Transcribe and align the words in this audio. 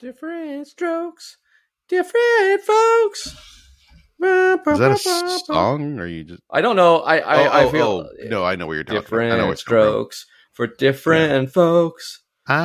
Different 0.00 0.66
strokes, 0.66 1.36
different 1.86 2.62
folks. 2.62 3.36
Is 4.22 4.78
that 4.78 4.92
a 4.92 5.38
song, 5.44 5.98
or 5.98 6.06
you 6.06 6.24
just? 6.24 6.42
I 6.50 6.62
don't 6.62 6.76
know. 6.76 7.00
I 7.00 7.18
I, 7.18 7.36
oh, 7.36 7.50
I 7.50 7.64
oh, 7.64 7.70
feel 7.70 8.06
oh, 8.08 8.28
no, 8.28 8.42
I 8.42 8.56
know 8.56 8.66
what 8.66 8.74
you're 8.74 8.84
talking 8.84 9.02
different 9.02 9.30
about. 9.30 9.38
I 9.38 9.42
know 9.42 9.48
what's 9.48 9.62
coming 9.62 9.82
strokes 9.82 10.26
for 10.52 10.66
different 10.66 11.52
folks. 11.52 12.22
I'm 12.46 12.58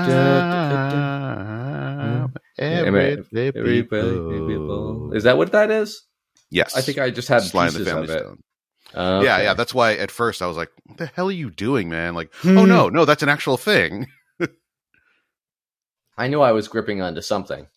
every 2.57 3.18
Every 3.34 3.83
people. 3.83 5.13
Is 5.13 5.23
that 5.23 5.38
what 5.38 5.52
that 5.52 5.71
is? 5.71 6.04
Yes, 6.52 6.75
I 6.77 6.81
think 6.81 6.99
I 6.99 7.09
just 7.09 7.27
had 7.27 7.43
Sly 7.43 7.67
and 7.67 7.75
the 7.75 7.79
pieces 7.79 7.93
Family 7.93 8.04
of 8.05 8.09
it. 8.11 8.20
Stone. 8.20 8.38
Okay. 8.95 9.25
Yeah, 9.25 9.41
yeah. 9.41 9.54
That's 9.54 9.73
why 9.73 9.95
at 9.95 10.09
first 10.11 10.41
I 10.41 10.47
was 10.47 10.55
like, 10.55 10.70
"What 10.86 10.97
the 10.99 11.07
hell 11.07 11.27
are 11.27 11.33
you 11.33 11.49
doing, 11.52 11.89
man?" 11.89 12.15
Like, 12.15 12.33
Hmm. 12.36 12.57
oh 12.57 12.65
no, 12.65 12.88
no, 12.88 13.04
that's 13.04 13.23
an 13.23 13.29
actual 13.29 13.57
thing. 13.57 14.07
I 16.18 16.27
knew 16.27 16.41
I 16.41 16.54
was 16.54 16.68
gripping 16.68 17.02
onto 17.02 17.21
something. 17.21 17.68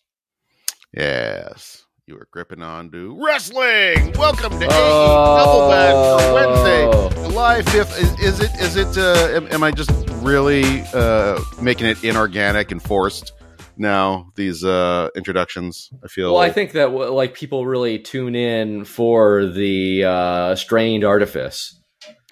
Yes, 0.95 1.83
you 2.07 2.15
were 2.15 2.27
gripping 2.31 2.61
on 2.61 2.89
to 2.91 3.17
wrestling. 3.21 4.13
Welcome 4.17 4.57
to 4.59 4.67
Oh. 4.71 5.69
Back 5.69 6.21
for 6.21 6.33
Wednesday, 6.33 7.23
July 7.27 7.61
fifth. 7.63 7.99
Is, 7.99 8.19
is 8.19 8.39
it? 8.39 8.51
Is 8.61 8.75
it? 8.75 8.97
Uh, 8.97 9.35
am, 9.35 9.47
am 9.51 9.61
I 9.63 9.71
just 9.71 9.91
really 10.21 10.81
uh, 10.93 11.39
making 11.61 11.87
it 11.87 12.01
inorganic 12.03 12.71
and 12.71 12.81
forced 12.81 13.33
now? 13.77 14.31
These 14.35 14.63
uh, 14.63 15.09
introductions. 15.15 15.89
I 16.03 16.07
feel. 16.07 16.33
Well, 16.33 16.41
I 16.41 16.51
think 16.51 16.71
that 16.71 16.91
like 16.93 17.33
people 17.33 17.65
really 17.67 17.99
tune 17.99 18.35
in 18.35 18.85
for 18.85 19.45
the 19.45 20.05
uh, 20.05 20.55
strained 20.55 21.03
artifice. 21.03 21.75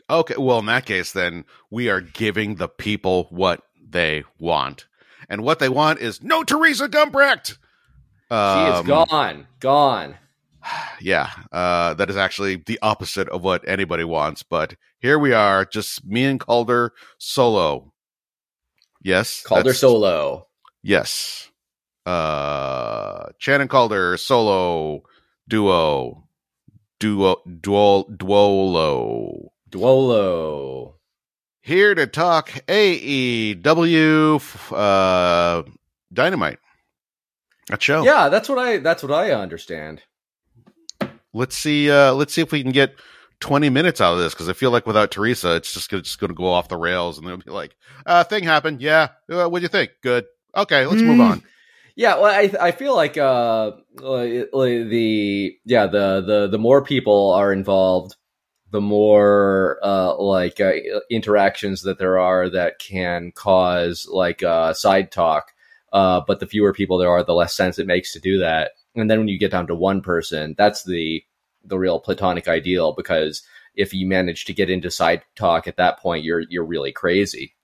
Okay, 0.09 0.35
well, 0.37 0.59
in 0.59 0.67
that 0.67 0.85
case, 0.85 1.11
then 1.11 1.43
we 1.69 1.89
are 1.89 1.99
giving 1.99 2.55
the 2.55 2.69
people 2.69 3.27
what 3.29 3.61
they 3.85 4.23
want, 4.39 4.85
and 5.29 5.43
what 5.43 5.59
they 5.59 5.69
want 5.69 5.99
is 5.99 6.21
no 6.23 6.43
Theresa 6.43 6.87
Gumbrecht. 6.87 7.57
She 8.29 8.35
Um, 8.35 8.75
is 8.81 8.87
gone, 8.87 9.47
gone. 9.59 10.15
Yeah, 10.99 11.29
uh, 11.51 11.93
that 11.93 12.09
is 12.09 12.17
actually 12.17 12.57
the 12.57 12.79
opposite 12.81 13.29
of 13.29 13.41
what 13.43 13.67
anybody 13.67 14.03
wants. 14.03 14.43
But 14.43 14.75
here 14.99 15.17
we 15.19 15.31
are, 15.31 15.63
just 15.63 16.03
me 16.05 16.25
and 16.25 16.39
Calder 16.39 16.91
solo. 17.19 17.93
Yes, 19.01 19.43
Calder 19.43 19.73
solo. 19.73 20.47
Yes, 20.83 21.49
uh, 22.05 23.27
Shannon 23.37 23.67
Calder 23.69 24.17
solo 24.17 25.03
duo, 25.47 26.27
duo, 26.99 27.37
duo, 27.61 28.03
duolo. 28.09 29.49
Duolo. 29.69 30.95
Here 31.67 31.93
to 31.93 32.07
talk 32.07 32.49
AEW 32.69 34.41
uh, 34.71 35.63
Dynamite. 36.13 36.59
That 37.67 37.83
show. 37.83 38.05
Yeah, 38.05 38.29
that's 38.29 38.47
what 38.47 38.57
I. 38.57 38.77
That's 38.77 39.03
what 39.03 39.11
I 39.11 39.31
understand. 39.31 40.01
Let's 41.33 41.57
see. 41.57 41.91
Uh, 41.91 42.13
let's 42.13 42.33
see 42.33 42.39
if 42.41 42.53
we 42.53 42.63
can 42.63 42.71
get 42.71 42.95
twenty 43.41 43.69
minutes 43.69 43.99
out 43.99 44.13
of 44.13 44.19
this 44.19 44.33
because 44.33 44.47
I 44.47 44.53
feel 44.53 44.71
like 44.71 44.87
without 44.87 45.11
Theresa, 45.11 45.57
it's 45.57 45.73
just 45.73 45.89
gonna, 45.89 46.03
just 46.03 46.19
going 46.21 46.29
to 46.29 46.33
go 46.35 46.45
off 46.45 46.69
the 46.69 46.77
rails, 46.77 47.17
and 47.17 47.27
they'll 47.27 47.35
be 47.35 47.51
like, 47.51 47.75
uh, 48.05 48.23
"Thing 48.23 48.45
happened. 48.45 48.81
Yeah. 48.81 49.09
Uh, 49.29 49.49
what 49.49 49.59
do 49.59 49.63
you 49.63 49.67
think? 49.67 49.91
Good. 50.01 50.23
Okay. 50.55 50.85
Let's 50.85 51.01
move 51.01 51.17
Hmm. 51.17 51.21
on." 51.21 51.43
Yeah, 51.97 52.15
well, 52.15 52.27
I 52.33 52.49
I 52.61 52.71
feel 52.71 52.95
like 52.95 53.17
uh 53.17 53.71
the 53.97 55.51
yeah 55.65 55.87
the 55.87 56.21
the 56.25 56.47
the 56.49 56.57
more 56.59 56.81
people 56.81 57.33
are 57.33 57.51
involved, 57.51 58.15
the 58.71 58.81
more 58.81 59.79
uh 59.83 60.15
like 60.17 60.59
uh, 60.59 60.73
interactions 61.09 61.83
that 61.83 61.99
there 61.99 62.19
are 62.19 62.49
that 62.49 62.79
can 62.79 63.31
cause 63.31 64.07
like 64.11 64.43
uh 64.43 64.73
side 64.73 65.11
talk. 65.11 65.53
Uh, 65.93 66.21
but 66.27 66.41
the 66.41 66.47
fewer 66.47 66.73
people 66.73 66.97
there 66.97 67.09
are, 67.09 67.23
the 67.23 67.33
less 67.33 67.55
sense 67.55 67.79
it 67.79 67.87
makes 67.87 68.11
to 68.11 68.19
do 68.19 68.39
that. 68.39 68.71
And 68.95 69.09
then 69.09 69.19
when 69.19 69.29
you 69.29 69.39
get 69.39 69.51
down 69.51 69.67
to 69.67 69.75
one 69.75 70.01
person, 70.01 70.53
that's 70.57 70.83
the 70.83 71.23
the 71.63 71.77
real 71.77 71.99
platonic 71.99 72.47
ideal 72.47 72.93
because 72.93 73.43
if 73.75 73.93
you 73.93 74.07
manage 74.07 74.45
to 74.45 74.53
get 74.53 74.69
into 74.69 74.89
side 74.89 75.21
talk 75.35 75.67
at 75.67 75.77
that 75.77 75.99
point, 75.99 76.25
you're 76.25 76.43
you're 76.49 76.65
really 76.65 76.91
crazy. 76.91 77.55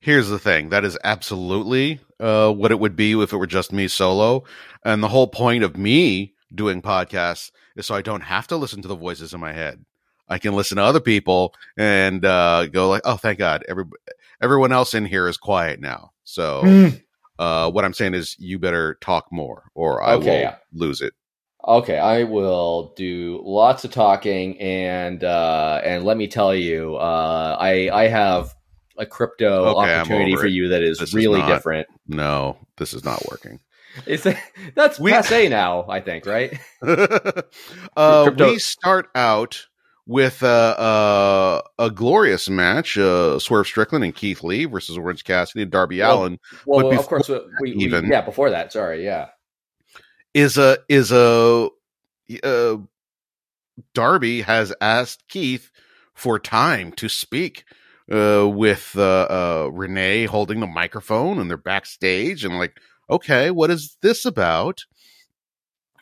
Here's 0.00 0.28
the 0.28 0.38
thing: 0.38 0.68
that 0.68 0.84
is 0.84 0.98
absolutely 1.04 2.00
uh, 2.20 2.52
what 2.52 2.70
it 2.70 2.80
would 2.80 2.96
be 2.96 3.20
if 3.20 3.32
it 3.32 3.36
were 3.36 3.46
just 3.46 3.72
me 3.72 3.88
solo, 3.88 4.44
and 4.84 5.02
the 5.02 5.08
whole 5.08 5.28
point 5.28 5.64
of 5.64 5.76
me 5.76 6.34
doing 6.54 6.82
podcasts 6.82 7.50
is 7.76 7.86
so 7.86 7.94
I 7.94 8.02
don't 8.02 8.22
have 8.22 8.46
to 8.48 8.56
listen 8.56 8.82
to 8.82 8.88
the 8.88 8.96
voices 8.96 9.32
in 9.32 9.40
my 9.40 9.52
head. 9.52 9.84
I 10.28 10.38
can 10.38 10.54
listen 10.54 10.76
to 10.76 10.82
other 10.84 11.00
people 11.00 11.54
and 11.76 12.24
uh, 12.24 12.66
go 12.66 12.88
like, 12.88 13.02
"Oh, 13.04 13.16
thank 13.16 13.38
God, 13.38 13.64
every 13.68 13.84
everyone 14.40 14.72
else 14.72 14.94
in 14.94 15.04
here 15.06 15.28
is 15.28 15.36
quiet 15.36 15.80
now." 15.80 16.10
So, 16.24 16.92
uh, 17.38 17.70
what 17.70 17.84
I'm 17.84 17.94
saying 17.94 18.14
is, 18.14 18.36
you 18.38 18.58
better 18.58 18.96
talk 19.00 19.26
more, 19.32 19.64
or 19.74 20.02
I 20.02 20.14
Okay, 20.14 20.44
will 20.44 20.86
lose 20.86 21.00
it. 21.00 21.14
Okay, 21.66 21.98
I 21.98 22.22
will 22.24 22.92
do 22.96 23.40
lots 23.44 23.84
of 23.84 23.90
talking 23.90 24.58
and 24.60 25.22
uh 25.24 25.80
and 25.84 26.04
let 26.04 26.16
me 26.16 26.28
tell 26.28 26.54
you, 26.54 26.96
uh 26.96 27.56
I 27.58 27.90
I 27.92 28.06
have 28.08 28.54
a 28.96 29.04
crypto 29.06 29.64
Okay, 29.78 29.94
opportunity 29.96 30.36
for 30.36 30.46
it. 30.46 30.52
you 30.52 30.68
that 30.68 30.82
is 30.82 30.98
This 30.98 31.08
is 31.10 31.14
really 31.14 31.40
not- 31.40 31.48
different. 31.48 31.88
No, 32.06 32.56
this 32.76 32.94
is 32.94 33.04
not 33.04 33.26
working. 33.30 33.60
It's 34.06 34.26
that's 34.74 34.98
We- 35.00 35.10
passe 35.10 35.48
now, 35.48 35.84
I 35.88 36.00
think, 36.00 36.26
right? 36.26 36.58
uh, 37.96 38.30
we 38.38 38.58
start 38.58 39.08
out 39.14 39.66
with 40.08 40.42
uh, 40.42 40.46
uh, 40.46 41.62
a 41.78 41.90
glorious 41.90 42.48
match: 42.48 42.98
uh, 42.98 43.38
Swerve 43.38 43.66
Strickland 43.68 44.04
and 44.04 44.14
Keith 44.14 44.42
Lee 44.42 44.64
versus 44.64 44.96
Orange 44.98 45.22
Cassidy 45.22 45.62
and 45.62 45.70
Darby 45.70 46.00
Well, 46.00 46.22
Allin. 46.22 46.38
Well, 46.66 46.90
But 46.90 46.98
of 46.98 47.06
course 47.06 47.28
we, 47.28 47.38
we, 47.60 47.72
we- 47.74 47.84
even- 47.84 48.06
yeah, 48.06 48.22
before 48.22 48.50
that, 48.50 48.72
sorry, 48.72 49.04
yeah. 49.04 49.28
Is 50.34 50.58
a 50.58 50.78
is 50.88 51.12
a 51.12 51.68
uh, 52.42 52.76
Darby 53.94 54.42
has 54.42 54.74
asked 54.80 55.28
Keith 55.28 55.70
for 56.14 56.38
time 56.38 56.92
to 56.92 57.08
speak 57.08 57.64
uh, 58.10 58.48
with 58.48 58.94
uh, 58.96 59.02
uh, 59.66 59.70
Renee 59.72 60.24
holding 60.24 60.60
the 60.60 60.66
microphone, 60.66 61.38
and 61.38 61.48
they're 61.50 61.56
backstage, 61.56 62.44
and 62.44 62.58
like, 62.58 62.78
okay, 63.10 63.50
what 63.50 63.70
is 63.70 63.96
this 64.02 64.24
about? 64.24 64.84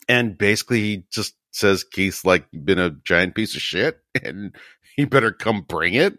And 0.09 0.39
basically, 0.39 0.81
he 0.81 1.05
just 1.11 1.35
says 1.57 1.85
Keith's 1.85 2.25
like 2.25 2.47
been 2.53 2.79
a 2.79 2.91
giant 3.05 3.35
piece 3.35 3.55
of 3.57 3.63
shit, 3.63 3.99
and 4.23 4.55
he 4.97 5.05
better 5.05 5.33
come 5.33 5.63
bring 5.63 5.95
it. 5.95 6.19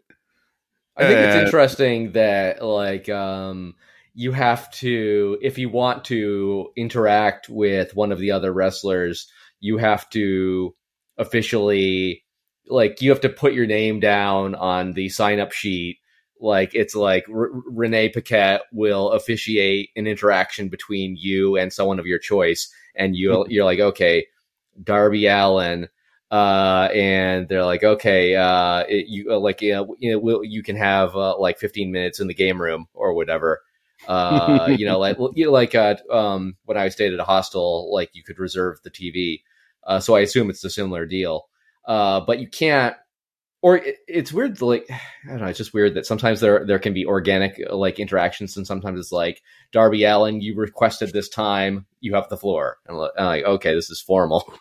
I 0.97 1.05
think 1.05 1.21
it's 1.21 1.35
Uh, 1.35 1.41
interesting 1.41 2.13
that 2.13 2.63
like 2.63 3.07
um 3.09 3.75
you 4.13 4.31
have 4.31 4.69
to 4.71 5.37
if 5.41 5.57
you 5.57 5.69
want 5.69 6.05
to 6.05 6.69
interact 6.75 7.49
with 7.49 7.95
one 7.95 8.11
of 8.11 8.19
the 8.19 8.31
other 8.31 8.51
wrestlers, 8.51 9.31
you 9.59 9.77
have 9.77 10.09
to 10.11 10.75
officially 11.17 12.23
like 12.67 13.01
you 13.01 13.11
have 13.11 13.21
to 13.21 13.29
put 13.29 13.53
your 13.53 13.67
name 13.67 13.99
down 13.99 14.55
on 14.55 14.93
the 14.93 15.09
sign 15.09 15.39
up 15.39 15.51
sheet. 15.51 15.99
Like 16.39 16.73
it's 16.73 16.95
like 16.95 17.25
R- 17.29 17.49
Renee 17.67 18.09
Paquette 18.09 18.61
will 18.71 19.11
officiate 19.11 19.89
an 19.95 20.07
interaction 20.07 20.69
between 20.69 21.15
you 21.17 21.57
and 21.57 21.71
someone 21.73 21.99
of 21.99 22.05
your 22.07 22.19
choice, 22.19 22.71
and 22.95 23.15
you 23.15 23.45
you're 23.49 23.65
like 23.65 23.79
okay, 23.79 24.25
Darby 24.81 25.27
Allin 25.27 25.89
uh, 26.29 26.89
and 26.93 27.47
they're 27.47 27.65
like, 27.65 27.83
okay, 27.83 28.35
uh, 28.35 28.79
it, 28.87 29.07
you 29.07 29.31
uh, 29.31 29.39
like, 29.39 29.61
you 29.61 29.73
know, 29.73 30.19
we'll, 30.19 30.43
you 30.43 30.61
can 30.61 30.75
have 30.75 31.15
uh, 31.15 31.37
like 31.37 31.57
15 31.57 31.91
minutes 31.91 32.19
in 32.19 32.27
the 32.27 32.33
game 32.33 32.61
room 32.61 32.87
or 32.93 33.13
whatever. 33.13 33.61
Uh, 34.07 34.73
you 34.77 34.85
know, 34.85 34.99
like, 34.99 35.17
you 35.35 35.45
know, 35.45 35.51
like, 35.51 35.73
uh, 35.75 35.95
um, 36.11 36.55
when 36.65 36.77
I 36.77 36.89
stayed 36.89 37.13
at 37.13 37.19
a 37.19 37.25
hostel, 37.25 37.93
like 37.93 38.09
you 38.13 38.23
could 38.23 38.39
reserve 38.39 38.79
the 38.83 38.89
TV. 38.89 39.43
Uh, 39.85 39.99
so 39.99 40.15
I 40.15 40.21
assume 40.21 40.49
it's 40.49 40.63
a 40.63 40.69
similar 40.69 41.05
deal. 41.05 41.47
Uh, 41.85 42.19
but 42.19 42.39
you 42.39 42.47
can't, 42.47 42.95
or 43.67 43.75
it, 43.75 43.97
it's 44.07 44.31
weird, 44.31 44.61
like, 44.61 44.87
I 45.25 45.29
don't 45.29 45.41
know, 45.41 45.47
it's 45.47 45.57
just 45.57 45.73
weird 45.73 45.95
that 45.95 46.05
sometimes 46.05 46.39
there, 46.39 46.65
there 46.65 46.79
can 46.79 46.93
be 46.93 47.05
organic, 47.05 47.59
like, 47.69 47.99
interactions, 47.99 48.55
and 48.55 48.65
sometimes 48.65 48.97
it's 48.97 49.11
like, 49.11 49.41
Darby 49.73 50.05
Allin, 50.05 50.39
you 50.39 50.55
requested 50.55 51.11
this 51.11 51.27
time, 51.27 51.85
you 51.99 52.15
have 52.15 52.29
the 52.29 52.37
floor. 52.37 52.77
And 52.87 52.95
I'm 52.95 53.25
like, 53.25 53.43
okay, 53.43 53.75
this 53.75 53.89
is 53.89 53.99
formal. 53.99 54.53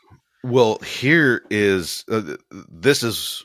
Well, 0.43 0.79
here 0.79 1.45
is 1.51 2.05
uh, 2.11 2.37
this 2.51 3.03
is 3.03 3.45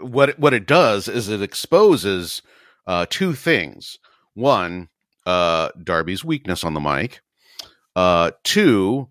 what 0.00 0.38
what 0.38 0.52
it 0.52 0.66
does 0.66 1.08
is 1.08 1.30
it 1.30 1.40
exposes 1.40 2.42
uh, 2.86 3.06
two 3.08 3.32
things. 3.32 3.98
One, 4.34 4.90
uh, 5.24 5.70
Darby's 5.82 6.22
weakness 6.22 6.64
on 6.64 6.74
the 6.74 6.80
mic. 6.80 7.22
Uh, 7.94 8.32
two, 8.44 9.08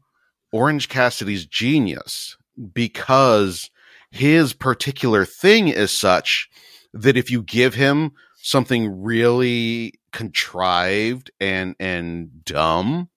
Orange 0.52 0.88
Cassidy's 0.88 1.48
genius 1.48 2.38
because 2.74 3.72
his 4.16 4.54
particular 4.54 5.26
thing 5.26 5.68
is 5.68 5.92
such 5.92 6.50
that 6.94 7.18
if 7.18 7.30
you 7.30 7.44
give 7.44 7.74
him 7.74 8.14
something 8.38 9.04
really 9.04 9.94
contrived 10.14 11.32
and 11.42 11.76
and 11.82 12.46
dumb, 12.46 13.10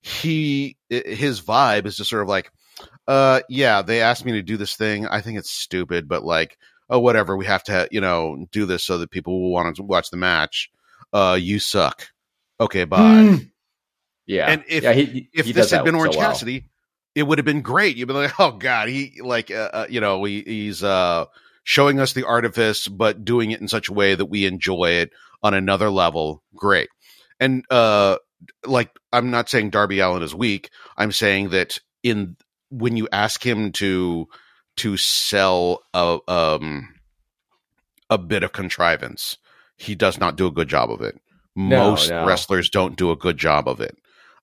he 0.00 0.78
his 0.88 1.42
vibe 1.42 1.84
is 1.84 1.98
just 1.98 2.08
sort 2.08 2.22
of 2.22 2.28
like 2.28 2.50
uh 3.06 3.40
yeah 3.50 3.82
they 3.82 4.00
asked 4.00 4.24
me 4.24 4.32
to 4.32 4.42
do 4.42 4.56
this 4.56 4.74
thing. 4.74 5.06
I 5.06 5.20
think 5.20 5.38
it's 5.38 5.50
stupid 5.50 6.08
but 6.08 6.24
like 6.24 6.56
oh 6.88 6.98
whatever. 6.98 7.36
We 7.36 7.44
have 7.44 7.64
to 7.64 7.86
you 7.90 8.00
know 8.00 8.46
do 8.52 8.64
this 8.64 8.84
so 8.84 8.96
that 8.96 9.10
people 9.10 9.38
will 9.38 9.52
want 9.52 9.76
to 9.76 9.82
watch 9.82 10.08
the 10.08 10.16
match. 10.16 10.70
Uh 11.12 11.36
you 11.38 11.58
suck. 11.58 12.08
Okay 12.58 12.84
bye. 12.84 13.22
Hmm. 13.22 13.34
Yeah, 14.24 14.46
And 14.50 14.64
if 14.66 14.82
yeah, 14.84 14.92
he, 14.92 15.28
if 15.34 15.46
he 15.46 15.52
this 15.52 15.72
had 15.72 15.80
that 15.80 15.84
been 15.84 15.94
so 15.94 15.98
Orange 15.98 16.16
well. 16.16 16.28
Cassidy, 16.28 16.70
it 17.14 17.24
would 17.24 17.38
have 17.38 17.44
been 17.44 17.62
great. 17.62 17.96
You'd 17.96 18.08
be 18.08 18.14
like, 18.14 18.38
oh 18.40 18.52
god, 18.52 18.88
he 18.88 19.20
like 19.22 19.50
uh, 19.50 19.70
uh, 19.72 19.86
you 19.88 20.00
know 20.00 20.22
he, 20.24 20.42
he's 20.42 20.82
uh 20.82 21.26
showing 21.64 22.00
us 22.00 22.12
the 22.12 22.26
artifice, 22.26 22.88
but 22.88 23.24
doing 23.24 23.50
it 23.50 23.60
in 23.60 23.68
such 23.68 23.88
a 23.88 23.92
way 23.92 24.14
that 24.14 24.26
we 24.26 24.46
enjoy 24.46 24.90
it 24.90 25.12
on 25.42 25.54
another 25.54 25.90
level. 25.90 26.42
Great, 26.54 26.88
and 27.40 27.64
uh 27.70 28.16
like 28.66 28.90
I'm 29.12 29.30
not 29.30 29.48
saying 29.48 29.70
Darby 29.70 30.00
Allin 30.00 30.22
is 30.22 30.34
weak. 30.34 30.70
I'm 30.96 31.12
saying 31.12 31.50
that 31.50 31.78
in 32.02 32.36
when 32.70 32.96
you 32.96 33.08
ask 33.12 33.44
him 33.44 33.72
to 33.72 34.28
to 34.78 34.96
sell 34.96 35.82
a 35.94 36.18
um 36.28 36.94
a 38.10 38.18
bit 38.18 38.42
of 38.42 38.52
contrivance, 38.52 39.36
he 39.76 39.94
does 39.94 40.18
not 40.18 40.36
do 40.36 40.46
a 40.46 40.52
good 40.52 40.68
job 40.68 40.90
of 40.90 41.02
it. 41.02 41.20
No, 41.54 41.90
Most 41.90 42.10
no. 42.10 42.24
wrestlers 42.24 42.70
don't 42.70 42.96
do 42.96 43.10
a 43.10 43.16
good 43.16 43.36
job 43.36 43.68
of 43.68 43.80
it. 43.80 43.96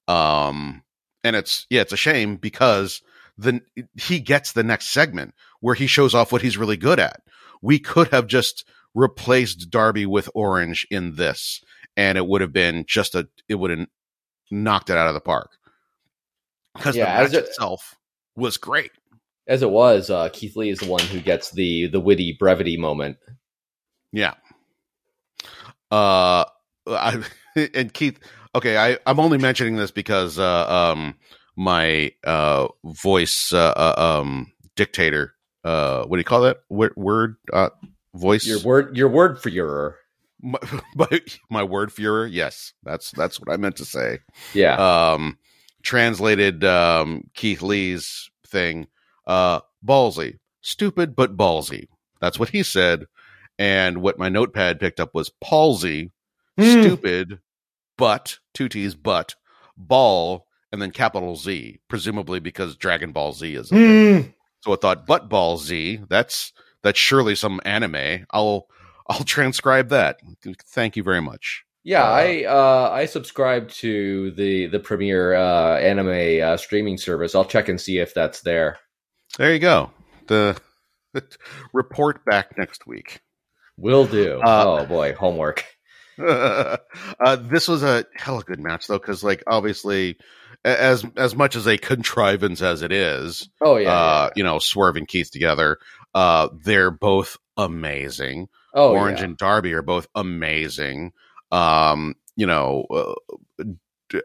Um 0.07 0.83
and 1.23 1.35
it's 1.35 1.65
yeah, 1.69 1.81
it's 1.81 1.93
a 1.93 1.97
shame 1.97 2.35
because 2.37 3.01
the 3.37 3.61
he 4.01 4.19
gets 4.19 4.51
the 4.53 4.63
next 4.63 4.87
segment 4.89 5.33
where 5.61 5.75
he 5.75 5.87
shows 5.87 6.13
off 6.15 6.31
what 6.31 6.41
he's 6.41 6.57
really 6.57 6.77
good 6.77 6.99
at. 6.99 7.21
We 7.61 7.79
could 7.79 8.07
have 8.09 8.27
just 8.27 8.65
replaced 8.95 9.69
Darby 9.69 10.05
with 10.05 10.29
Orange 10.33 10.87
in 10.89 11.15
this 11.15 11.61
and 11.97 12.17
it 12.17 12.27
would 12.27 12.41
have 12.41 12.53
been 12.53 12.85
just 12.87 13.15
a 13.15 13.27
it 13.47 13.55
would 13.55 13.71
have 13.71 13.87
knocked 14.51 14.89
it 14.89 14.97
out 14.97 15.07
of 15.07 15.13
the 15.13 15.19
park. 15.21 15.51
Because 16.75 16.95
Yeah, 16.95 17.05
the 17.05 17.11
as 17.25 17.31
match 17.33 17.43
it- 17.43 17.47
itself 17.49 17.95
was 18.35 18.57
great. 18.57 18.91
As 19.47 19.63
it 19.63 19.71
was, 19.71 20.09
uh, 20.11 20.29
Keith 20.31 20.55
Lee 20.55 20.69
is 20.69 20.77
the 20.79 20.87
one 20.87 21.01
who 21.05 21.19
gets 21.19 21.51
the 21.51 21.87
the 21.87 21.99
witty 21.99 22.35
brevity 22.39 22.77
moment. 22.77 23.17
Yeah. 24.11 24.35
Uh, 25.91 26.45
I 26.87 27.23
and 27.73 27.93
Keith. 27.93 28.19
Okay, 28.55 28.77
I 28.77 28.97
I'm 29.05 29.19
only 29.19 29.37
mentioning 29.37 29.75
this 29.75 29.91
because 29.91 30.39
uh 30.39 30.67
um 30.67 31.15
my 31.55 32.11
uh 32.23 32.67
voice 32.83 33.53
uh, 33.53 33.73
uh 33.75 34.21
um 34.21 34.51
dictator 34.75 35.35
uh 35.63 36.03
what 36.05 36.17
do 36.17 36.19
you 36.19 36.25
call 36.25 36.41
that? 36.41 36.61
Word 36.69 36.93
word 36.95 37.35
uh 37.53 37.69
voice? 38.15 38.47
Your 38.47 38.59
word, 38.59 38.97
your 38.97 39.09
word 39.09 39.37
Führer. 39.37 39.95
my, 40.41 40.57
my 40.95 41.21
my 41.49 41.63
word 41.63 41.89
Führer 41.89 42.27
yes 42.31 42.73
that's 42.83 43.11
that's 43.11 43.39
what 43.39 43.53
I 43.53 43.57
meant 43.57 43.75
to 43.77 43.85
say. 43.85 44.19
Yeah, 44.53 45.13
um 45.13 45.37
translated 45.83 46.63
um 46.63 47.29
Keith 47.35 47.61
Lee's 47.61 48.31
thing 48.47 48.87
uh 49.27 49.59
ballsy. 49.85 50.39
Stupid 50.61 51.15
but 51.15 51.37
ballsy. 51.37 51.87
That's 52.19 52.39
what 52.39 52.49
he 52.49 52.63
said. 52.63 53.05
And 53.59 54.01
what 54.01 54.17
my 54.17 54.29
notepad 54.29 54.79
picked 54.79 54.99
up 54.99 55.13
was 55.13 55.29
palsy. 55.41 56.11
Hmm. 56.57 56.81
stupid 56.81 57.39
but 57.99 58.39
two 58.55 58.67
t's 58.67 58.95
but 58.95 59.35
ball 59.77 60.47
and 60.71 60.81
then 60.81 60.89
capital 60.89 61.35
Z 61.35 61.79
presumably 61.87 62.39
because 62.39 62.75
Dragon 62.75 63.11
Ball 63.11 63.33
Z 63.33 63.53
is 63.53 63.71
a 63.71 63.75
thing. 63.75 64.23
Hmm. 64.23 64.29
so 64.61 64.73
I 64.73 64.77
thought 64.77 65.05
but 65.05 65.29
ball 65.29 65.57
Z 65.57 66.01
that's 66.09 66.51
that's 66.81 66.97
surely 66.97 67.35
some 67.35 67.61
anime 67.65 68.25
I'll 68.31 68.67
I'll 69.07 69.23
transcribe 69.23 69.89
that 69.89 70.19
thank 70.67 70.95
you 70.95 71.03
very 71.03 71.21
much 71.21 71.63
Yeah, 71.83 72.03
Uh, 72.03 72.07
I 72.07 72.43
uh, 72.45 72.89
I 72.91 73.05
subscribe 73.05 73.69
to 73.83 74.31
the 74.31 74.67
the 74.67 74.79
premier 74.79 75.35
uh, 75.35 75.77
anime 75.77 76.41
uh, 76.41 76.57
streaming 76.57 76.97
service. 76.97 77.35
I'll 77.35 77.45
check 77.45 77.69
and 77.69 77.79
see 77.79 77.99
if 77.99 78.13
that's 78.13 78.41
there. 78.41 78.77
there 79.37 79.53
you 79.53 79.59
go 79.59 79.91
the 80.27 80.59
report 81.73 82.23
back 82.25 82.57
next 82.57 82.87
week 82.87 83.21
Will 83.79 84.05
do. 84.05 84.41
Uh, 84.41 84.81
oh 84.81 84.85
boy, 84.85 85.13
homework. 85.13 85.63
uh, 87.19 87.35
this 87.37 87.67
was 87.67 87.83
a 87.83 88.05
hell 88.15 88.35
of 88.37 88.41
a 88.43 88.45
good 88.45 88.59
match 88.59 88.87
though, 88.87 88.97
because 88.99 89.23
like 89.23 89.43
obviously, 89.47 90.17
as 90.65 91.05
as 91.15 91.35
much 91.35 91.55
as 91.55 91.67
a 91.67 91.77
contrivance 91.77 92.61
as 92.61 92.81
it 92.81 92.91
is, 92.91 93.49
Oh 93.61 93.77
yeah. 93.77 93.89
uh, 93.91 94.23
yeah. 94.25 94.29
you 94.35 94.43
know, 94.43 94.59
Swerve 94.59 94.95
and 94.97 95.07
Keith 95.07 95.31
together, 95.31 95.77
uh, 96.13 96.49
they're 96.63 96.91
both 96.91 97.37
amazing. 97.57 98.47
Oh 98.73 98.91
Orange 98.91 99.19
yeah. 99.19 99.25
and 99.25 99.37
Darby 99.37 99.73
are 99.73 99.81
both 99.81 100.07
amazing. 100.15 101.13
Um, 101.51 102.15
you 102.35 102.45
know, 102.45 102.85
uh, 102.91 103.63
d- 104.09 104.21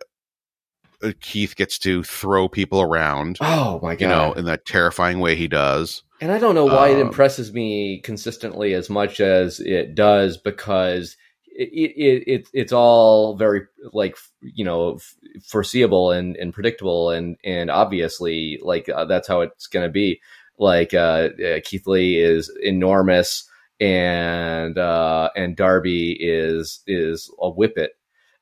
uh, 1.02 1.12
Keith 1.20 1.56
gets 1.56 1.78
to 1.80 2.02
throw 2.02 2.48
people 2.48 2.80
around, 2.80 3.38
Oh 3.40 3.80
my 3.82 3.94
god. 3.94 4.00
you 4.00 4.08
know, 4.08 4.32
in 4.34 4.44
that 4.46 4.66
terrifying 4.66 5.20
way 5.20 5.34
he 5.34 5.48
does. 5.48 6.02
And 6.20 6.30
I 6.30 6.38
don't 6.38 6.54
know 6.54 6.66
why 6.66 6.88
it 6.88 6.94
Um, 7.00 7.08
impresses 7.08 7.52
me 7.52 8.00
consistently 8.02 8.72
as 8.74 8.88
much 8.88 9.20
as 9.20 9.60
it 9.60 9.94
does 9.94 10.36
because 10.36 11.16
it, 11.54 11.92
it, 11.96 12.24
it 12.26 12.48
it's 12.52 12.72
all 12.72 13.36
very 13.36 13.62
like 13.92 14.16
you 14.40 14.64
know 14.64 14.98
foreseeable 15.46 16.10
and, 16.10 16.36
and 16.36 16.52
predictable 16.52 17.10
and 17.10 17.36
and 17.44 17.70
obviously 17.70 18.58
like 18.62 18.88
uh, 18.88 19.04
that's 19.04 19.28
how 19.28 19.40
it's 19.40 19.66
going 19.66 19.86
to 19.86 19.92
be. 19.92 20.20
Like 20.58 20.94
uh, 20.94 21.30
uh, 21.44 21.60
Keith 21.64 21.86
Lee 21.86 22.18
is 22.18 22.50
enormous 22.62 23.48
and 23.80 24.78
uh, 24.78 25.30
and 25.36 25.56
Darby 25.56 26.12
is 26.12 26.80
is 26.86 27.30
a 27.40 27.50
whippet. 27.50 27.90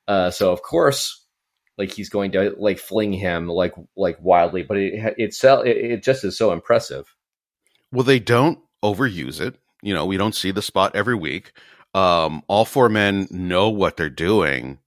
Uh, 0.06 0.30
so 0.30 0.52
of 0.52 0.62
course, 0.62 1.24
like 1.78 1.92
he's 1.92 2.10
going 2.10 2.32
to 2.32 2.54
like 2.58 2.78
fling 2.78 3.12
him 3.12 3.48
like 3.48 3.74
like 3.96 4.18
wildly, 4.20 4.62
but 4.62 4.76
it 4.76 5.14
it 5.18 5.34
sell 5.34 5.62
it, 5.62 5.76
it 5.76 6.02
just 6.02 6.24
is 6.24 6.36
so 6.36 6.52
impressive. 6.52 7.14
Well, 7.90 8.04
they 8.04 8.18
don't 8.18 8.58
overuse 8.82 9.40
it. 9.40 9.56
You 9.82 9.94
know, 9.94 10.06
we 10.06 10.16
don't 10.16 10.34
see 10.34 10.50
the 10.50 10.62
spot 10.62 10.94
every 10.94 11.14
week. 11.14 11.52
Um, 11.94 12.42
all 12.48 12.64
four 12.64 12.88
men 12.88 13.28
know 13.30 13.68
what 13.68 13.96
they're 13.96 14.08
doing, 14.10 14.78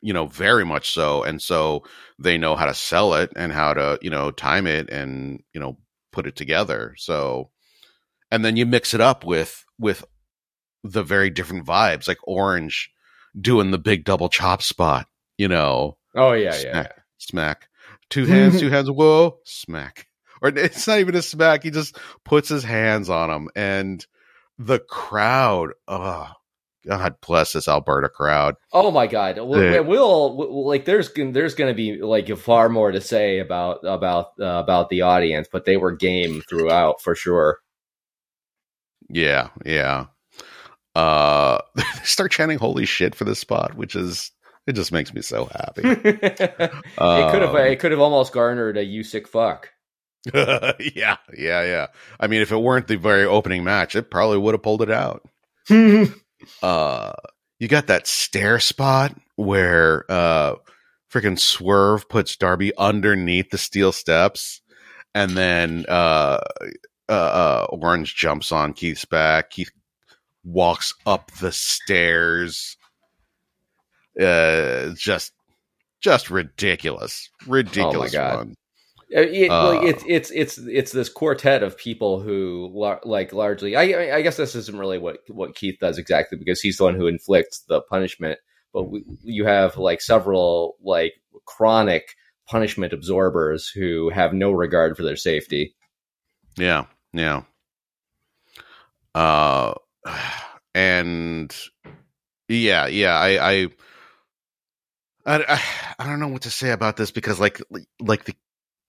you 0.00 0.12
know, 0.12 0.26
very 0.26 0.64
much 0.64 0.92
so. 0.92 1.22
And 1.22 1.40
so 1.42 1.84
they 2.18 2.38
know 2.38 2.56
how 2.56 2.66
to 2.66 2.74
sell 2.74 3.14
it 3.14 3.32
and 3.36 3.52
how 3.52 3.74
to, 3.74 3.98
you 4.00 4.10
know, 4.10 4.30
time 4.30 4.66
it 4.66 4.88
and, 4.90 5.42
you 5.52 5.60
know, 5.60 5.78
put 6.12 6.26
it 6.26 6.36
together. 6.36 6.94
So, 6.96 7.50
and 8.30 8.44
then 8.44 8.56
you 8.56 8.64
mix 8.66 8.94
it 8.94 9.00
up 9.00 9.24
with, 9.24 9.64
with 9.78 10.04
the 10.82 11.02
very 11.02 11.30
different 11.30 11.66
vibes, 11.66 12.08
like 12.08 12.18
Orange 12.24 12.90
doing 13.38 13.70
the 13.70 13.78
big 13.78 14.04
double 14.04 14.28
chop 14.28 14.62
spot, 14.62 15.06
you 15.36 15.48
know, 15.48 15.98
Oh 16.14 16.32
yeah, 16.32 16.54
yeah. 16.54 16.70
smack, 16.70 17.00
smack, 17.18 17.68
two 18.08 18.26
hands, 18.26 18.60
two 18.60 18.68
hands, 18.70 18.90
whoa, 18.90 19.38
smack. 19.44 20.06
Or 20.40 20.48
it's 20.50 20.86
not 20.86 21.00
even 21.00 21.14
a 21.14 21.22
smack. 21.22 21.62
He 21.62 21.70
just 21.70 21.96
puts 22.24 22.48
his 22.48 22.62
hands 22.64 23.08
on 23.08 23.30
him, 23.30 23.48
and 23.56 24.04
the 24.58 24.78
crowd. 24.78 25.70
Oh, 25.88 26.28
God 26.86 27.16
bless 27.26 27.52
this 27.52 27.68
Alberta 27.68 28.08
crowd. 28.08 28.56
Oh 28.72 28.90
my 28.90 29.06
god. 29.06 29.36
We'll, 29.38 29.86
we'll, 30.36 30.66
like 30.66 30.84
there's 30.84 31.10
there's 31.14 31.54
going 31.54 31.70
to 31.70 31.74
be 31.74 31.98
like 32.02 32.28
far 32.36 32.68
more 32.68 32.92
to 32.92 33.00
say 33.00 33.38
about 33.38 33.84
about 33.84 34.32
uh, 34.40 34.60
about 34.62 34.90
the 34.90 35.02
audience, 35.02 35.48
but 35.50 35.64
they 35.64 35.76
were 35.76 35.92
game 35.92 36.42
throughout 36.48 37.00
for 37.00 37.14
sure. 37.14 37.58
Yeah, 39.08 39.48
yeah. 39.64 40.06
Uh, 40.94 41.58
they 41.74 41.82
start 42.04 42.32
chanting 42.32 42.58
"Holy 42.58 42.86
shit" 42.86 43.14
for 43.14 43.24
this 43.24 43.38
spot, 43.38 43.74
which 43.74 43.96
is 43.96 44.30
it 44.66 44.74
just 44.74 44.92
makes 44.92 45.12
me 45.12 45.22
so 45.22 45.46
happy. 45.46 45.82
it 45.84 46.02
could 46.02 47.42
have 47.42 47.54
Um, 47.54 47.56
it 47.56 47.78
could 47.80 47.92
have 47.92 48.00
almost 48.00 48.32
garnered 48.32 48.76
a 48.76 48.84
you 48.84 49.02
sick 49.04 49.28
fuck. 49.28 49.70
yeah, 50.34 50.72
yeah, 50.76 51.16
yeah. 51.36 51.86
I 52.18 52.28
mean, 52.28 52.40
if 52.40 52.50
it 52.50 52.56
weren't 52.56 52.88
the 52.88 52.96
very 52.96 53.24
opening 53.24 53.62
match, 53.62 53.94
it 53.94 54.10
probably 54.10 54.38
would 54.38 54.54
have 54.54 54.62
pulled 54.62 54.82
it 54.82 54.90
out. 54.90 55.22
Uh 56.62 57.12
you 57.58 57.68
got 57.68 57.86
that 57.86 58.06
stair 58.06 58.58
spot 58.58 59.16
where 59.36 60.04
uh 60.10 60.54
freaking 61.12 61.38
swerve 61.38 62.08
puts 62.08 62.36
darby 62.36 62.72
underneath 62.76 63.50
the 63.50 63.58
steel 63.58 63.92
steps 63.92 64.60
and 65.14 65.32
then 65.32 65.84
uh 65.88 66.38
uh, 67.08 67.12
uh 67.12 67.66
orange 67.70 68.14
jumps 68.16 68.52
on 68.52 68.72
keith's 68.72 69.04
back. 69.04 69.50
Keith 69.50 69.70
walks 70.42 70.94
up 71.06 71.30
the 71.40 71.52
stairs. 71.52 72.76
Uh 74.20 74.90
just 74.96 75.32
just 76.00 76.30
ridiculous. 76.30 77.30
Ridiculous 77.46 78.12
God. 78.12 78.36
one 78.36 78.54
Uh, 79.14 79.20
It, 79.20 79.50
like, 79.50 79.82
Uh, 79.82 79.86
it's 79.86 80.04
it's 80.06 80.30
it's 80.30 80.58
it's 80.58 80.92
this 80.92 81.08
quartet 81.08 81.62
of 81.62 81.76
people 81.76 82.20
who 82.20 82.70
lar- 82.72 83.00
like 83.04 83.32
largely. 83.32 83.76
I 83.76 84.16
I 84.16 84.22
guess 84.22 84.36
this 84.36 84.54
isn't 84.54 84.78
really 84.78 84.98
what 84.98 85.18
what 85.28 85.54
Keith 85.54 85.78
does 85.80 85.98
exactly 85.98 86.38
because 86.38 86.60
he's 86.60 86.76
the 86.76 86.84
one 86.84 86.94
who 86.94 87.06
inflicts 87.06 87.60
the 87.68 87.80
punishment. 87.82 88.38
But 88.72 88.84
we, 88.84 89.04
you 89.22 89.44
have 89.46 89.76
like 89.76 90.00
several 90.00 90.76
like 90.82 91.14
chronic 91.46 92.14
punishment 92.46 92.92
absorbers 92.92 93.68
who 93.68 94.10
have 94.10 94.32
no 94.32 94.52
regard 94.52 94.96
for 94.96 95.02
their 95.02 95.16
safety. 95.16 95.74
Yeah, 96.56 96.86
yeah. 97.12 97.42
Uh, 99.14 99.74
and 100.74 101.54
yeah, 102.48 102.86
yeah. 102.86 103.14
I, 103.14 103.52
I, 103.52 103.68
I, 105.24 105.44
I, 105.48 105.62
I 105.98 106.06
don't 106.06 106.20
know 106.20 106.28
what 106.28 106.42
to 106.42 106.50
say 106.50 106.70
about 106.70 106.96
this 106.96 107.10
because, 107.10 107.40
like, 107.40 107.62
like 108.00 108.24
the 108.24 108.34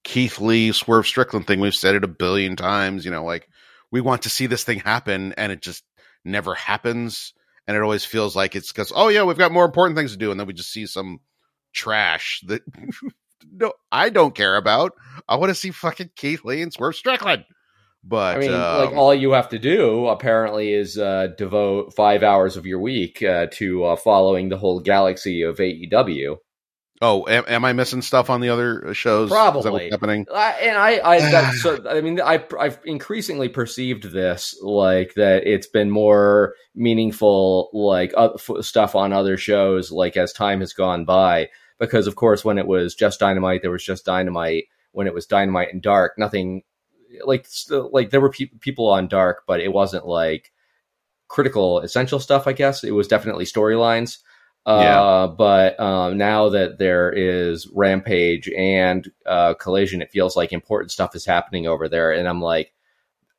Keith 0.05 0.39
Lee 0.39 0.71
Swerve 0.71 1.07
Strickland 1.07 1.47
thing, 1.47 1.59
we've 1.59 1.75
said 1.75 1.95
it 1.95 2.03
a 2.03 2.07
billion 2.07 2.55
times. 2.55 3.03
You 3.03 3.11
know, 3.11 3.25
like 3.25 3.49
we 3.91 3.99
want 3.99 4.21
to 4.21 4.29
see 4.29 4.45
this 4.45 4.63
thing 4.63 4.79
happen, 4.79 5.33
and 5.33 5.51
it 5.51 5.61
just 5.61 5.83
never 6.23 6.53
happens. 6.53 7.33
And 7.67 7.75
it 7.75 7.81
always 7.81 8.05
feels 8.05 8.35
like 8.35 8.55
it's 8.55 8.71
because, 8.71 8.93
oh 8.95 9.09
yeah, 9.09 9.23
we've 9.23 9.37
got 9.37 9.51
more 9.51 9.65
important 9.65 9.97
things 9.97 10.11
to 10.11 10.17
do, 10.17 10.29
and 10.29 10.39
then 10.39 10.45
we 10.45 10.53
just 10.53 10.71
see 10.71 10.85
some 10.85 11.19
trash 11.73 12.41
that 12.47 12.61
no 13.51 13.73
I 13.91 14.09
don't 14.11 14.35
care 14.35 14.55
about. 14.55 14.93
I 15.27 15.37
want 15.37 15.49
to 15.49 15.55
see 15.55 15.71
fucking 15.71 16.11
Keith 16.15 16.45
Lee 16.45 16.61
and 16.61 16.71
Swerve 16.71 16.95
Strickland. 16.95 17.43
But 18.03 18.37
I 18.37 18.39
mean, 18.39 18.53
um, 18.53 18.85
like 18.85 18.95
all 18.95 19.15
you 19.15 19.31
have 19.31 19.49
to 19.49 19.59
do 19.59 20.05
apparently 20.05 20.71
is 20.71 20.99
uh, 20.99 21.29
devote 21.35 21.95
five 21.95 22.21
hours 22.21 22.55
of 22.55 22.67
your 22.67 22.79
week 22.79 23.23
uh, 23.23 23.47
to 23.53 23.85
uh, 23.85 23.95
following 23.95 24.49
the 24.49 24.57
whole 24.59 24.79
galaxy 24.79 25.41
of 25.41 25.57
AEW. 25.57 26.37
Oh, 27.01 27.27
am, 27.27 27.43
am 27.47 27.65
I 27.65 27.73
missing 27.73 28.01
stuff 28.01 28.29
on 28.29 28.41
the 28.41 28.49
other 28.49 28.93
shows? 28.93 29.29
Is 29.29 29.35
that 29.35 29.53
what's 29.53 29.65
Probably. 29.65 29.89
happening. 29.89 30.25
I, 30.33 30.51
and 30.53 30.77
I, 30.77 31.01
I, 31.03 31.19
that's, 31.19 31.61
so, 31.63 31.83
I 31.89 32.01
mean, 32.01 32.21
I, 32.21 32.43
I've 32.59 32.79
increasingly 32.85 33.49
perceived 33.49 34.11
this 34.11 34.57
like 34.61 35.13
that 35.15 35.45
it's 35.45 35.67
been 35.67 35.89
more 35.89 36.55
meaningful, 36.73 37.69
like 37.73 38.13
uh, 38.15 38.29
f- 38.35 38.63
stuff 38.63 38.95
on 38.95 39.13
other 39.13 39.37
shows, 39.37 39.91
like 39.91 40.17
as 40.17 40.33
time 40.33 40.59
has 40.61 40.73
gone 40.73 41.05
by. 41.05 41.49
Because 41.77 42.07
of 42.07 42.15
course, 42.15 42.45
when 42.45 42.57
it 42.57 42.67
was 42.67 42.95
just 42.95 43.19
Dynamite, 43.19 43.61
there 43.61 43.71
was 43.71 43.83
just 43.83 44.05
Dynamite. 44.05 44.65
When 44.93 45.07
it 45.07 45.13
was 45.13 45.25
Dynamite 45.25 45.73
and 45.73 45.81
Dark, 45.81 46.13
nothing 46.17 46.63
like 47.25 47.47
like 47.69 48.11
there 48.11 48.21
were 48.21 48.29
pe- 48.29 48.45
people 48.61 48.87
on 48.89 49.09
Dark, 49.09 49.43
but 49.45 49.59
it 49.59 49.73
wasn't 49.73 50.07
like 50.07 50.53
critical 51.27 51.79
essential 51.81 52.19
stuff. 52.19 52.47
I 52.47 52.53
guess 52.53 52.85
it 52.85 52.91
was 52.91 53.09
definitely 53.09 53.43
storylines. 53.43 54.19
Uh, 54.65 54.79
Yeah. 54.81 55.35
but 55.37 55.79
um, 55.79 56.17
now 56.17 56.49
that 56.49 56.79
there 56.79 57.11
is 57.11 57.67
Rampage 57.67 58.49
and 58.49 59.09
uh, 59.25 59.53
Collision, 59.53 60.01
it 60.01 60.11
feels 60.11 60.35
like 60.35 60.51
important 60.51 60.91
stuff 60.91 61.15
is 61.15 61.25
happening 61.25 61.67
over 61.67 61.87
there, 61.87 62.11
and 62.11 62.27
I'm 62.27 62.41
like, 62.41 62.73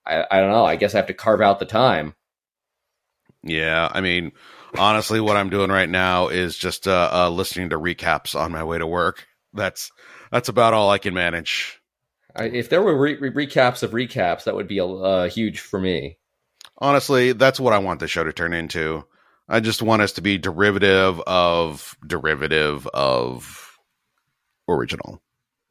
I, 0.07 0.25
I 0.31 0.41
don't 0.41 0.53
know. 0.53 0.65
I 0.65 0.77
guess 0.77 0.95
I 0.95 0.99
have 0.99 1.09
to 1.09 1.15
carve 1.15 1.41
out 1.41 1.59
the 1.59 1.67
time. 1.67 2.15
Yeah, 3.43 3.89
I 3.91 4.01
mean, 4.01 4.33
honestly, 4.79 5.21
what 5.21 5.37
I'm 5.37 5.51
doing 5.51 5.71
right 5.71 5.89
now 5.89 6.29
is 6.29 6.57
just 6.57 6.87
uh, 6.89 7.11
uh, 7.13 7.31
listening 7.31 7.71
to 7.71 7.79
recaps 7.79 8.39
on 8.39 8.53
my 8.53 8.65
way 8.65 8.79
to 8.79 8.87
work. 8.87 9.27
That's 9.53 9.91
that's 10.31 10.49
about 10.49 10.75
all 10.75 10.91
I 10.91 10.99
can 10.99 11.15
manage. 11.15 11.81
I, 12.35 12.45
if 12.45 12.69
there 12.69 12.83
were 12.83 12.97
re- 12.97 13.17
re- 13.17 13.47
recaps 13.47 13.83
of 13.83 13.93
recaps, 13.93 14.45
that 14.45 14.55
would 14.55 14.69
be 14.69 14.79
a 14.79 14.87
uh, 14.87 15.29
huge 15.29 15.61
for 15.61 15.81
me. 15.81 16.19
Honestly, 16.79 17.33
that's 17.33 17.59
what 17.59 17.73
I 17.73 17.79
want 17.79 18.01
the 18.01 18.09
show 18.09 18.25
to 18.25 18.33
turn 18.33 18.53
into. 18.53 19.05
I 19.49 19.61
just 19.61 19.83
want 19.83 20.03
us 20.03 20.13
to 20.13 20.21
be 20.23 20.39
derivative 20.39 21.21
of 21.27 21.97
derivative 22.07 22.87
of 22.89 23.79
original, 24.69 25.23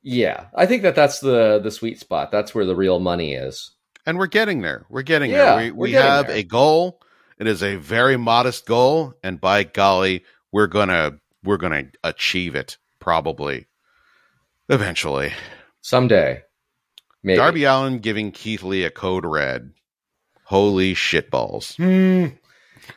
Yeah, 0.01 0.45
I 0.55 0.65
think 0.65 0.83
that 0.83 0.95
that's 0.95 1.19
the 1.19 1.59
the 1.61 1.71
sweet 1.71 1.99
spot. 1.99 2.31
That's 2.31 2.55
where 2.55 2.65
the 2.65 2.75
real 2.75 2.99
money 2.99 3.33
is. 3.33 3.71
and 4.05 4.17
we're 4.17 4.27
getting 4.27 4.61
there. 4.61 4.85
We're 4.89 5.01
getting 5.01 5.31
Yeah, 5.31 5.55
there. 5.55 5.65
We, 5.65 5.71
we're 5.71 5.87
getting 5.87 6.09
have 6.09 6.27
there. 6.27 6.37
a 6.37 6.43
goal. 6.43 7.01
It 7.37 7.47
is 7.47 7.61
a 7.63 7.75
very 7.75 8.15
modest 8.17 8.65
goal, 8.65 9.13
and 9.21 9.41
by 9.41 9.63
golly, 9.63 10.23
we're 10.53 10.67
gonna 10.67 11.19
we're 11.43 11.57
gonna 11.57 11.83
achieve 12.03 12.55
it 12.55 12.77
probably 12.99 13.67
eventually. 14.69 15.33
Someday, 15.81 16.43
maybe. 17.23 17.37
Darby 17.37 17.65
Allin 17.65 17.99
giving 17.99 18.31
Keith 18.31 18.63
Lee 18.63 18.85
a 18.85 18.89
code 18.89 19.25
red. 19.25 19.73
Holy 20.45 20.93
shitballs. 20.95 21.75
Hmm. 21.75 22.35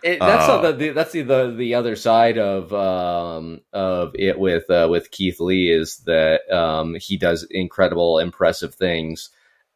It, 0.03 0.21
that's 0.21 0.49
Uh, 0.49 0.73
the, 0.73 0.91
that's 0.91 1.13
the, 1.13 1.23
the 1.23 1.55
the 1.57 1.75
other 1.75 1.97
side 1.97 2.39
of 2.39 2.73
um 2.73 3.61
of 3.73 4.13
it 4.15 4.39
with 4.39 4.71
uh, 4.71 4.89
with 4.91 5.11
Keith 5.11 5.41
Lee 5.41 5.71
is 5.71 5.99
that 6.07 6.49
um 6.51 6.95
he 6.95 7.17
does 7.17 7.47
incredible 7.51 8.19
impressive 8.19 8.75
things 8.75 9.31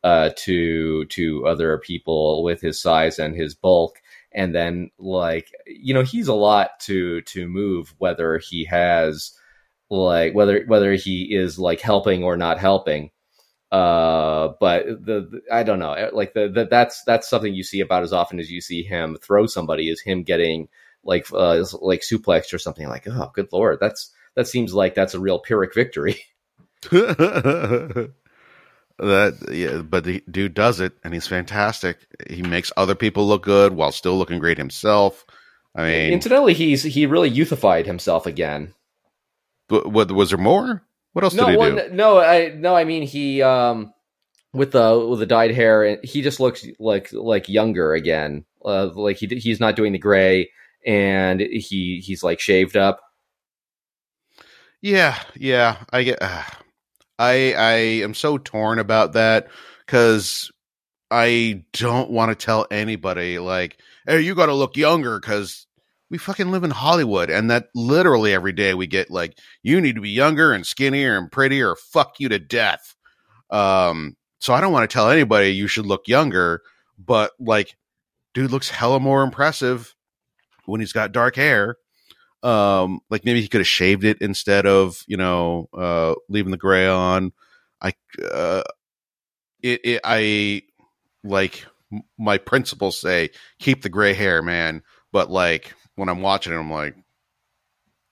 uh 0.04 0.31
to 0.37 1.04
to 1.07 1.47
other 1.47 1.78
people 1.78 2.42
with 2.42 2.61
his 2.61 2.81
size 2.81 3.19
and 3.19 3.35
his 3.35 3.54
bulk. 3.54 4.00
And 4.33 4.54
then 4.54 4.90
like 4.99 5.50
you 5.66 5.92
know 5.95 6.02
he's 6.02 6.28
a 6.28 6.35
lot 6.35 6.81
to 6.81 7.21
to 7.23 7.49
move 7.49 7.95
whether 7.99 8.38
he 8.38 8.64
has 8.64 9.33
like 9.90 10.35
whether 10.35 10.64
whether 10.66 10.95
he 10.95 11.35
is 11.35 11.59
like 11.59 11.81
helping 11.81 12.25
or 12.25 12.37
not 12.37 12.59
helping 12.59 13.11
uh 13.73 14.52
but 14.61 14.85
the, 14.87 15.29
the 15.31 15.43
i 15.50 15.62
don't 15.62 15.79
know 15.79 16.11
like 16.12 16.35
the, 16.35 16.49
the 16.49 16.67
that's 16.67 17.02
that's 17.05 17.29
something 17.29 17.55
you 17.55 17.64
see 17.64 17.81
about 17.81 18.02
as 18.02 18.12
often 18.12 18.38
as 18.38 18.50
you 18.50 18.61
see 18.61 18.83
him 18.83 19.17
throw 19.23 19.47
somebody 19.47 19.88
is 19.88 20.00
him 20.00 20.23
getting 20.23 20.69
like 21.05 21.26
uh 21.33 21.64
like 21.81 22.02
suplexed 22.02 22.52
or 22.52 22.59
something 22.59 22.88
like 22.88 23.09
oh 23.09 23.31
good 23.35 23.49
lord 23.50 23.79
that's 23.81 24.12
that 24.35 24.47
seems 24.47 24.75
like 24.75 24.95
that's 24.95 25.14
a 25.14 25.21
real 25.21 25.38
pyrrhic 25.38 25.75
victory 25.75 26.21
that 28.99 29.37
yeah, 29.50 29.83
but 29.83 30.05
the 30.05 30.23
dude 30.31 30.55
does 30.55 30.81
it 30.81 30.93
and 31.05 31.14
he's 31.14 31.29
fantastic. 31.29 31.99
He 32.29 32.43
makes 32.43 32.73
other 32.76 32.97
people 32.97 33.26
look 33.26 33.45
good 33.45 33.73
while 33.73 33.93
still 33.93 34.19
looking 34.19 34.41
great 34.41 34.59
himself. 34.59 35.25
I 35.76 35.83
mean, 35.85 36.12
incidentally 36.12 36.55
he's 36.55 36.83
he 36.83 37.07
really 37.07 37.31
youthified 37.31 37.87
himself 37.87 38.26
again 38.26 38.75
what 39.69 40.11
was 40.12 40.31
there 40.31 40.38
more? 40.38 40.83
What 41.12 41.25
else 41.25 41.35
no 41.35 41.47
did 41.47 41.52
he 41.52 41.57
one 41.57 41.76
do? 41.76 41.88
no 41.92 42.19
i 42.19 42.49
no 42.49 42.75
i 42.75 42.85
mean 42.85 43.02
he 43.02 43.42
um 43.42 43.92
with 44.52 44.73
the 44.73 45.07
with 45.09 45.21
the 45.21 45.26
dyed 45.26 45.50
hair 45.54 45.99
he 46.02 46.23
just 46.23 46.40
looks 46.40 46.66
like 46.78 47.12
like 47.12 47.49
younger 47.49 47.92
again 47.95 48.45
uh 48.64 48.87
like 48.95 49.16
he 49.16 49.26
he's 49.26 49.61
not 49.61 49.76
doing 49.76 49.92
the 49.92 49.99
gray 49.99 50.50
and 50.87 51.40
he 51.40 52.02
he's 52.04 52.23
like 52.23 52.40
shaved 52.40 52.76
up 52.76 53.00
Yeah, 54.81 55.16
yeah. 55.37 55.76
I 55.92 56.02
get. 56.02 56.21
Uh, 56.21 56.42
I 57.19 57.54
I 57.57 57.73
am 58.02 58.14
so 58.14 58.37
torn 58.38 58.78
about 58.81 59.12
that 59.12 59.47
because 59.87 60.50
I 61.11 61.64
don't 61.73 62.11
want 62.11 62.31
to 62.37 62.45
tell 62.45 62.66
anybody 62.71 63.38
like, 63.38 63.78
"Hey, 64.07 64.21
you 64.23 64.35
got 64.35 64.47
to 64.47 64.54
look 64.54 64.76
younger," 64.76 65.21
because 65.21 65.66
we 66.12 66.19
fucking 66.19 66.50
live 66.50 66.62
in 66.62 66.71
Hollywood, 66.71 67.31
and 67.31 67.50
that 67.50 67.69
literally 67.75 68.35
every 68.35 68.52
day 68.52 68.75
we 68.75 68.87
get 68.87 69.11
like, 69.11 69.38
"You 69.62 69.81
need 69.81 69.95
to 69.95 70.02
be 70.02 70.11
younger 70.11 70.52
and 70.52 70.66
skinnier 70.66 71.16
and 71.16 71.33
prettier, 71.33 71.71
or 71.71 71.76
fuck 71.76 72.21
you 72.21 72.28
to 72.28 72.38
death." 72.38 72.95
Um, 73.50 74.16
so 74.38 74.52
I 74.52 74.61
don't 74.61 74.73
want 74.75 74.88
to 74.88 74.92
tell 74.92 75.09
anybody 75.09 75.49
you 75.49 75.66
should 75.69 75.87
look 75.87 76.07
younger, 76.07 76.61
but 76.99 77.33
like, 77.40 77.76
dude 78.35 78.50
looks 78.50 78.69
hella 78.69 79.00
more 79.00 79.23
impressive 79.23 79.95
when 80.66 80.81
he's 80.81 80.92
got 80.92 81.12
dark 81.12 81.35
hair. 81.35 81.76
Um 82.42 83.00
like 83.09 83.25
maybe 83.25 83.40
he 83.40 83.49
could 83.49 83.61
have 83.61 83.69
shaved 83.69 84.04
it 84.04 84.19
instead 84.21 84.66
of 84.66 85.04
you 85.07 85.16
know 85.16 85.69
uh 85.73 86.14
leaving 86.28 86.50
the 86.50 86.57
gray 86.59 86.88
on. 86.88 87.33
I 87.81 87.95
uh 88.21 88.64
it, 89.62 89.81
it 89.85 90.00
i 90.04 90.62
like 91.23 91.64
my 92.19 92.38
principles 92.38 93.00
say 93.00 93.31
keep 93.61 93.83
the 93.83 93.88
gray 93.88 94.12
hair 94.12 94.42
man. 94.42 94.83
But 95.12 95.31
like 95.31 95.73
when 96.03 96.09
i'm 96.09 96.21
watching 96.21 96.53
it 96.53 96.57
i'm 96.57 96.71
like 96.71 96.97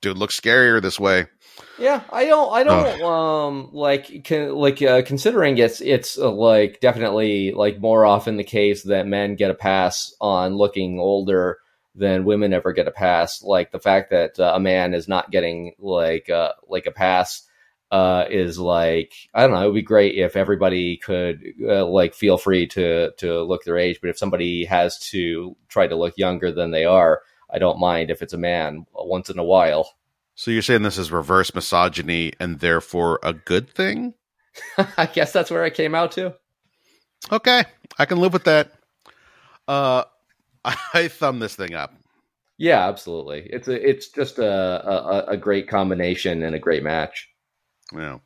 dude 0.00 0.16
looks 0.16 0.38
scarier 0.38 0.80
this 0.80 1.00
way 1.00 1.26
Yeah, 1.78 2.02
I 2.10 2.26
don't, 2.26 2.52
I 2.52 2.62
don't, 2.62 3.02
um, 3.02 3.70
like, 3.72 4.24
can, 4.24 4.54
like, 4.54 4.80
uh, 4.82 5.02
considering 5.02 5.58
it's, 5.58 5.80
it's 5.80 6.18
uh, 6.18 6.30
like 6.30 6.80
definitely 6.80 7.52
like 7.52 7.80
more 7.80 8.04
often 8.06 8.36
the 8.36 8.44
case 8.44 8.82
that 8.84 9.06
men 9.06 9.34
get 9.34 9.50
a 9.50 9.54
pass 9.54 10.14
on 10.20 10.56
looking 10.56 10.98
older 10.98 11.58
than 11.94 12.24
women 12.24 12.52
ever 12.52 12.72
get 12.72 12.86
a 12.86 12.90
pass. 12.92 13.42
Like 13.42 13.72
the 13.72 13.80
fact 13.80 14.10
that 14.10 14.38
uh, 14.38 14.52
a 14.54 14.60
man 14.60 14.94
is 14.94 15.08
not 15.08 15.30
getting 15.30 15.72
like, 15.78 16.30
uh, 16.30 16.52
like 16.68 16.86
a 16.86 16.92
pass, 16.92 17.42
uh, 17.90 18.24
is 18.30 18.58
like, 18.58 19.12
I 19.34 19.42
don't 19.42 19.52
know, 19.52 19.62
it 19.62 19.66
would 19.66 19.74
be 19.74 19.82
great 19.82 20.14
if 20.16 20.36
everybody 20.36 20.96
could, 20.98 21.42
uh, 21.66 21.84
like, 21.86 22.14
feel 22.14 22.38
free 22.38 22.68
to, 22.68 23.10
to 23.18 23.42
look 23.42 23.64
their 23.64 23.78
age. 23.78 24.00
But 24.00 24.10
if 24.10 24.18
somebody 24.18 24.64
has 24.66 24.98
to 25.10 25.56
try 25.68 25.86
to 25.86 25.96
look 25.96 26.16
younger 26.16 26.52
than 26.52 26.70
they 26.70 26.84
are, 26.84 27.22
I 27.52 27.58
don't 27.58 27.78
mind 27.80 28.10
if 28.10 28.22
it's 28.22 28.32
a 28.32 28.38
man 28.38 28.86
once 28.94 29.28
in 29.30 29.38
a 29.38 29.44
while. 29.44 29.92
so 30.34 30.50
you're 30.50 30.62
saying 30.62 30.82
this 30.82 30.98
is 30.98 31.10
reverse 31.12 31.54
misogyny 31.54 32.32
and 32.40 32.60
therefore 32.60 33.18
a 33.22 33.32
good 33.32 33.68
thing 33.70 34.14
I 34.96 35.06
guess 35.06 35.32
that's 35.32 35.50
where 35.50 35.62
I 35.64 35.70
came 35.70 35.94
out 35.94 36.12
to. 36.12 36.34
okay 37.30 37.64
i 37.98 38.04
can 38.06 38.18
live 38.18 38.32
with 38.32 38.44
that 38.44 38.72
uh 39.68 40.04
i 40.94 41.08
thumb 41.08 41.38
this 41.38 41.54
thing 41.56 41.74
up 41.74 41.94
Yeah, 42.58 42.86
absolutely. 42.88 43.48
It's 43.50 43.68
a, 43.68 43.88
it's 43.90 44.08
just 44.08 44.38
a, 44.38 44.44
a 44.46 45.24
a 45.32 45.36
great 45.38 45.66
combination 45.66 46.42
and 46.42 46.54
a 46.54 46.58
great 46.58 46.82
match. 46.82 47.26
Yeah. 47.94 48.18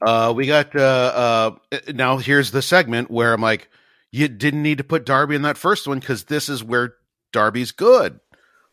Uh, 0.00 0.32
we 0.34 0.46
got 0.46 0.74
uh, 0.74 1.52
uh, 1.70 1.78
now. 1.94 2.16
Here's 2.16 2.50
the 2.50 2.62
segment 2.62 3.10
where 3.10 3.34
I'm 3.34 3.42
like, 3.42 3.68
you 4.10 4.26
didn't 4.28 4.62
need 4.62 4.78
to 4.78 4.84
put 4.84 5.04
Darby 5.04 5.34
in 5.36 5.42
that 5.42 5.58
first 5.58 5.86
one 5.86 6.00
because 6.00 6.24
this 6.24 6.48
is 6.48 6.64
where 6.64 6.94
Darby's 7.30 7.72
good. 7.72 8.20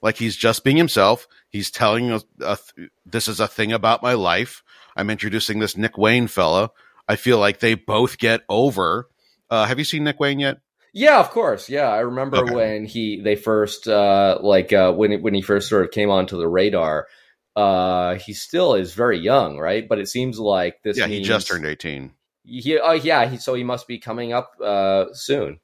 Like 0.01 0.17
he's 0.17 0.35
just 0.35 0.63
being 0.63 0.77
himself. 0.77 1.27
He's 1.49 1.71
telling 1.71 2.11
us 2.11 2.23
th- 2.39 2.89
this 3.05 3.27
is 3.27 3.39
a 3.39 3.47
thing 3.47 3.71
about 3.73 4.01
my 4.03 4.13
life. 4.13 4.63
I'm 4.95 5.09
introducing 5.09 5.59
this 5.59 5.75
Nick 5.77 5.97
Wayne 5.97 6.27
fella. 6.27 6.71
I 7.07 7.15
feel 7.15 7.39
like 7.39 7.59
they 7.59 7.73
both 7.73 8.17
get 8.17 8.41
over. 8.49 9.09
Uh, 9.49 9.65
have 9.65 9.79
you 9.79 9.85
seen 9.85 10.03
Nick 10.03 10.19
Wayne 10.19 10.39
yet? 10.39 10.57
Yeah, 10.93 11.19
of 11.19 11.29
course. 11.31 11.69
Yeah, 11.69 11.87
I 11.87 11.99
remember 11.99 12.37
Okay. 12.37 12.53
when 12.53 12.85
he 12.85 13.21
they 13.21 13.35
first 13.35 13.87
uh 13.87 14.39
like 14.41 14.73
uh 14.73 14.91
when 14.93 15.21
when 15.21 15.33
he 15.33 15.41
first 15.41 15.69
sort 15.69 15.85
of 15.85 15.91
came 15.91 16.09
onto 16.09 16.37
the 16.37 16.47
radar. 16.47 17.07
Uh 17.55 18.15
he 18.15 18.33
still 18.33 18.73
is 18.75 18.93
very 18.93 19.19
young, 19.19 19.57
right? 19.59 19.87
But 19.87 19.99
it 19.99 20.07
seems 20.07 20.39
like 20.39 20.81
this 20.83 20.97
yeah, 20.97 21.07
he 21.07 21.21
just 21.21 21.47
turned 21.47 21.65
18. 21.65 22.11
He, 22.43 22.79
oh 22.79 22.93
yeah, 22.93 23.27
he, 23.27 23.37
so 23.37 23.53
he 23.53 23.63
must 23.63 23.87
be 23.87 23.99
coming 23.99 24.33
up 24.33 24.53
uh 24.63 25.05
soon. 25.13 25.59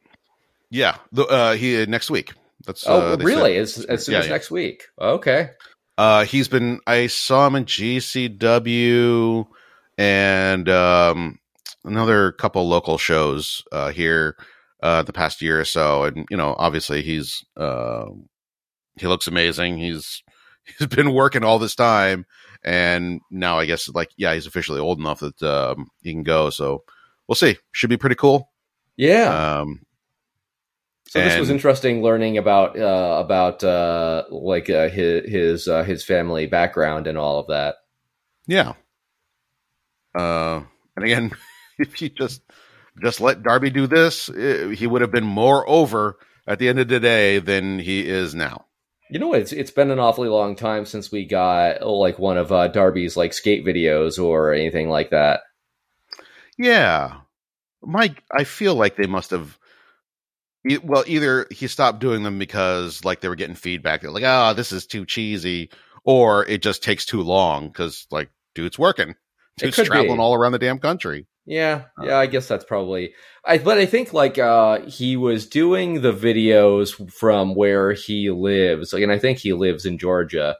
Yeah, 0.69 0.97
the, 1.11 1.25
uh, 1.25 1.53
he 1.53 1.85
next 1.85 2.09
week. 2.11 2.33
That's 2.65 2.85
Oh, 2.87 3.13
uh, 3.13 3.17
really? 3.17 3.57
As 3.57 3.77
as 3.85 4.05
soon 4.05 4.13
Yeah, 4.13 4.19
as 4.19 4.25
yeah. 4.25 4.31
next 4.31 4.51
week. 4.51 4.83
Okay. 4.99 5.51
Uh, 5.97 6.25
he's 6.25 6.47
been. 6.47 6.79
I 6.87 7.07
saw 7.07 7.47
him 7.47 7.55
in 7.55 7.65
GCW 7.65 9.45
and 9.97 10.69
um, 10.69 11.39
another 11.83 12.31
couple 12.33 12.67
local 12.67 12.97
shows 12.97 13.63
uh, 13.71 13.91
here 13.91 14.35
uh, 14.83 15.03
the 15.03 15.13
past 15.13 15.41
year 15.41 15.59
or 15.59 15.65
so, 15.65 16.03
and 16.03 16.25
you 16.29 16.37
know, 16.37 16.55
obviously 16.57 17.01
he's 17.01 17.43
uh, 17.57 18.05
he 18.99 19.07
looks 19.07 19.27
amazing. 19.27 19.77
He's 19.77 20.21
he's 20.77 20.87
been 20.87 21.13
working 21.13 21.43
all 21.43 21.59
this 21.59 21.75
time, 21.75 22.25
and 22.63 23.21
now 23.31 23.57
I 23.59 23.65
guess 23.65 23.87
like 23.89 24.09
yeah, 24.17 24.33
he's 24.33 24.47
officially 24.47 24.79
old 24.79 24.99
enough 24.99 25.21
that 25.21 25.41
um, 25.43 25.87
he 26.01 26.11
can 26.11 26.23
go. 26.23 26.49
So 26.49 26.83
we'll 27.27 27.35
see. 27.35 27.57
Should 27.71 27.89
be 27.89 27.97
pretty 27.97 28.15
cool. 28.15 28.51
Yeah. 28.97 29.59
Um, 29.61 29.81
so 31.07 31.19
this 31.19 31.39
was 31.39 31.49
interesting 31.49 32.01
learning 32.01 32.37
about 32.37 32.77
uh, 32.77 33.21
about 33.23 33.63
uh, 33.63 34.23
like 34.29 34.69
uh, 34.69 34.89
his 34.89 35.31
his 35.31 35.67
uh, 35.67 35.83
his 35.83 36.03
family 36.03 36.47
background 36.47 37.07
and 37.07 37.17
all 37.17 37.39
of 37.39 37.47
that. 37.47 37.75
Yeah. 38.47 38.73
Uh, 40.17 40.63
and 40.95 41.05
again, 41.05 41.31
if 41.79 42.01
you 42.01 42.09
just 42.09 42.41
just 43.01 43.21
let 43.21 43.43
Darby 43.43 43.69
do 43.69 43.87
this, 43.87 44.29
eh, 44.29 44.71
he 44.71 44.87
would 44.87 45.01
have 45.01 45.11
been 45.11 45.25
more 45.25 45.67
over 45.69 46.17
at 46.47 46.59
the 46.59 46.69
end 46.69 46.79
of 46.79 46.87
the 46.87 46.99
day 46.99 47.39
than 47.39 47.79
he 47.79 48.07
is 48.07 48.33
now. 48.33 48.65
You 49.09 49.19
know, 49.19 49.33
it's 49.33 49.51
it's 49.51 49.71
been 49.71 49.91
an 49.91 49.99
awfully 49.99 50.29
long 50.29 50.55
time 50.55 50.85
since 50.85 51.11
we 51.11 51.25
got 51.25 51.77
oh, 51.81 51.95
like 51.95 52.17
one 52.17 52.37
of 52.37 52.51
uh, 52.51 52.67
Darby's 52.69 53.15
like 53.15 53.33
skate 53.33 53.63
videos 53.63 54.21
or 54.21 54.53
anything 54.53 54.89
like 54.89 55.11
that. 55.11 55.41
Yeah, 56.57 57.19
Mike, 57.83 58.23
I 58.31 58.45
feel 58.45 58.75
like 58.75 58.95
they 58.95 59.07
must 59.07 59.31
have. 59.31 59.59
E- 60.67 60.79
Well, 60.83 61.03
either 61.07 61.47
he 61.51 61.67
stopped 61.67 61.99
doing 61.99 62.23
them 62.23 62.39
because 62.39 63.03
like 63.05 63.21
they 63.21 63.29
were 63.29 63.35
getting 63.35 63.55
feedback, 63.55 64.01
they're 64.01 64.11
like, 64.11 64.23
"Ah, 64.23 64.53
this 64.53 64.71
is 64.71 64.85
too 64.85 65.05
cheesy," 65.05 65.69
or 66.03 66.45
it 66.45 66.61
just 66.61 66.83
takes 66.83 67.05
too 67.05 67.21
long 67.21 67.67
because 67.67 68.07
like, 68.11 68.29
dude's 68.53 68.79
working, 68.79 69.15
dude's 69.57 69.77
traveling 69.77 70.17
be. 70.17 70.21
all 70.21 70.33
around 70.33 70.53
the 70.53 70.59
damn 70.59 70.79
country. 70.79 71.27
Yeah, 71.47 71.83
yeah, 72.01 72.17
I 72.17 72.25
guess 72.25 72.47
that's 72.47 72.65
probably. 72.65 73.13
I 73.45 73.59
but 73.59 73.77
I 73.77 73.85
think 73.85 74.13
like 74.13 74.39
uh 74.39 74.81
he 74.81 75.15
was 75.15 75.45
doing 75.45 76.01
the 76.01 76.11
videos 76.11 77.11
from 77.13 77.53
where 77.53 77.93
he 77.93 78.31
lives, 78.31 78.91
like, 78.93 79.03
and 79.03 79.11
I 79.11 79.19
think 79.19 79.37
he 79.37 79.53
lives 79.53 79.85
in 79.85 79.99
Georgia. 79.99 80.57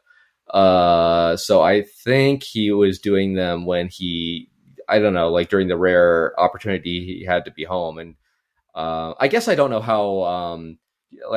Uh, 0.54 1.36
so 1.38 1.64
I 1.64 1.82
think 2.04 2.44
he 2.44 2.70
was 2.72 3.00
doing 3.00 3.34
them 3.34 3.66
when 3.66 3.88
he, 3.88 4.48
I 4.88 5.00
don't 5.00 5.16
know, 5.16 5.30
like 5.30 5.50
during 5.50 5.68
the 5.68 5.78
rare 5.78 6.40
opportunity 6.40 7.04
he 7.04 7.26
had 7.26 7.46
to 7.46 7.52
be 7.52 7.64
home, 7.64 7.98
and 7.98 8.14
uh, 8.76 9.14
I 9.20 9.28
guess 9.28 9.48
I 9.48 9.56
don't 9.56 9.70
know 9.70 9.82
how 9.82 10.24
um 10.24 10.78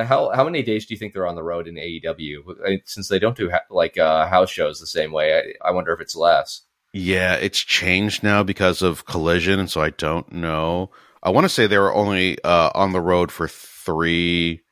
how 0.05 0.31
how 0.35 0.45
many 0.45 0.63
days 0.63 0.87
do 0.87 0.95
you 0.95 0.99
think 0.99 1.13
they're 1.13 1.27
on 1.27 1.37
the 1.37 1.43
road 1.43 1.69
in 1.69 1.77
AEW 1.77 2.83
since 2.85 3.09
they 3.09 3.19
don't 3.19 3.37
do 3.37 3.51
ha- 3.51 3.61
like 3.71 3.97
uh, 3.97 4.27
house 4.27 4.51
shows 4.51 4.81
the 4.81 4.87
same 4.87 5.13
way? 5.13 5.55
I, 5.63 5.69
I 5.69 5.71
wonder 5.71 5.93
if 5.93 6.01
it's 6.01 6.17
less. 6.17 6.63
Yeah, 6.93 7.35
it's 7.35 7.61
changed 7.61 8.23
now 8.23 8.43
because 8.43 8.83
of 8.83 9.05
collision, 9.05 9.61
and 9.61 9.71
so 9.71 9.81
I 9.81 9.91
don't 9.91 10.33
know. 10.33 10.91
I 11.23 11.31
want 11.31 11.45
to 11.45 11.49
say 11.49 11.67
they 11.67 11.79
were 11.79 11.95
only 11.95 12.43
uh, 12.43 12.71
on 12.75 12.93
the 12.93 13.01
road 13.01 13.31
for 13.31 13.47
three 13.47 14.63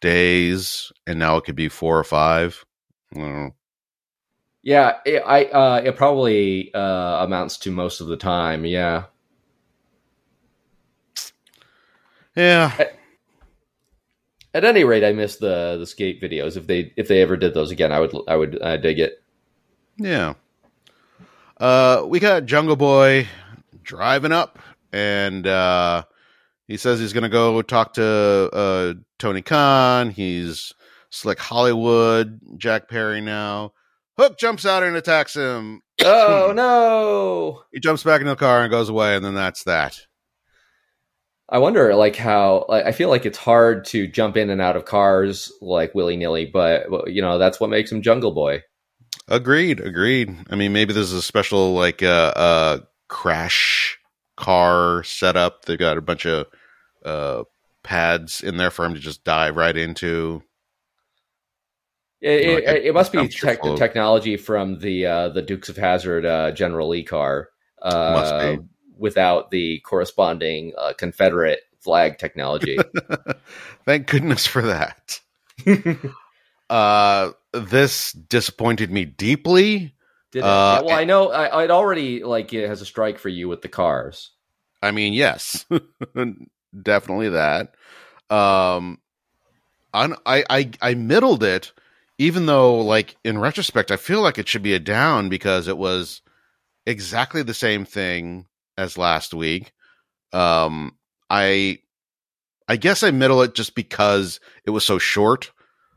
days, 0.00 0.92
and 1.06 1.18
now 1.18 1.36
it 1.36 1.44
could 1.44 1.56
be 1.56 1.68
four 1.68 1.98
or 1.98 2.04
five. 2.04 2.64
Yeah, 4.62 4.98
it, 5.06 5.22
I 5.24 5.44
uh, 5.44 5.82
it 5.84 5.96
probably 5.96 6.72
uh, 6.74 7.24
amounts 7.24 7.58
to 7.58 7.70
most 7.70 8.00
of 8.00 8.08
the 8.08 8.16
time. 8.16 8.64
Yeah, 8.64 9.04
Yeah, 12.36 12.72
at 14.52 14.64
any 14.64 14.84
rate, 14.84 15.04
I 15.04 15.12
miss 15.12 15.36
the 15.36 15.76
the 15.78 15.86
skate 15.86 16.20
videos. 16.20 16.56
If 16.56 16.66
they 16.66 16.92
if 16.96 17.08
they 17.08 17.22
ever 17.22 17.36
did 17.36 17.54
those 17.54 17.70
again, 17.70 17.92
I 17.92 18.00
would 18.00 18.14
I 18.26 18.36
would 18.36 18.60
uh, 18.60 18.76
dig 18.76 18.98
it. 18.98 19.22
yeah. 19.96 20.34
Uh, 21.58 22.04
we 22.06 22.20
got 22.20 22.46
Jungle 22.46 22.76
Boy 22.76 23.28
driving 23.82 24.32
up, 24.32 24.58
and 24.92 25.46
uh, 25.46 26.04
he 26.66 26.78
says 26.78 26.98
he's 26.98 27.12
going 27.12 27.22
to 27.22 27.28
go 27.28 27.60
talk 27.60 27.92
to 27.94 28.50
uh, 28.52 28.94
Tony 29.18 29.42
Khan. 29.42 30.08
He's 30.08 30.72
Slick 31.10 31.38
Hollywood, 31.38 32.40
Jack 32.56 32.88
Perry 32.88 33.20
now. 33.20 33.74
Hook 34.16 34.38
jumps 34.38 34.64
out 34.64 34.82
and 34.82 34.96
attacks 34.96 35.34
him. 35.34 35.82
Oh 36.02 36.52
no! 36.56 37.62
He 37.72 37.78
jumps 37.78 38.02
back 38.02 38.22
into 38.22 38.30
the 38.30 38.36
car 38.36 38.62
and 38.62 38.70
goes 38.70 38.88
away, 38.88 39.14
and 39.14 39.24
then 39.24 39.34
that's 39.34 39.64
that. 39.64 40.00
I 41.50 41.58
wonder 41.58 41.94
like 41.96 42.14
how 42.14 42.64
like 42.68 42.86
I 42.86 42.92
feel 42.92 43.08
like 43.08 43.26
it's 43.26 43.38
hard 43.38 43.84
to 43.86 44.06
jump 44.06 44.36
in 44.36 44.50
and 44.50 44.60
out 44.60 44.76
of 44.76 44.84
cars 44.84 45.52
like 45.60 45.94
willy 45.94 46.16
nilly, 46.16 46.46
but 46.46 47.10
you 47.10 47.20
know 47.20 47.38
that's 47.38 47.58
what 47.58 47.70
makes 47.70 47.90
him 47.90 48.02
Jungle 48.02 48.32
Boy. 48.32 48.62
Agreed, 49.26 49.80
agreed. 49.80 50.34
I 50.48 50.54
mean, 50.54 50.72
maybe 50.72 50.92
this 50.92 51.06
is 51.06 51.12
a 51.12 51.22
special 51.22 51.74
like 51.74 52.02
uh, 52.02 52.32
uh 52.36 52.78
crash 53.08 53.98
car 54.36 55.02
setup. 55.02 55.64
They've 55.64 55.78
got 55.78 55.98
a 55.98 56.02
bunch 56.02 56.24
of 56.24 56.46
uh 57.04 57.44
pads 57.82 58.42
in 58.42 58.56
there 58.56 58.70
for 58.70 58.84
him 58.84 58.94
to 58.94 59.00
just 59.00 59.24
dive 59.24 59.56
right 59.56 59.76
into. 59.76 60.42
It, 62.20 62.54
Like 62.54 62.64
it, 62.64 62.84
a 62.84 62.88
it 62.88 62.94
must 62.94 63.12
be 63.12 63.26
tech 63.28 63.62
technology 63.76 64.36
from 64.36 64.78
the 64.78 65.06
uh, 65.06 65.28
the 65.30 65.42
Dukes 65.42 65.68
of 65.68 65.76
Hazzard 65.76 66.26
uh, 66.26 66.52
General 66.52 66.88
Lee 66.88 67.02
car, 67.02 67.48
uh, 67.82 68.12
Must 68.12 68.38
be. 68.38 68.64
Without 69.00 69.50
the 69.50 69.80
corresponding 69.80 70.72
uh, 70.78 70.92
Confederate 70.92 71.60
flag 71.80 72.18
technology. 72.18 72.78
Thank 73.84 74.06
goodness 74.06 74.46
for 74.46 74.62
that. 74.62 75.20
uh 76.70 77.32
this 77.52 78.12
disappointed 78.12 78.90
me 78.90 79.04
deeply. 79.04 79.94
Did 80.30 80.40
it? 80.40 80.44
Uh, 80.44 80.82
well, 80.86 80.96
I 80.96 81.04
know 81.04 81.30
I, 81.30 81.64
it 81.64 81.70
already 81.70 82.22
like 82.22 82.52
it 82.52 82.68
has 82.68 82.80
a 82.80 82.86
strike 82.86 83.18
for 83.18 83.28
you 83.28 83.48
with 83.48 83.62
the 83.62 83.68
cars. 83.68 84.30
I 84.80 84.92
mean, 84.92 85.12
yes, 85.12 85.66
definitely 86.82 87.30
that. 87.30 87.74
Um, 88.30 89.00
I, 89.92 90.44
I, 90.48 90.70
I 90.80 90.94
middled 90.94 91.42
it, 91.42 91.72
even 92.18 92.46
though, 92.46 92.78
like 92.78 93.16
in 93.24 93.38
retrospect, 93.38 93.90
I 93.90 93.96
feel 93.96 94.22
like 94.22 94.38
it 94.38 94.48
should 94.48 94.62
be 94.62 94.74
a 94.74 94.78
down 94.78 95.28
because 95.28 95.68
it 95.68 95.76
was 95.76 96.22
exactly 96.86 97.42
the 97.42 97.52
same 97.52 97.84
thing 97.84 98.46
as 98.80 98.98
last 98.98 99.34
week. 99.34 99.72
Um, 100.32 100.96
I, 101.28 101.78
I 102.68 102.76
guess 102.76 103.02
I 103.02 103.10
middle 103.10 103.42
it 103.42 103.54
just 103.54 103.74
because 103.74 104.40
it 104.64 104.70
was 104.70 104.84
so 104.84 104.98
short. 104.98 105.52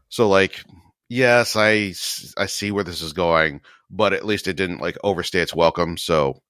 So, 0.09 0.27
like, 0.27 0.63
yes, 1.09 1.55
I 1.55 1.93
I 2.37 2.45
see 2.45 2.71
where 2.71 2.83
this 2.83 3.01
is 3.01 3.13
going, 3.13 3.61
but 3.89 4.13
at 4.13 4.25
least 4.25 4.47
it 4.47 4.55
didn't 4.55 4.81
like 4.81 4.97
overstay 5.03 5.39
its 5.39 5.55
welcome. 5.55 5.97
So 5.97 6.41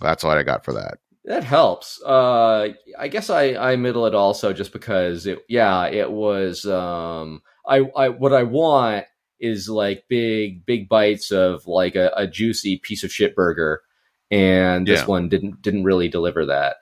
that's 0.00 0.24
all 0.24 0.30
I 0.30 0.42
got 0.42 0.64
for 0.64 0.74
that. 0.74 0.98
That 1.24 1.44
helps. 1.44 2.00
Uh, 2.02 2.68
I 2.98 3.08
guess 3.08 3.30
I 3.30 3.54
I 3.54 3.76
middle 3.76 4.06
it 4.06 4.14
also 4.14 4.52
just 4.52 4.72
because 4.72 5.26
it. 5.26 5.40
Yeah, 5.48 5.86
it 5.86 6.10
was. 6.10 6.64
Um, 6.64 7.42
I 7.66 7.80
I 7.96 8.08
what 8.08 8.32
I 8.32 8.44
want 8.44 9.04
is 9.40 9.68
like 9.68 10.04
big 10.08 10.64
big 10.64 10.88
bites 10.88 11.30
of 11.30 11.66
like 11.66 11.96
a, 11.96 12.10
a 12.16 12.26
juicy 12.26 12.78
piece 12.78 13.04
of 13.04 13.12
shit 13.12 13.36
burger, 13.36 13.82
and 14.30 14.86
this 14.86 15.00
Yeah. 15.00 15.06
one 15.06 15.28
didn't 15.28 15.62
didn't 15.62 15.84
really 15.84 16.08
deliver 16.08 16.46
that. 16.46 16.76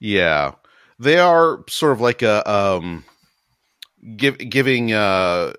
Yeah. 0.00 0.52
They 0.98 1.18
are 1.18 1.64
sort 1.68 1.92
of 1.92 2.00
like 2.00 2.22
a 2.22 2.48
um 2.50 3.04
give 4.16 4.38
giving 4.38 4.92
uh 4.92 5.52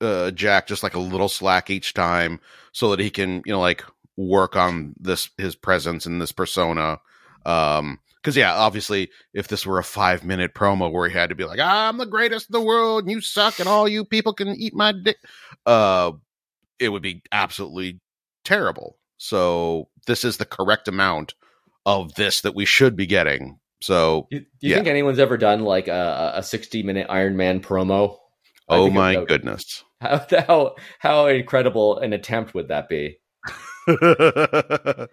uh 0.00 0.30
Jack 0.30 0.66
just 0.66 0.82
like 0.82 0.94
a 0.94 1.00
little 1.00 1.28
slack 1.28 1.70
each 1.70 1.94
time 1.94 2.40
so 2.72 2.90
that 2.90 3.00
he 3.00 3.10
can, 3.10 3.42
you 3.44 3.52
know, 3.52 3.60
like 3.60 3.84
work 4.16 4.56
on 4.56 4.94
this 4.98 5.30
his 5.36 5.54
presence 5.54 6.06
and 6.06 6.20
this 6.20 6.32
persona. 6.32 6.98
Um 7.44 7.98
because 8.16 8.36
yeah, 8.36 8.54
obviously, 8.54 9.10
if 9.32 9.46
this 9.48 9.64
were 9.64 9.78
a 9.78 9.84
five 9.84 10.24
minute 10.24 10.52
promo 10.52 10.90
where 10.90 11.08
he 11.08 11.16
had 11.16 11.28
to 11.28 11.36
be 11.36 11.44
like, 11.44 11.60
"I'm 11.60 11.98
the 11.98 12.04
greatest 12.04 12.50
in 12.50 12.52
the 12.52 12.60
world, 12.60 13.04
and 13.04 13.10
you 13.12 13.20
suck, 13.20 13.60
and 13.60 13.68
all 13.68 13.88
you 13.88 14.04
people 14.04 14.32
can 14.34 14.48
eat 14.48 14.74
my 14.74 14.90
dick," 14.92 15.18
uh, 15.66 16.10
it 16.80 16.88
would 16.88 17.00
be 17.00 17.22
absolutely 17.30 18.00
terrible. 18.44 18.98
So 19.16 19.88
this 20.08 20.24
is 20.24 20.38
the 20.38 20.44
correct 20.44 20.88
amount 20.88 21.34
of 21.86 22.12
this 22.16 22.40
that 22.40 22.56
we 22.56 22.64
should 22.64 22.96
be 22.96 23.06
getting. 23.06 23.60
So 23.80 24.26
Do, 24.30 24.40
do 24.40 24.44
you 24.60 24.70
Yeah. 24.70 24.74
think 24.76 24.88
anyone's 24.88 25.20
ever 25.20 25.36
done 25.36 25.62
like 25.62 25.86
a, 25.86 26.32
a 26.34 26.42
sixty 26.42 26.82
minute 26.82 27.06
Iron 27.08 27.36
Man 27.36 27.60
promo? 27.60 28.16
Oh 28.68 28.90
my 28.90 29.14
that- 29.14 29.28
goodness. 29.28 29.84
How, 30.00 30.26
how 30.46 30.74
how 30.98 31.26
incredible 31.26 31.98
an 31.98 32.12
attempt 32.12 32.54
would 32.54 32.68
that 32.68 32.88
be? 32.88 33.18
I 33.88 35.06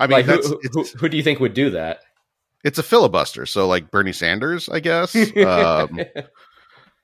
mean, 0.00 0.10
Like 0.10 0.24
who, 0.26 0.60
who, 0.72 0.84
who 0.98 1.08
do 1.08 1.16
you 1.16 1.22
think 1.22 1.40
would 1.40 1.54
do 1.54 1.70
that? 1.70 2.00
it's 2.64 2.78
a 2.78 2.82
filibuster. 2.82 3.44
So, 3.44 3.66
like 3.66 3.90
Bernie 3.90 4.12
Sanders, 4.12 4.68
I 4.68 4.78
guess. 4.80 5.14
Um, 5.36 5.98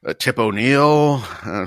uh, 0.07 0.15
Tip 0.15 0.39
O'Neill. 0.39 1.23
Uh, 1.49 1.67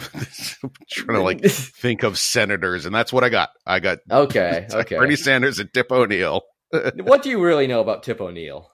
trying 0.91 1.17
to 1.17 1.23
like 1.23 1.41
think 1.45 2.03
of 2.03 2.17
senators, 2.17 2.85
and 2.85 2.93
that's 2.93 3.11
what 3.11 3.23
I 3.23 3.29
got. 3.29 3.49
I 3.65 3.79
got 3.79 3.99
okay, 4.09 4.67
okay. 4.73 4.97
Bernie 4.97 5.15
Sanders 5.15 5.59
and 5.59 5.73
Tip 5.73 5.91
O'Neill. 5.91 6.41
what 7.03 7.23
do 7.23 7.29
you 7.29 7.41
really 7.41 7.67
know 7.67 7.81
about 7.81 8.03
Tip 8.03 8.21
O'Neill? 8.21 8.69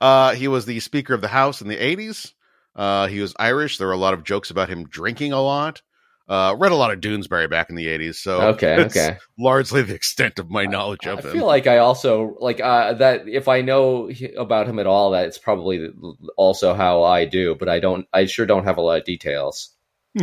uh, 0.00 0.34
he 0.34 0.48
was 0.48 0.66
the 0.66 0.80
Speaker 0.80 1.14
of 1.14 1.20
the 1.20 1.28
House 1.28 1.62
in 1.62 1.68
the 1.68 1.76
80s. 1.76 2.32
Uh, 2.76 3.06
he 3.06 3.20
was 3.20 3.34
Irish. 3.38 3.78
There 3.78 3.86
were 3.86 3.92
a 3.94 3.98
lot 3.98 4.14
of 4.14 4.24
jokes 4.24 4.50
about 4.50 4.68
him 4.68 4.88
drinking 4.88 5.32
a 5.32 5.40
lot. 5.40 5.80
Uh, 6.28 6.54
read 6.58 6.72
a 6.72 6.76
lot 6.76 6.92
of 6.92 7.00
Doonesbury 7.00 7.50
back 7.50 7.68
in 7.68 7.76
the 7.76 7.86
'80s, 7.86 8.16
so 8.16 8.40
Okay, 8.40 8.76
okay. 8.86 9.18
largely 9.38 9.82
the 9.82 9.94
extent 9.94 10.38
of 10.38 10.50
my 10.50 10.64
knowledge 10.64 11.06
I 11.06 11.10
of 11.10 11.24
him. 11.24 11.30
I 11.30 11.32
feel 11.32 11.46
like 11.46 11.66
I 11.66 11.78
also 11.78 12.36
like 12.40 12.60
uh, 12.60 12.94
that. 12.94 13.28
If 13.28 13.48
I 13.48 13.60
know 13.60 14.10
about 14.38 14.66
him 14.66 14.78
at 14.78 14.86
all, 14.86 15.10
that 15.10 15.26
it's 15.26 15.38
probably 15.38 15.90
also 16.36 16.74
how 16.74 17.02
I 17.02 17.24
do. 17.24 17.54
But 17.54 17.68
I 17.68 17.80
don't. 17.80 18.06
I 18.12 18.26
sure 18.26 18.46
don't 18.46 18.64
have 18.64 18.78
a 18.78 18.82
lot 18.82 18.98
of 18.98 19.04
details. 19.04 19.70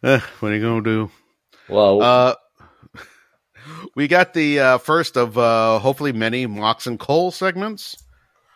Eh, 0.00 0.20
what 0.38 0.52
are 0.52 0.54
you 0.54 0.62
gonna 0.62 0.82
do? 0.82 1.10
Well, 1.68 2.00
Uh, 2.02 2.34
we 3.96 4.06
got 4.06 4.32
the 4.32 4.60
uh, 4.60 4.78
first 4.78 5.16
of 5.16 5.36
uh, 5.36 5.80
hopefully 5.80 6.12
many 6.12 6.46
Mox 6.46 6.86
and 6.86 7.00
Cole 7.00 7.32
segments. 7.32 7.96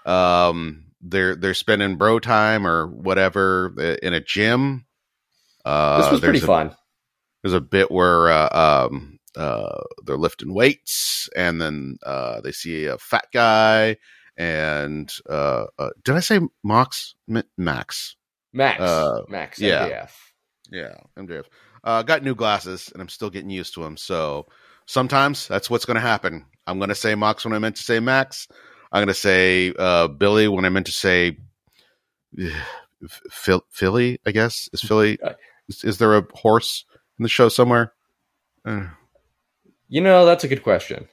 Um, 0.06 0.84
they're 1.00 1.34
they're 1.34 1.54
spending 1.54 1.96
bro 1.96 2.20
time 2.20 2.66
or 2.66 2.86
whatever 2.86 3.74
uh, 3.76 3.96
in 4.06 4.14
a 4.14 4.20
gym. 4.20 4.86
Uh, 5.64 6.02
this 6.02 6.10
was 6.12 6.20
pretty 6.20 6.38
a- 6.38 6.42
fun. 6.42 6.74
There's 7.42 7.54
a 7.54 7.60
bit 7.60 7.90
where 7.90 8.28
uh, 8.28 8.86
um, 8.88 9.18
uh, 9.36 9.80
they're 10.04 10.16
lifting 10.16 10.54
weights, 10.54 11.28
and 11.34 11.60
then 11.60 11.98
uh, 12.04 12.40
they 12.40 12.52
see 12.52 12.86
a 12.86 12.98
fat 12.98 13.26
guy. 13.32 13.96
And 14.36 15.12
uh, 15.28 15.66
uh, 15.78 15.90
did 16.04 16.14
I 16.14 16.20
say 16.20 16.40
Mox? 16.62 17.14
M- 17.28 17.42
Max? 17.58 18.16
Max, 18.52 18.80
uh, 18.80 19.22
Max, 19.28 19.58
yeah. 19.58 19.88
MJF. 19.88 20.10
Yeah, 20.70 20.94
MJF. 21.18 21.44
Uh, 21.84 22.02
got 22.02 22.22
new 22.22 22.34
glasses, 22.34 22.90
and 22.92 23.02
I'm 23.02 23.08
still 23.08 23.30
getting 23.30 23.50
used 23.50 23.74
to 23.74 23.82
them. 23.82 23.96
So 23.96 24.46
sometimes 24.86 25.48
that's 25.48 25.68
what's 25.68 25.84
going 25.84 25.96
to 25.96 26.00
happen. 26.00 26.46
I'm 26.66 26.78
going 26.78 26.90
to 26.90 26.94
say 26.94 27.14
Mox 27.16 27.44
when 27.44 27.54
I 27.54 27.58
meant 27.58 27.76
to 27.76 27.82
say 27.82 27.98
Max. 27.98 28.46
I'm 28.92 29.00
going 29.00 29.08
to 29.08 29.14
say 29.14 29.72
uh, 29.78 30.06
Billy 30.08 30.46
when 30.48 30.64
I 30.64 30.68
meant 30.68 30.86
to 30.86 30.92
say 30.92 31.38
Philly. 33.70 34.20
I 34.24 34.30
guess 34.30 34.68
is 34.72 34.80
Philly. 34.80 35.18
Is, 35.68 35.84
is 35.84 35.98
there 35.98 36.16
a 36.16 36.26
horse 36.34 36.84
in 37.18 37.22
the 37.22 37.28
show 37.28 37.48
somewhere? 37.48 37.92
Uh, 38.64 38.86
You 39.88 40.00
know, 40.00 40.24
that's 40.26 40.44
a 40.44 40.48
good 40.48 40.62
question. 40.62 41.08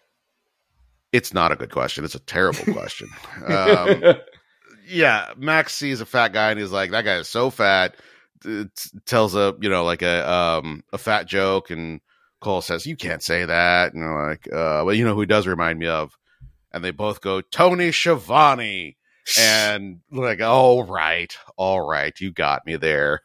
it's 1.12 1.34
not 1.34 1.52
a 1.52 1.56
good 1.56 1.72
question. 1.72 2.06
It's 2.06 2.16
a 2.16 2.20
terrible 2.20 2.72
question. 2.74 3.10
Um, 3.46 4.04
yeah, 4.88 5.34
Max 5.38 5.74
sees 5.76 6.02
a 6.02 6.06
fat 6.06 6.34
guy 6.34 6.52
and 6.52 6.60
he's 6.60 6.72
like, 6.72 6.92
"That 6.92 7.06
guy 7.06 7.18
is 7.18 7.28
so 7.28 7.50
fat." 7.50 7.96
It 8.46 8.70
tells 9.06 9.36
a 9.36 9.56
you 9.60 9.70
know 9.70 9.84
like 9.84 10.02
a 10.02 10.30
um 10.32 10.84
a 10.94 10.98
fat 10.98 11.26
joke, 11.28 11.72
and 11.72 12.00
Cole 12.42 12.62
says, 12.62 12.86
"You 12.86 12.96
can't 12.96 13.22
say 13.24 13.46
that." 13.46 13.94
And 13.94 14.02
they're 14.04 14.28
like, 14.30 14.48
uh, 14.48 14.84
"Well, 14.86 14.94
you 14.94 15.04
know 15.06 15.14
who 15.14 15.22
he 15.22 15.26
does 15.28 15.46
remind 15.48 15.78
me 15.80 15.88
of?" 15.88 16.18
And 16.72 16.84
they 16.84 16.92
both 16.92 17.22
go, 17.22 17.42
"Tony 17.42 17.92
Schiavone." 17.92 18.96
and 19.40 20.00
like, 20.12 20.42
"All 20.42 20.84
right, 20.84 21.36
all 21.58 21.82
right, 21.82 22.18
you 22.20 22.32
got 22.32 22.66
me 22.66 22.78
there." 22.78 23.22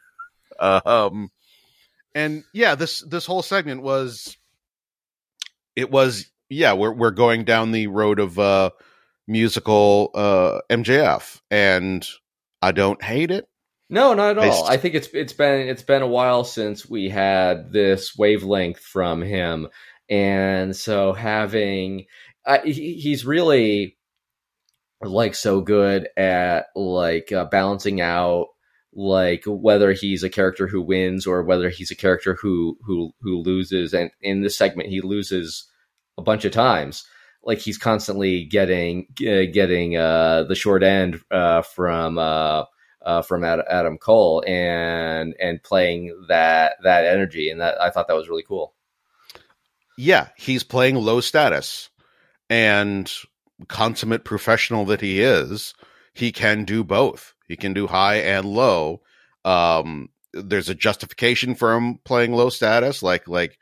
Um, 0.87 1.31
and 2.14 2.45
yeah, 2.53 2.75
this 2.77 3.01
this 3.01 3.27
whole 3.27 3.43
segment 3.43 3.83
was, 3.83 4.37
it 5.75 5.90
was 5.90 6.31
yeah, 6.49 6.75
we're 6.75 6.93
we're 6.93 7.11
going 7.11 7.45
down 7.45 7.73
the 7.73 7.88
road 7.88 8.21
of 8.21 8.38
uh 8.38 8.71
musical 9.27 10.11
uh 10.14 10.61
MJF 10.71 11.40
and 11.51 12.07
I 12.62 12.73
don't 12.73 13.03
hate 13.03 13.31
it. 13.31 13.49
No, 13.90 14.14
not 14.14 14.38
at 14.38 14.45
I 14.45 14.49
all. 14.49 14.64
st- 14.64 14.71
I 14.71 14.77
think 14.77 14.95
it's 14.95 15.09
it's 15.12 15.33
been 15.33 15.69
it's 15.69 15.83
been 15.83 16.03
a 16.03 16.07
while 16.07 16.45
since 16.45 16.88
we 16.88 17.09
had 17.11 17.73
this 17.73 18.17
wavelength 18.17 18.79
from 18.79 19.21
him, 19.21 19.69
and 20.09 20.75
so 20.75 21.12
having 21.12 22.07
he, 22.64 22.95
he's 22.95 23.27
really 23.27 23.97
like 25.03 25.35
so 25.35 25.61
good 25.61 26.09
at 26.17 26.67
like 26.75 27.31
uh, 27.33 27.45
balancing 27.45 28.01
out 28.01 28.49
like 28.95 29.43
whether 29.47 29.93
he's 29.93 30.23
a 30.23 30.31
character 30.31 30.67
who 30.67 30.81
wins 30.81 31.27
or 31.27 31.43
whether 31.43 31.69
he's 31.69 31.91
a 31.91 31.97
character 31.97 32.37
who 32.41 32.79
who 32.85 33.13
who 33.21 33.39
loses 33.43 33.93
and 33.93 34.11
in 34.21 34.41
this 34.41 34.57
segment 34.57 34.89
he 34.89 35.01
loses 35.01 35.69
a 36.17 36.23
bunch 36.23 36.45
of 36.45 36.53
times 36.53 37.05
like 37.43 37.59
he's 37.59 37.77
constantly 37.77 38.45
getting 38.45 39.07
getting 39.17 39.97
uh 39.97 40.45
the 40.45 40.55
short 40.55 40.83
end 40.83 41.21
uh 41.31 41.63
from 41.63 42.19
uh 42.19 42.65
uh, 43.05 43.23
from 43.23 43.45
Adam 43.45 43.99
Cole 43.99 44.43
and 44.47 45.35
and 45.39 45.63
playing 45.63 46.17
that 46.29 46.77
that 46.83 47.05
energy 47.05 47.51
and 47.51 47.61
that 47.61 47.81
I 47.81 47.91
thought 47.91 48.09
that 48.09 48.17
was 48.17 48.29
really 48.29 48.45
cool. 48.47 48.75
Yeah, 49.97 50.29
he's 50.37 50.65
playing 50.65 50.97
low 50.97 51.21
status 51.21 51.91
and 52.51 53.13
consummate 53.69 54.25
professional 54.25 54.85
that 54.87 55.01
he 55.01 55.21
is, 55.21 55.75
he 56.15 56.33
can 56.33 56.65
do 56.65 56.83
both. 56.83 57.34
He 57.55 57.57
can 57.57 57.73
do 57.73 57.87
high 57.87 58.17
and 58.17 58.47
low. 58.47 59.01
Um 59.45 60.09
there's 60.33 60.69
a 60.69 60.75
justification 60.75 61.55
for 61.55 61.75
him 61.75 61.99
playing 62.05 62.33
low 62.33 62.51
status 62.51 63.03
like 63.05 63.29
like 63.29 63.57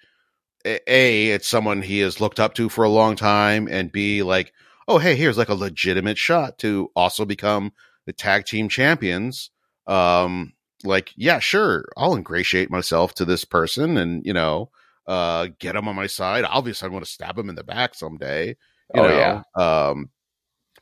a 0.64 1.28
it's 1.28 1.46
someone 1.46 1.82
he 1.82 1.98
has 2.00 2.20
looked 2.20 2.40
up 2.40 2.54
to 2.54 2.68
for 2.68 2.84
a 2.84 2.88
long 2.88 3.16
time 3.16 3.68
and 3.70 3.92
b 3.92 4.22
like 4.22 4.52
oh 4.88 4.98
hey 4.98 5.14
here's 5.16 5.36
like 5.36 5.48
a 5.50 5.54
legitimate 5.54 6.16
shot 6.16 6.56
to 6.58 6.90
also 6.96 7.24
become 7.24 7.72
the 8.06 8.12
tag 8.12 8.46
team 8.46 8.68
champions 8.70 9.50
um 9.86 10.52
like 10.84 11.12
yeah 11.16 11.38
sure 11.40 11.84
i'll 11.96 12.14
ingratiate 12.16 12.70
myself 12.70 13.12
to 13.14 13.24
this 13.24 13.44
person 13.44 13.98
and 13.98 14.24
you 14.24 14.32
know 14.32 14.70
uh 15.06 15.48
get 15.58 15.76
him 15.76 15.88
on 15.88 15.96
my 15.96 16.06
side 16.06 16.44
obviously 16.44 16.86
i'm 16.86 16.92
going 16.92 17.04
to 17.04 17.10
stab 17.10 17.36
him 17.38 17.50
in 17.50 17.54
the 17.56 17.64
back 17.64 17.94
someday 17.94 18.48
you 18.94 19.00
Oh, 19.00 19.08
know 19.08 19.42
yeah. 19.56 19.90
um 19.90 20.08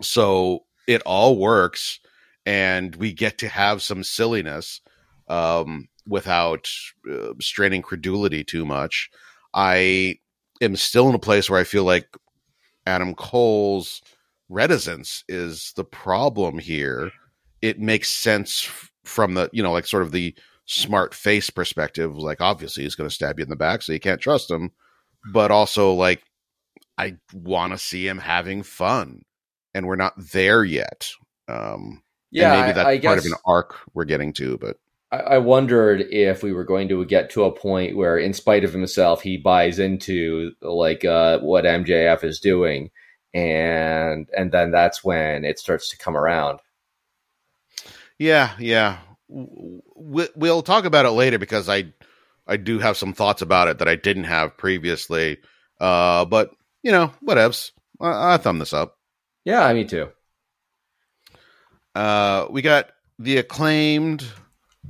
so 0.03 0.64
it 0.87 1.03
all 1.03 1.37
works 1.38 2.01
and 2.51 2.97
we 2.97 3.13
get 3.13 3.39
to 3.39 3.49
have 3.49 3.83
some 3.83 4.03
silliness 4.03 4.81
um 5.29 5.89
without 6.07 6.69
uh, 7.11 7.33
straining 7.41 7.83
credulity 7.83 8.43
too 8.45 8.65
much 8.65 9.11
I 9.55 10.17
am 10.61 10.77
still 10.77 11.09
in 11.09 11.15
a 11.15 11.19
place 11.19 11.49
where 11.49 11.61
I 11.61 11.65
feel 11.65 11.85
like 11.85 12.07
Adam 12.87 13.15
Cole's 13.15 14.03
reticence 14.49 15.25
is 15.29 15.73
the 15.77 15.85
problem 15.85 16.59
here. 16.59 17.11
It 17.63 17.79
makes 17.79 18.11
sense 18.11 18.69
from 19.05 19.35
the, 19.35 19.51
you 19.53 19.63
know, 19.63 19.73
like 19.73 19.87
sort 19.87 20.03
of 20.03 20.13
the 20.13 20.35
smart 20.67 21.15
face 21.15 21.51
perspective. 21.51 22.17
Like, 22.17 22.41
obviously, 22.41 22.85
he's 22.85 22.95
going 22.95 23.09
to 23.09 23.15
stab 23.15 23.39
you 23.39 23.45
in 23.45 23.51
the 23.51 23.57
back, 23.57 23.83
so 23.83 23.93
you 23.93 24.01
can't 24.01 24.21
trust 24.21 24.51
him. 24.51 24.71
But 25.33 25.51
also, 25.51 25.93
like, 25.93 26.23
I 26.97 27.17
want 27.33 27.73
to 27.73 27.79
see 27.79 28.07
him 28.07 28.19
having 28.19 28.63
fun, 28.63 29.23
and 29.75 29.87
we're 29.87 29.97
not 29.97 30.15
there 30.17 30.65
yet. 30.65 31.11
Um, 31.49 32.03
Yeah, 32.31 32.53
and 32.53 32.61
maybe 32.61 32.73
that's 32.75 32.87
I, 32.87 32.90
I 32.93 32.99
part 33.01 33.16
guess 33.16 33.27
of 33.27 33.33
an 33.33 33.38
arc 33.45 33.77
we're 33.95 34.05
getting 34.05 34.33
to, 34.35 34.57
but 34.59 34.79
I, 35.11 35.19
I 35.19 35.38
wondered 35.38 36.03
if 36.11 36.43
we 36.43 36.53
were 36.53 36.64
going 36.64 36.88
to 36.88 37.05
get 37.05 37.31
to 37.31 37.45
a 37.45 37.53
point 37.53 37.97
where, 37.97 38.19
in 38.19 38.33
spite 38.33 38.64
of 38.64 38.73
himself, 38.73 39.23
he 39.23 39.37
buys 39.37 39.79
into 39.79 40.53
like 40.62 41.05
uh, 41.05 41.40
what 41.40 41.64
MJF 41.64 42.25
is 42.25 42.40
doing, 42.40 42.90
and 43.35 44.29
and 44.37 44.53
then 44.53 44.71
that's 44.71 45.03
when 45.05 45.45
it 45.45 45.59
starts 45.59 45.88
to 45.90 45.99
come 45.99 46.16
around. 46.16 46.61
Yeah, 48.19 48.53
yeah. 48.59 48.99
We'll 49.29 50.62
talk 50.62 50.85
about 50.85 51.07
it 51.07 51.11
later 51.11 51.38
because 51.38 51.69
I 51.69 51.93
I 52.47 52.57
do 52.57 52.79
have 52.79 52.97
some 52.97 53.12
thoughts 53.12 53.43
about 53.43 53.69
it 53.69 53.79
that 53.79 53.88
I 53.88 53.97
didn't 53.97 54.25
have 54.25 54.57
previously. 54.57 55.38
Uh, 55.81 56.25
but 56.25 56.51
you 56.83 56.93
know, 56.93 57.12
whatevs. 57.25 57.73
I, 58.01 58.35
I 58.35 58.37
thumb 58.37 58.59
this 58.59 58.73
up. 58.73 58.99
Yeah, 59.45 59.73
me 59.73 59.85
too. 59.85 60.11
Uh, 61.94 62.46
we 62.50 62.62
got 62.62 62.90
the 63.18 63.38
acclaimed 63.38 64.24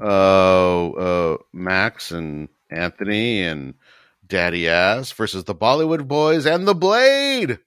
uh, 0.01 0.91
uh, 0.91 1.37
Max 1.53 2.11
and 2.11 2.49
Anthony 2.71 3.43
and 3.43 3.75
Daddy 4.27 4.69
Ass 4.69 5.13
versus 5.13 5.45
the 5.45 5.55
Bollywood 5.55 6.07
Boys 6.07 6.47
and 6.47 6.67
the 6.67 6.75
Blade. 6.75 7.59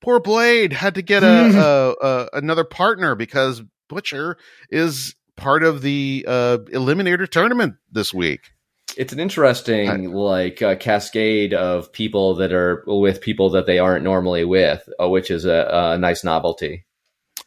Poor 0.00 0.20
Blade 0.20 0.72
had 0.72 0.94
to 0.94 1.02
get 1.02 1.22
a, 1.22 1.96
a, 2.02 2.06
a 2.06 2.28
another 2.34 2.64
partner 2.64 3.14
because 3.14 3.62
Butcher 3.88 4.36
is 4.70 5.14
part 5.36 5.62
of 5.62 5.82
the 5.82 6.24
uh, 6.26 6.58
Eliminator 6.72 7.28
tournament 7.28 7.74
this 7.90 8.12
week. 8.12 8.52
It's 8.96 9.12
an 9.12 9.20
interesting 9.20 10.12
like 10.12 10.62
uh, 10.62 10.76
cascade 10.76 11.52
of 11.52 11.92
people 11.92 12.36
that 12.36 12.52
are 12.52 12.82
with 12.86 13.20
people 13.20 13.50
that 13.50 13.66
they 13.66 13.78
aren't 13.78 14.04
normally 14.04 14.44
with, 14.44 14.88
uh, 15.00 15.08
which 15.08 15.30
is 15.30 15.44
a, 15.44 15.68
a 15.70 15.98
nice 15.98 16.24
novelty. 16.24 16.86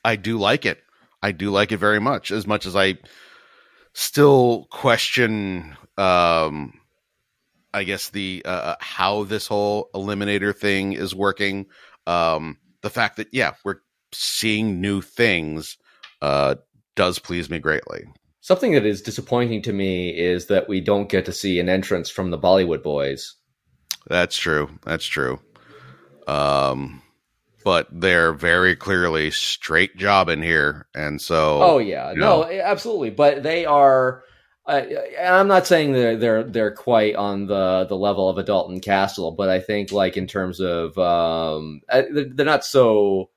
I 0.06 0.15
do 0.15 0.38
like 0.38 0.65
it. 0.65 0.80
I 1.21 1.32
do 1.32 1.51
like 1.51 1.71
it 1.71 1.77
very 1.77 1.99
much. 1.99 2.32
As 2.32 2.47
much 2.47 2.65
as 2.65 2.75
I 2.75 2.97
still 3.93 4.67
question, 4.71 5.75
um, 5.97 6.79
I 7.73 7.84
guess 7.84 8.10
the 8.10 8.41
uh, 8.45 8.75
how 8.79 9.23
this 9.23 9.47
whole 9.47 9.89
eliminator 9.93 10.55
thing 10.55 10.93
is 10.93 11.13
working. 11.13 11.67
Um, 12.08 12.58
the 12.82 12.89
fact 12.89 13.17
that 13.17 13.27
yeah, 13.32 13.53
we're 13.63 13.82
seeing 14.13 14.82
new 14.82 15.01
things 15.01 15.77
uh, 16.21 16.55
does 16.95 17.19
please 17.19 17.49
me 17.49 17.60
greatly. 17.60 18.05
Something 18.41 18.71
that 18.71 18.86
is 18.86 19.01
disappointing 19.01 19.62
to 19.63 19.73
me 19.73 20.17
is 20.17 20.47
that 20.47 20.69
we 20.69 20.82
don't 20.82 21.10
get 21.10 21.25
to 21.25 21.34
see 21.34 21.60
an 21.60 21.69
entrance 21.69 22.10
from 22.10 22.32
the 22.32 22.39
Bollywood 22.39 22.82
boys. 22.82 23.36
That's 24.08 24.38
true. 24.38 24.69
That's 24.86 25.05
true. 25.05 25.39
Um, 26.27 27.01
but 27.63 27.88
they're 27.91 28.34
very 28.34 28.76
clearly 28.76 29.32
straight 29.32 29.98
job 29.98 30.30
in 30.30 30.41
here, 30.41 30.88
and 30.95 31.22
so 31.22 31.62
Oh 31.62 31.78
yeah, 31.78 32.12
you 32.12 32.19
no, 32.19 32.43
absolutely. 32.43 33.10
But 33.10 33.43
they 33.43 33.65
are 33.65 34.24
and 34.69 35.36
I'm 35.36 35.48
not 35.48 35.67
saying 35.67 35.93
they're 35.93 36.17
they're 36.17 36.43
they're 36.43 36.72
quite 36.72 37.15
on 37.15 37.48
the 37.48 37.86
the 37.88 37.98
level 37.98 38.30
of 38.30 38.38
a 38.38 38.43
Dalton 38.43 38.80
Castle, 38.80 39.32
but 39.32 39.50
I 39.50 39.60
think 39.60 39.91
like 39.91 40.15
in 40.17 40.28
terms 40.28 40.60
of 40.60 40.98
um, 40.98 41.82
uh, 41.89 42.04
they're 42.12 42.45
not 42.45 42.65
so 42.65 43.30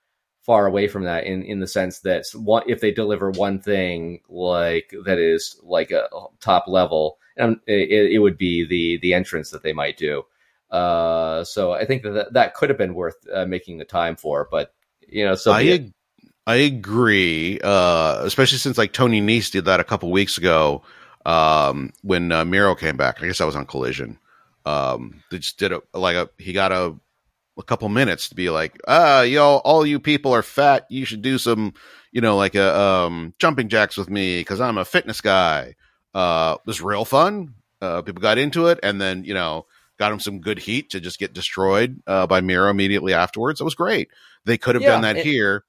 far 0.43 0.67
away 0.67 0.89
from 0.89 1.05
that 1.05 1.25
in 1.25 1.43
in 1.43 1.61
the 1.61 1.67
sense 1.67 2.01
that 2.01 2.27
one, 2.35 2.65
if 2.67 2.81
they 2.81 2.91
deliver 2.91 3.31
one 3.31 3.61
thing 3.61 4.21
like 4.29 4.93
that 5.05 5.19
is 5.19 5.59
like 5.63 5.91
a 5.91 6.09
top 6.41 6.65
level, 6.69 7.19
and 7.37 7.59
it, 7.67 8.13
it 8.13 8.19
would 8.19 8.37
be 8.37 8.67
the 8.67 8.99
the 9.01 9.15
entrance 9.15 9.51
that 9.51 9.63
they 9.63 9.73
might 9.73 9.97
do. 9.97 10.25
Uh, 10.73 11.45
so 11.45 11.73
I 11.73 11.85
think 11.85 12.03
that 12.03 12.33
that 12.33 12.55
could 12.55 12.71
have 12.71 12.79
been 12.79 12.95
worth 12.95 13.17
uh, 13.33 13.45
making 13.45 13.77
the 13.77 13.85
time 13.85 14.17
for, 14.17 14.49
but 14.51 14.75
you 15.07 15.25
know, 15.25 15.35
so 15.35 15.53
I 15.53 15.61
ag- 15.63 15.93
I 16.47 16.57
agree, 16.57 17.61
uh, 17.63 18.23
especially 18.25 18.59
since 18.59 18.79
like 18.79 18.95
Tony 18.95 19.21
Nese 19.21 19.51
did 19.51 19.67
that 19.67 19.81
a 19.81 19.85
couple 19.85 20.11
weeks 20.11 20.39
ago 20.39 20.83
um, 21.27 21.93
when 22.03 22.33
uh, 22.33 22.47
Miro 22.47 22.75
came 22.75 22.97
back. 22.97 23.23
I 23.23 23.27
guess 23.27 23.43
I 23.43 23.45
was 23.45 23.55
on 23.55 23.67
Collision. 23.67 24.19
Um, 24.65 25.23
they 25.31 25.39
just 25.39 25.59
did 25.59 25.73
a 25.73 25.83
like 25.93 26.17
a 26.17 26.31
he 26.39 26.55
got 26.55 26.73
a 26.73 26.95
a 27.59 27.63
couple 27.63 27.89
minutes 27.91 28.31
to 28.31 28.35
be 28.35 28.49
like, 28.49 28.81
ah, 28.89 29.21
y'all, 29.23 29.61
all 29.65 29.85
you 29.85 30.01
people 30.01 30.33
are 30.33 30.43
fat. 30.43 30.87
You 30.89 31.05
should 31.05 31.21
do 31.21 31.37
some, 31.37 31.75
you 32.13 32.23
know, 32.23 32.37
like 32.37 32.55
a 32.55 32.81
um, 32.81 33.35
jumping 33.39 33.69
jacks 33.69 33.99
with 33.99 34.09
me 34.09 34.41
because 34.41 34.61
I'm 34.61 34.79
a 34.79 34.87
fitness 34.87 35.21
guy. 35.21 35.77
Uh, 36.15 36.57
it 36.59 36.67
was 36.67 36.81
real 36.81 37.05
fun. 37.05 37.55
Uh, 37.81 38.01
people 38.01 38.23
got 38.23 38.39
into 38.39 38.69
it, 38.69 38.81
and 38.83 39.01
then 39.01 39.25
you 39.25 39.35
know 39.35 39.67
got 39.99 40.13
him 40.13 40.21
some 40.21 40.41
good 40.41 40.59
heat 40.59 40.91
to 40.91 41.01
just 41.01 41.19
get 41.19 41.33
destroyed 41.33 42.01
uh, 42.07 42.27
by 42.27 42.41
Miro 42.41 42.71
immediately 42.71 43.15
afterwards. 43.15 43.61
It 43.61 43.65
was 43.65 43.75
great. 43.75 44.09
They 44.45 44.59
could 44.59 44.75
have 44.75 44.83
Yeah, 44.83 44.91
done 44.91 45.03
that 45.03 45.17
it- 45.19 45.25
here. 45.27 45.65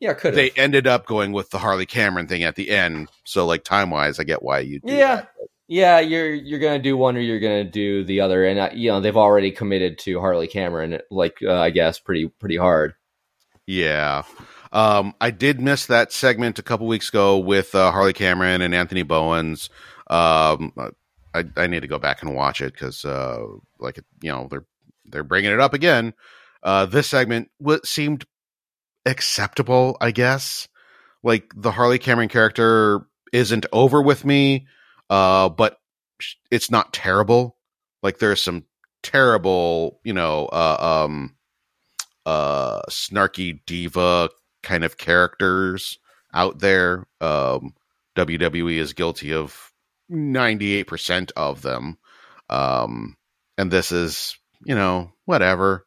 yeah, 0.00 0.14
could 0.14 0.34
They 0.34 0.50
ended 0.50 0.86
up 0.86 1.06
going 1.06 1.32
with 1.32 1.50
the 1.50 1.58
Harley 1.58 1.86
Cameron 1.86 2.26
thing 2.28 2.42
at 2.42 2.56
the 2.56 2.70
end. 2.70 3.08
So 3.24 3.46
like 3.46 3.64
time 3.64 3.90
wise, 3.90 4.18
I 4.20 4.24
get 4.24 4.42
why 4.42 4.60
you. 4.60 4.80
Yeah. 4.84 5.16
that. 5.16 5.30
Yeah, 5.70 6.00
you're 6.00 6.32
you're 6.32 6.60
gonna 6.60 6.78
do 6.78 6.96
one 6.96 7.14
or 7.18 7.20
you're 7.20 7.40
gonna 7.40 7.62
do 7.62 8.02
the 8.02 8.22
other, 8.22 8.42
and 8.46 8.58
uh, 8.58 8.70
you 8.72 8.90
know 8.90 9.02
they've 9.02 9.14
already 9.14 9.50
committed 9.50 9.98
to 9.98 10.18
Harley 10.18 10.46
Cameron, 10.46 10.98
like 11.10 11.36
uh, 11.44 11.52
I 11.60 11.68
guess 11.68 11.98
pretty 11.98 12.28
pretty 12.28 12.56
hard. 12.56 12.94
Yeah. 13.66 14.22
Um, 14.72 15.14
I 15.20 15.30
did 15.30 15.60
miss 15.60 15.84
that 15.86 16.10
segment 16.10 16.58
a 16.58 16.62
couple 16.62 16.86
weeks 16.86 17.10
ago 17.10 17.36
with 17.36 17.74
uh, 17.74 17.90
Harley 17.92 18.14
Cameron 18.14 18.62
and 18.62 18.74
Anthony 18.74 19.02
Bowens. 19.02 19.68
Um, 20.08 20.72
I, 21.34 21.44
I 21.56 21.66
need 21.66 21.80
to 21.80 21.88
go 21.88 21.98
back 21.98 22.22
and 22.22 22.34
watch 22.34 22.60
it 22.60 22.72
because, 22.72 23.04
uh, 23.04 23.44
like, 23.78 23.98
you 24.22 24.32
know, 24.32 24.48
they're 24.50 24.66
they're 25.04 25.24
bringing 25.24 25.52
it 25.52 25.60
up 25.60 25.74
again. 25.74 26.14
Uh, 26.62 26.86
this 26.86 27.06
segment 27.06 27.50
seemed 27.84 28.24
acceptable, 29.06 29.96
I 30.00 30.10
guess. 30.10 30.68
Like 31.22 31.52
the 31.56 31.72
Harley 31.72 31.98
Cameron 31.98 32.28
character 32.28 33.06
isn't 33.32 33.66
over 33.72 34.02
with 34.02 34.24
me, 34.24 34.66
uh, 35.10 35.48
but 35.48 35.78
it's 36.50 36.70
not 36.70 36.92
terrible. 36.92 37.56
Like 38.02 38.18
there's 38.18 38.42
some 38.42 38.64
terrible, 39.02 40.00
you 40.04 40.12
know, 40.12 40.46
uh, 40.46 41.04
um, 41.04 41.36
uh, 42.26 42.82
snarky 42.90 43.60
diva 43.66 44.30
kind 44.62 44.84
of 44.84 44.96
characters 44.96 45.98
out 46.32 46.58
there. 46.58 47.06
Um, 47.20 47.74
WWE 48.16 48.78
is 48.78 48.92
guilty 48.92 49.32
of 49.32 49.67
98% 50.10 51.32
of 51.36 51.62
them. 51.62 51.98
Um, 52.50 53.16
and 53.56 53.70
this 53.70 53.92
is, 53.92 54.36
you 54.64 54.74
know, 54.74 55.12
whatever. 55.24 55.86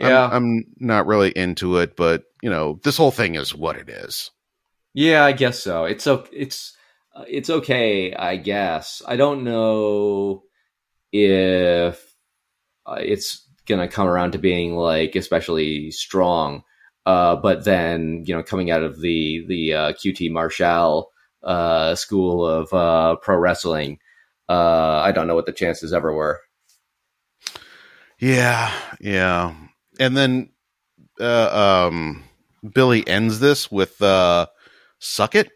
I'm- 0.00 0.08
Yeah, 0.10 0.28
I'm, 0.32 0.64
not 0.78 1.06
really 1.06 1.30
into 1.30 1.76
it, 1.78 1.96
but 1.96 2.24
you 2.42 2.48
know, 2.50 2.80
this 2.82 2.96
whole 2.96 3.10
thing 3.10 3.34
is 3.34 3.54
what 3.54 3.76
it 3.76 3.88
is. 3.88 4.30
yeah, 4.94 5.24
I 5.24 5.32
guess 5.32 5.58
so. 5.62 5.84
It's 5.84 6.06
it's 6.32 6.76
uh, 7.14 7.24
it's 7.28 7.50
okay, 7.50 8.14
I 8.14 8.36
guess. 8.36 9.02
I 9.06 9.16
don't 9.16 9.44
know 9.44 10.42
if 11.12 12.02
uh, 12.86 12.96
it's 12.98 13.46
gonna 13.66 13.86
come 13.88 14.08
around 14.08 14.32
to 14.32 14.38
being 14.38 14.74
like 14.76 15.14
especially 15.14 15.90
strong. 15.92 16.62
Uh, 17.04 17.36
but 17.36 17.64
then 17.64 18.24
you 18.26 18.34
know, 18.34 18.42
coming 18.42 18.70
out 18.70 18.82
of 18.82 19.00
the 19.00 19.44
the 19.46 19.74
uh, 19.74 19.92
QT 19.92 20.30
Marshall 20.32 21.10
uh, 21.42 21.94
school 21.94 22.46
of 22.46 22.72
uh, 22.72 23.16
pro 23.16 23.36
wrestling, 23.36 23.98
uh, 24.48 25.00
I 25.04 25.12
don't 25.12 25.26
know 25.26 25.34
what 25.34 25.46
the 25.46 25.52
chances 25.52 25.92
ever 25.92 26.12
were. 26.12 26.40
Yeah, 28.18 28.72
yeah. 29.00 29.54
And 29.98 30.16
then 30.16 30.50
uh, 31.20 31.86
um, 31.88 32.24
Billy 32.72 33.06
ends 33.06 33.40
this 33.40 33.70
with 33.70 34.00
uh, 34.00 34.46
"suck 34.98 35.34
it," 35.34 35.50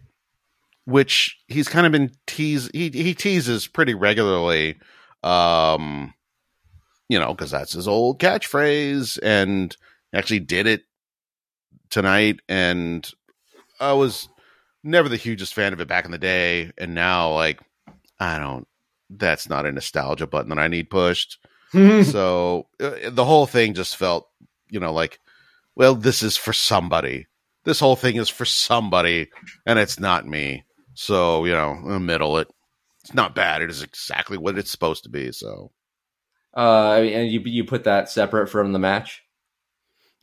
which 0.85 1.39
he's 1.47 1.69
kind 1.69 1.87
of 1.87 1.93
been 1.93 2.13
tease. 2.27 2.69
He 2.73 2.91
he 2.91 3.15
teases 3.15 3.67
pretty 3.67 3.95
regularly, 3.95 4.77
um, 5.23 6.15
you 7.09 7.19
know, 7.19 7.35
because 7.35 7.51
that's 7.51 7.73
his 7.73 7.87
old 7.87 8.19
catchphrase, 8.19 9.19
and 9.23 9.77
actually 10.13 10.41
did 10.41 10.67
it 10.67 10.83
tonight. 11.91 12.41
And 12.49 13.09
I 13.79 13.93
was 13.93 14.29
never 14.87 15.09
the 15.09 15.17
hugest 15.17 15.55
fan 15.55 15.73
of 15.73 15.81
it 15.81 15.89
back 15.89 16.05
in 16.05 16.11
the 16.11 16.19
day, 16.19 16.73
and 16.79 16.95
now 16.95 17.33
like 17.33 17.61
I 18.19 18.39
don't. 18.39 18.67
That's 19.09 19.49
not 19.49 19.67
a 19.67 19.73
nostalgia 19.73 20.27
button 20.27 20.49
that 20.49 20.59
I 20.59 20.67
need 20.67 20.91
pushed 20.91 21.39
so 22.05 22.69
uh, 22.81 23.11
the 23.11 23.25
whole 23.25 23.47
thing 23.47 23.75
just 23.75 23.97
felt, 23.97 24.29
you 24.71 24.81
know, 24.81 24.93
like, 24.93 25.21
well, 25.75 25.95
this 25.95 26.23
is 26.23 26.37
for 26.37 26.53
somebody. 26.53 27.27
This 27.65 27.81
whole 27.81 27.97
thing 27.97 28.17
is 28.17 28.29
for 28.29 28.45
somebody, 28.45 29.29
and 29.67 29.79
it's 29.79 29.99
not 29.99 30.27
me. 30.27 30.65
So 30.95 31.45
you 31.45 31.53
know, 31.53 31.75
middle 31.75 32.39
it. 32.39 32.49
It's 33.03 33.15
not 33.15 33.35
bad. 33.35 33.63
It 33.63 33.71
is 33.71 33.83
exactly 33.83 34.39
what 34.39 34.59
it's 34.59 34.71
supposed 34.71 35.05
to 35.05 35.11
be. 35.11 35.33
So. 35.33 35.71
Uh, 36.57 36.91
I 36.91 37.03
mean, 37.03 37.13
and 37.13 37.31
you 37.31 37.41
you 37.41 37.65
put 37.65 37.85
that 37.85 38.09
separate 38.09 38.49
from 38.49 38.73
the 38.73 38.79
match? 38.79 39.23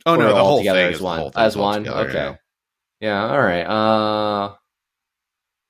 Oh 0.06 0.14
Or 0.14 0.18
no, 0.18 0.34
the 0.34 0.44
whole 0.44 0.58
together 0.58 0.80
thing 0.80 0.94
as 0.94 1.00
one. 1.00 1.30
As 1.36 1.56
one? 1.56 1.84
together, 1.84 2.08
Okay. 2.08 2.38
Yeah, 3.04 3.28
all 3.30 3.42
right. 3.42 3.64
Uh, 3.64 4.54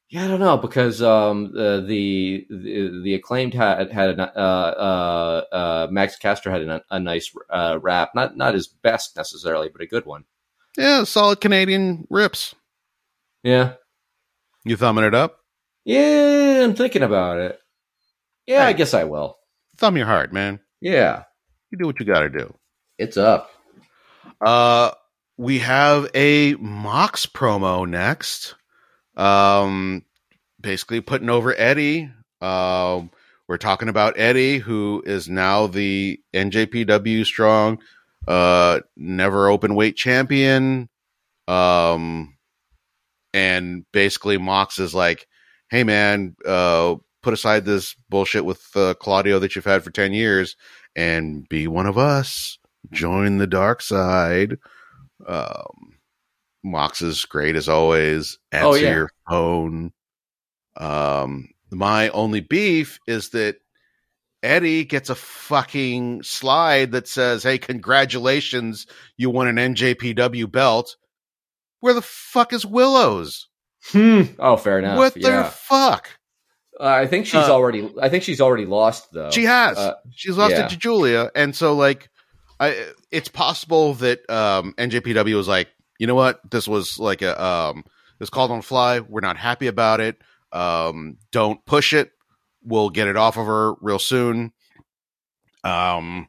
yeah, 0.08 0.24
I 0.24 0.28
don't 0.28 0.38
know 0.38 0.56
because 0.56 1.02
um 1.02 1.50
the 1.52 1.84
the 1.84 2.46
the, 2.48 3.00
the 3.02 3.14
acclaimed 3.14 3.54
had 3.54 3.90
had 3.90 4.10
an, 4.10 4.20
uh 4.20 4.22
uh 4.36 5.44
uh 5.52 5.88
Max 5.90 6.14
Caster 6.16 6.48
had 6.52 6.62
a, 6.62 6.80
a 6.92 7.00
nice 7.00 7.34
uh 7.50 7.80
rap, 7.82 8.10
not 8.14 8.36
not 8.36 8.54
his 8.54 8.68
best 8.68 9.16
necessarily, 9.16 9.68
but 9.68 9.80
a 9.82 9.86
good 9.86 10.06
one. 10.06 10.24
Yeah, 10.78 11.02
solid 11.02 11.40
Canadian 11.40 12.06
rips. 12.08 12.54
Yeah, 13.42 13.72
You 14.64 14.76
thumbing 14.76 15.02
it 15.04 15.14
up? 15.14 15.40
yeah, 15.84 16.60
I'm 16.62 16.74
thinking 16.76 17.02
about 17.02 17.38
it. 17.38 17.58
Yeah, 18.46 18.64
I 18.66 18.74
guess 18.74 18.94
I 18.94 19.04
will. 19.04 19.38
Thumb 19.76 19.96
your 19.96 20.06
heart, 20.06 20.32
man. 20.32 20.60
Yeah, 20.80 21.24
You 21.72 21.78
do 21.78 21.86
what 21.86 21.98
you 21.98 22.06
got 22.06 22.20
to 22.20 22.30
do. 22.30 22.54
it's 22.96 23.16
up. 23.16 23.50
Uh, 24.40 24.92
we 25.36 25.60
have 25.60 26.08
a 26.14 26.54
Mox 26.54 27.26
promo 27.26 27.88
next. 27.88 28.54
Um, 29.16 30.04
basically 30.60 31.00
putting 31.00 31.30
over 31.30 31.54
Eddie. 31.56 32.10
Um, 32.40 33.10
we're 33.46 33.58
talking 33.58 33.88
about 33.88 34.18
Eddie, 34.18 34.58
who 34.58 35.02
is 35.04 35.28
now 35.28 35.66
the 35.66 36.20
NJPW 36.32 37.24
strong, 37.24 37.78
uh, 38.26 38.80
never 38.96 39.48
open 39.48 39.74
weight 39.74 39.96
champion. 39.96 40.88
Um, 41.46 42.36
and 43.32 43.84
basically 43.92 44.38
Mox 44.38 44.78
is 44.78 44.94
like, 44.94 45.26
Hey 45.70 45.84
man, 45.84 46.36
uh, 46.46 46.96
put 47.22 47.34
aside 47.34 47.64
this 47.64 47.94
bullshit 48.08 48.44
with 48.44 48.64
uh, 48.76 48.94
Claudio 48.94 49.38
that 49.40 49.56
you've 49.56 49.64
had 49.64 49.82
for 49.82 49.90
10 49.90 50.12
years 50.12 50.56
and 50.94 51.48
be 51.48 51.66
one 51.66 51.86
of 51.86 51.98
us. 51.98 52.58
Join 52.92 53.38
the 53.38 53.46
dark 53.46 53.82
side. 53.82 54.58
Um, 55.26 55.98
Mox 56.62 57.02
is 57.02 57.24
great 57.24 57.56
as 57.56 57.68
always. 57.68 58.38
Answer 58.52 58.66
Oh, 58.66 58.74
yeah. 58.74 58.94
your 58.94 59.10
phone. 59.28 59.92
Um, 60.76 61.48
my 61.70 62.08
only 62.10 62.40
beef 62.40 62.98
is 63.06 63.30
that 63.30 63.56
Eddie 64.42 64.84
gets 64.84 65.08
a 65.10 65.14
fucking 65.14 66.22
slide 66.22 66.92
that 66.92 67.08
says, 67.08 67.42
"Hey, 67.42 67.58
congratulations, 67.58 68.86
you 69.16 69.30
won 69.30 69.48
an 69.48 69.56
NJPW 69.74 70.50
belt." 70.50 70.96
Where 71.80 71.94
the 71.94 72.02
fuck 72.02 72.52
is 72.52 72.64
Willows? 72.66 73.48
Hmm. 73.86 74.22
Oh, 74.38 74.56
fair 74.56 74.78
enough. 74.78 74.96
what 74.98 75.14
the 75.14 75.44
fuck? 75.54 76.08
uh, 76.80 76.84
I 76.84 77.06
think 77.06 77.26
she's 77.26 77.34
Uh, 77.36 77.52
already. 77.52 77.90
I 78.00 78.08
think 78.08 78.24
she's 78.24 78.40
already 78.40 78.66
lost 78.66 79.12
though. 79.12 79.30
She 79.30 79.44
has. 79.44 79.76
Uh, 79.78 79.94
She's 80.12 80.36
lost 80.36 80.52
yeah. 80.52 80.66
it 80.66 80.70
to 80.70 80.76
Giulia, 80.78 81.30
and 81.34 81.54
so 81.54 81.74
like, 81.74 82.08
I 82.60 82.86
it's 83.10 83.28
possible 83.28 83.94
that 83.94 84.28
um, 84.30 84.74
NJPW 84.76 85.36
was 85.36 85.48
like, 85.48 85.68
you 85.98 86.06
know 86.06 86.14
what, 86.14 86.40
this 86.50 86.68
was 86.68 86.98
like 86.98 87.22
a 87.22 87.42
um, 87.42 87.84
this 88.18 88.30
called 88.30 88.50
on 88.50 88.62
fly. 88.62 89.00
We're 89.00 89.20
not 89.20 89.36
happy 89.36 89.66
about 89.66 90.00
it. 90.00 90.16
Um, 90.52 91.18
don't 91.32 91.64
push 91.66 91.92
it. 91.92 92.10
We'll 92.62 92.90
get 92.90 93.08
it 93.08 93.16
off 93.16 93.36
of 93.36 93.46
her 93.46 93.74
real 93.80 93.98
soon. 93.98 94.52
Um, 95.64 96.28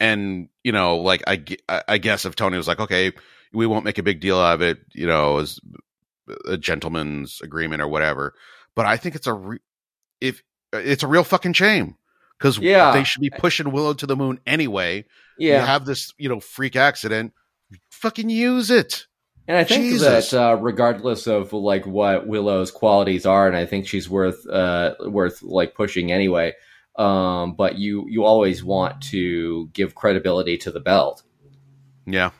and 0.00 0.48
you 0.62 0.72
know, 0.72 0.98
like 0.98 1.22
I, 1.26 1.44
I 1.88 1.98
guess 1.98 2.24
if 2.24 2.36
Tony 2.36 2.56
was 2.56 2.68
like, 2.68 2.80
okay, 2.80 3.12
we 3.52 3.66
won't 3.66 3.84
make 3.84 3.98
a 3.98 4.02
big 4.02 4.20
deal 4.20 4.38
out 4.38 4.54
of 4.54 4.62
it, 4.62 4.78
you 4.92 5.06
know, 5.06 5.38
as 5.38 5.60
a 6.46 6.56
gentleman's 6.56 7.40
agreement 7.42 7.82
or 7.82 7.88
whatever. 7.88 8.34
But 8.74 8.86
I 8.86 8.96
think 8.96 9.14
it's 9.14 9.26
a 9.26 9.34
re- 9.34 9.58
if 10.20 10.42
it's 10.72 11.02
a 11.02 11.08
real 11.08 11.24
fucking 11.24 11.52
shame 11.52 11.96
because 12.38 12.58
Yeah. 12.58 12.92
they 12.92 13.04
should 13.04 13.22
be 13.22 13.30
pushing 13.30 13.70
Willow 13.72 13.94
to 13.94 14.06
the 14.06 14.16
moon 14.16 14.40
anyway. 14.46 15.04
Yeah, 15.38 15.60
You 15.60 15.66
have 15.66 15.84
this, 15.84 16.12
you 16.18 16.28
know, 16.28 16.40
freak 16.40 16.76
accident. 16.76 17.32
Fucking 17.90 18.30
use 18.30 18.70
it. 18.70 19.06
And 19.46 19.56
I 19.58 19.64
think 19.64 19.82
Jesus. 19.84 20.30
that 20.30 20.40
uh, 20.40 20.54
regardless 20.56 21.26
of 21.26 21.52
like 21.52 21.86
what 21.86 22.26
Willow's 22.26 22.70
qualities 22.70 23.26
are, 23.26 23.46
and 23.46 23.56
I 23.56 23.66
think 23.66 23.86
she's 23.86 24.08
worth 24.08 24.46
uh, 24.48 24.94
worth 25.06 25.42
like 25.42 25.74
pushing 25.74 26.10
anyway. 26.12 26.54
Um, 26.96 27.54
but 27.56 27.76
you 27.76 28.06
you 28.08 28.24
always 28.24 28.62
want 28.64 29.02
to 29.10 29.68
give 29.72 29.94
credibility 29.94 30.56
to 30.58 30.70
the 30.70 30.80
belt, 30.80 31.22
Yeah. 32.06 32.30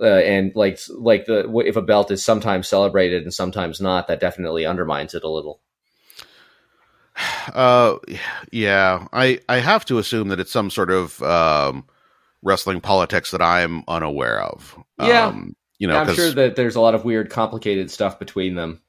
uh, 0.00 0.04
and 0.06 0.52
like 0.54 0.78
like 0.90 1.24
the 1.24 1.50
if 1.66 1.74
a 1.76 1.82
belt 1.82 2.10
is 2.12 2.22
sometimes 2.22 2.68
celebrated 2.68 3.22
and 3.24 3.32
sometimes 3.34 3.80
not, 3.80 4.06
that 4.08 4.20
definitely 4.20 4.64
undermines 4.66 5.14
it 5.14 5.24
a 5.24 5.28
little. 5.30 5.60
Uh, 7.54 7.98
yeah. 8.50 9.06
I 9.12 9.38
I 9.48 9.58
have 9.58 9.84
to 9.86 9.98
assume 9.98 10.28
that 10.28 10.40
it's 10.40 10.50
some 10.50 10.68
sort 10.68 10.90
of 10.90 11.22
um 11.22 11.86
wrestling 12.42 12.80
politics 12.80 13.30
that 13.30 13.40
I'm 13.40 13.84
unaware 13.88 14.42
of. 14.42 14.76
Yeah. 14.98 15.26
Um, 15.26 15.56
you 15.78 15.86
know, 15.86 15.94
Yeah, 15.94 16.00
I'm 16.02 16.14
sure 16.14 16.30
that 16.32 16.56
there's 16.56 16.76
a 16.76 16.80
lot 16.80 16.94
of 16.94 17.04
weird, 17.04 17.30
complicated 17.30 17.90
stuff 17.90 18.18
between 18.18 18.54
them. 18.54 18.80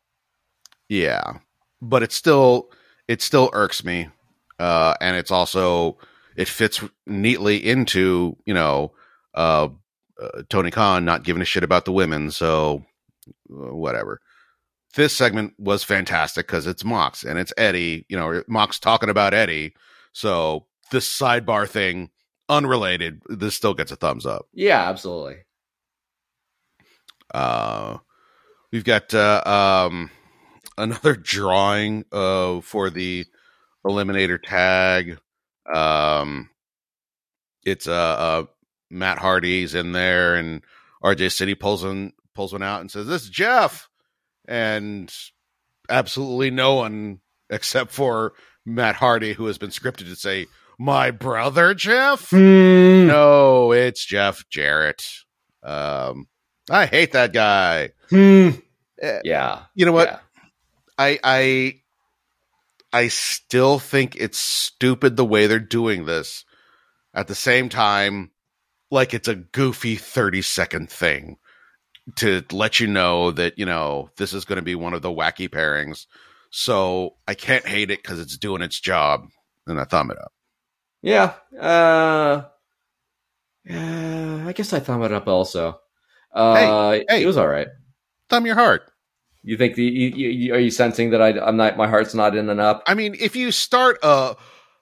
Yeah, 0.90 1.40
but 1.82 2.04
it 2.04 2.12
still 2.12 2.72
it 3.08 3.22
still 3.22 3.50
irks 3.54 3.84
me, 3.84 4.10
uh, 4.60 4.96
and 5.02 5.18
it's 5.18 5.32
also 5.32 5.98
it 6.36 6.48
fits 6.48 6.82
neatly 7.06 7.58
into 7.58 8.38
you 8.46 8.54
know 8.54 8.94
uh, 9.34 9.70
uh, 10.22 10.44
Tony 10.50 10.72
Khan 10.72 11.04
not 11.04 11.24
giving 11.24 11.42
a 11.42 11.46
shit 11.46 11.63
about 11.63 11.86
the 11.86 11.92
women, 11.92 12.32
so 12.32 12.86
uh, 13.52 13.76
whatever. 13.76 14.22
This 14.98 15.16
segment 15.16 15.54
was 15.60 15.84
fantastic 15.84 16.48
because 16.48 16.66
it's 16.66 16.84
Mox 16.84 17.24
and 17.24 17.38
it's 17.38 17.54
Eddie. 17.56 18.08
You 18.10 18.18
know, 18.18 18.44
Mox 18.48 18.80
talking 18.80 19.10
about 19.10 19.32
Eddie, 19.32 19.76
so 20.12 20.66
this 20.90 21.08
sidebar 21.08 21.70
thing 21.70 22.10
unrelated. 22.50 23.22
This 23.30 23.54
still 23.54 23.76
gets 23.76 23.92
a 23.92 23.96
thumbs 23.96 24.26
up. 24.26 24.48
Yeah, 24.54 24.90
absolutely. 24.90 25.36
Uh, 27.32 28.00
we've 28.72 28.84
got 28.84 29.14
uh, 29.14 29.44
um, 29.46 30.10
another 30.80 31.16
drawing 31.16 32.04
uh, 32.12 32.62
for 32.62 32.90
the 32.90 33.28
Eliminator 33.86 34.42
tag. 34.42 35.20
Um, 35.72 36.50
it's 37.64 37.88
uh, 37.88 37.92
uh, 37.94 38.46
Matt 38.90 39.20
Hardy's 39.20 39.76
in 39.76 39.92
there, 39.92 40.34
and 40.34 40.64
RJ 41.04 41.34
City 41.34 41.54
pulls 41.54 41.86
one 41.86 42.14
pulls 42.34 42.52
one 42.52 42.64
out 42.64 42.82
and 42.82 42.90
says, 42.90 43.06
"This 43.06 43.26
is 43.26 43.30
Jeff," 43.30 43.87
and 44.48 45.14
absolutely 45.90 46.52
no 46.52 46.76
one 46.76 47.20
except 47.50 47.92
for 47.92 48.34
Matt 48.66 48.96
Hardy, 48.96 49.34
who 49.34 49.46
has 49.48 49.58
been 49.58 49.70
scripted 49.70 50.06
to 50.10 50.16
say, 50.16 50.48
"My 50.78 51.12
brother 51.12 51.74
Jeff." 51.74 52.32
No, 52.34 53.72
it's 53.72 54.06
Jeff 54.06 54.44
Jarrett. 54.50 55.04
Um, 55.64 56.28
I 56.70 56.86
hate 56.86 57.14
that 57.14 57.34
guy. 57.34 57.92
Eh, 58.12 59.20
Yeah. 59.24 59.64
You 59.76 59.86
know 59.86 59.92
what? 59.92 60.10
Yeah. 60.10 60.20
I 60.98 61.20
I 61.24 61.82
I 62.92 63.08
still 63.10 63.80
think 63.80 64.16
it's 64.16 64.40
stupid 64.40 65.16
the 65.16 65.26
way 65.26 65.48
they're 65.48 65.60
doing 65.60 66.06
this. 66.06 66.44
At 67.14 67.28
the 67.28 67.36
same 67.36 67.70
time, 67.70 68.32
like 68.92 69.14
it's 69.14 69.28
a 69.28 69.36
goofy 69.36 69.96
30 69.96 70.42
second 70.42 70.90
thing 70.90 71.38
to 72.15 72.43
let 72.52 72.80
you 72.80 72.88
know 72.88 73.32
that, 73.32 73.60
you 73.60 73.65
know, 73.65 74.10
this 74.17 74.34
is 74.34 74.46
going 74.46 74.58
to 74.58 74.63
be 74.63 74.76
one 74.76 74.93
of 74.93 75.02
the 75.02 75.10
wacky 75.10 75.50
pairings. 75.50 76.06
So 76.50 77.15
I 77.28 77.34
can't 77.34 77.67
hate 77.67 77.91
it 77.91 78.02
because 78.02 78.20
it's 78.20 78.38
doing 78.38 78.62
its 78.62 78.80
job. 78.80 79.28
And 79.67 79.80
I 79.80 79.84
thumb 79.84 80.12
it 80.12 80.17
up. 80.17 80.32
Yeah. 81.02 81.34
Uh, 81.60 82.46
yeah. 83.65 84.46
I 84.48 84.54
guess 84.54 84.72
I 84.72 84.80
thumb 84.80 85.04
it 85.04 85.12
up 85.12 85.28
also. 85.28 85.80
Uh, 86.34 87.00
hey. 87.10 87.24
It 87.24 87.26
was 87.26 87.38
all 87.38 87.48
right. 87.48 87.67
Thumb 88.30 88.46
your 88.46 88.56
heart. 88.56 88.89
You 89.43 89.56
think 89.58 89.76
the 89.76 89.84
you, 89.84 90.30
you, 90.30 90.54
are 90.54 90.60
you 90.60 90.72
sensing 90.72 91.12
that 91.12 91.22
I 91.22 91.39
I'm 91.39 91.56
not 91.56 91.78
my 91.78 91.88
heart's 91.88 92.13
not 92.13 92.36
in 92.36 92.50
and 92.50 92.60
up? 92.60 92.84
I 92.86 92.96
mean, 92.96 93.15
if 93.17 93.36
you 93.36 93.52
start 93.52 93.98
a 94.04 94.36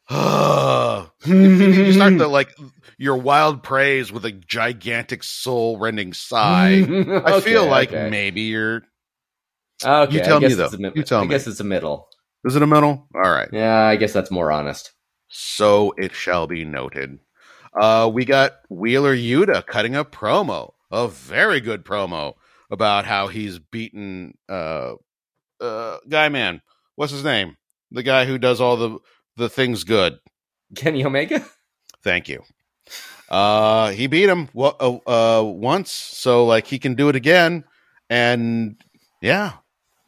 you 1.25 1.93
start 1.93 2.17
to 2.19 2.27
like 2.27 2.55
your 2.97 3.17
wild 3.17 3.63
praise 3.63 4.11
with 4.11 4.23
a 4.25 4.31
gigantic 4.31 5.23
soul 5.23 5.77
rending 5.79 6.13
sigh, 6.13 6.83
I 7.25 7.41
feel 7.41 7.65
like 7.65 7.89
okay. 7.89 8.09
maybe 8.09 8.41
you're 8.41 8.83
Okay, 9.83 10.13
You 10.13 10.19
tell 10.21 10.39
me, 10.39 10.53
though. 10.53 10.67
a 10.67 10.91
You 10.95 11.03
tell 11.03 11.21
I 11.21 11.25
me. 11.25 11.29
guess 11.33 11.47
it's 11.47 11.59
a 11.59 11.63
middle. 11.63 12.07
is 12.45 12.55
it 12.55 12.61
a 12.61 12.67
middle? 12.67 13.07
All 13.15 13.21
right. 13.31 13.49
Yeah, 13.51 13.81
I 13.83 13.95
guess 13.95 14.13
that's 14.13 14.31
more 14.31 14.51
honest. 14.51 14.91
So 15.29 15.93
it 15.97 16.13
shall 16.13 16.47
be 16.47 16.63
noted. 16.65 17.19
Uh 17.79 18.09
we 18.13 18.25
got 18.25 18.53
Wheeler 18.69 19.15
Yuta 19.15 19.65
cutting 19.65 19.95
a 19.95 20.05
promo, 20.05 20.73
a 20.91 21.07
very 21.07 21.59
good 21.61 21.83
promo 21.83 22.35
about 22.71 23.05
how 23.05 23.27
he's 23.27 23.57
beaten 23.59 24.37
uh 24.47 24.93
uh 25.59 25.97
guy 26.07 26.29
man. 26.29 26.61
What's 26.95 27.11
his 27.11 27.23
name? 27.23 27.57
The 27.91 28.03
guy 28.03 28.25
who 28.25 28.37
does 28.37 28.61
all 28.61 28.77
the 28.77 28.99
the 29.37 29.49
things 29.49 29.83
good. 29.83 30.19
Kenny 30.75 31.05
Omega. 31.05 31.45
Thank 32.03 32.29
you. 32.29 32.43
Uh, 33.29 33.91
he 33.91 34.07
beat 34.07 34.29
him 34.29 34.49
wa- 34.53 34.75
uh, 34.79 35.39
uh, 35.39 35.43
once, 35.43 35.91
so 35.91 36.45
like 36.45 36.67
he 36.67 36.79
can 36.79 36.95
do 36.95 37.09
it 37.09 37.15
again. 37.15 37.63
And 38.09 38.75
yeah, 39.21 39.53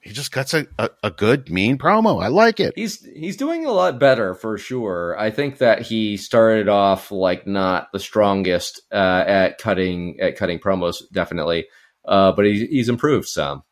he 0.02 0.14
just 0.14 0.32
cuts 0.32 0.54
a, 0.54 0.68
a, 0.78 0.90
a 1.04 1.12
good 1.12 1.50
mean 1.50 1.78
promo. 1.78 2.24
I 2.24 2.28
like 2.28 2.60
it. 2.60 2.74
He's 2.76 3.04
he's 3.04 3.36
doing 3.36 3.66
a 3.66 3.72
lot 3.72 4.00
better 4.00 4.36
for 4.36 4.58
sure. 4.58 5.20
I 5.20 5.32
think 5.32 5.58
that 5.58 5.82
he 5.82 6.18
started 6.18 6.70
off 6.70 7.12
like 7.12 7.48
not 7.48 7.92
the 7.92 8.00
strongest 8.00 8.82
uh, 8.92 9.24
at 9.28 9.58
cutting 9.58 10.20
at 10.22 10.38
cutting 10.38 10.60
promos, 10.60 10.98
definitely. 11.12 11.66
Uh, 12.08 12.32
but 12.32 12.46
he's 12.46 12.70
he's 12.70 12.90
improved 12.90 13.28
some. 13.28 13.64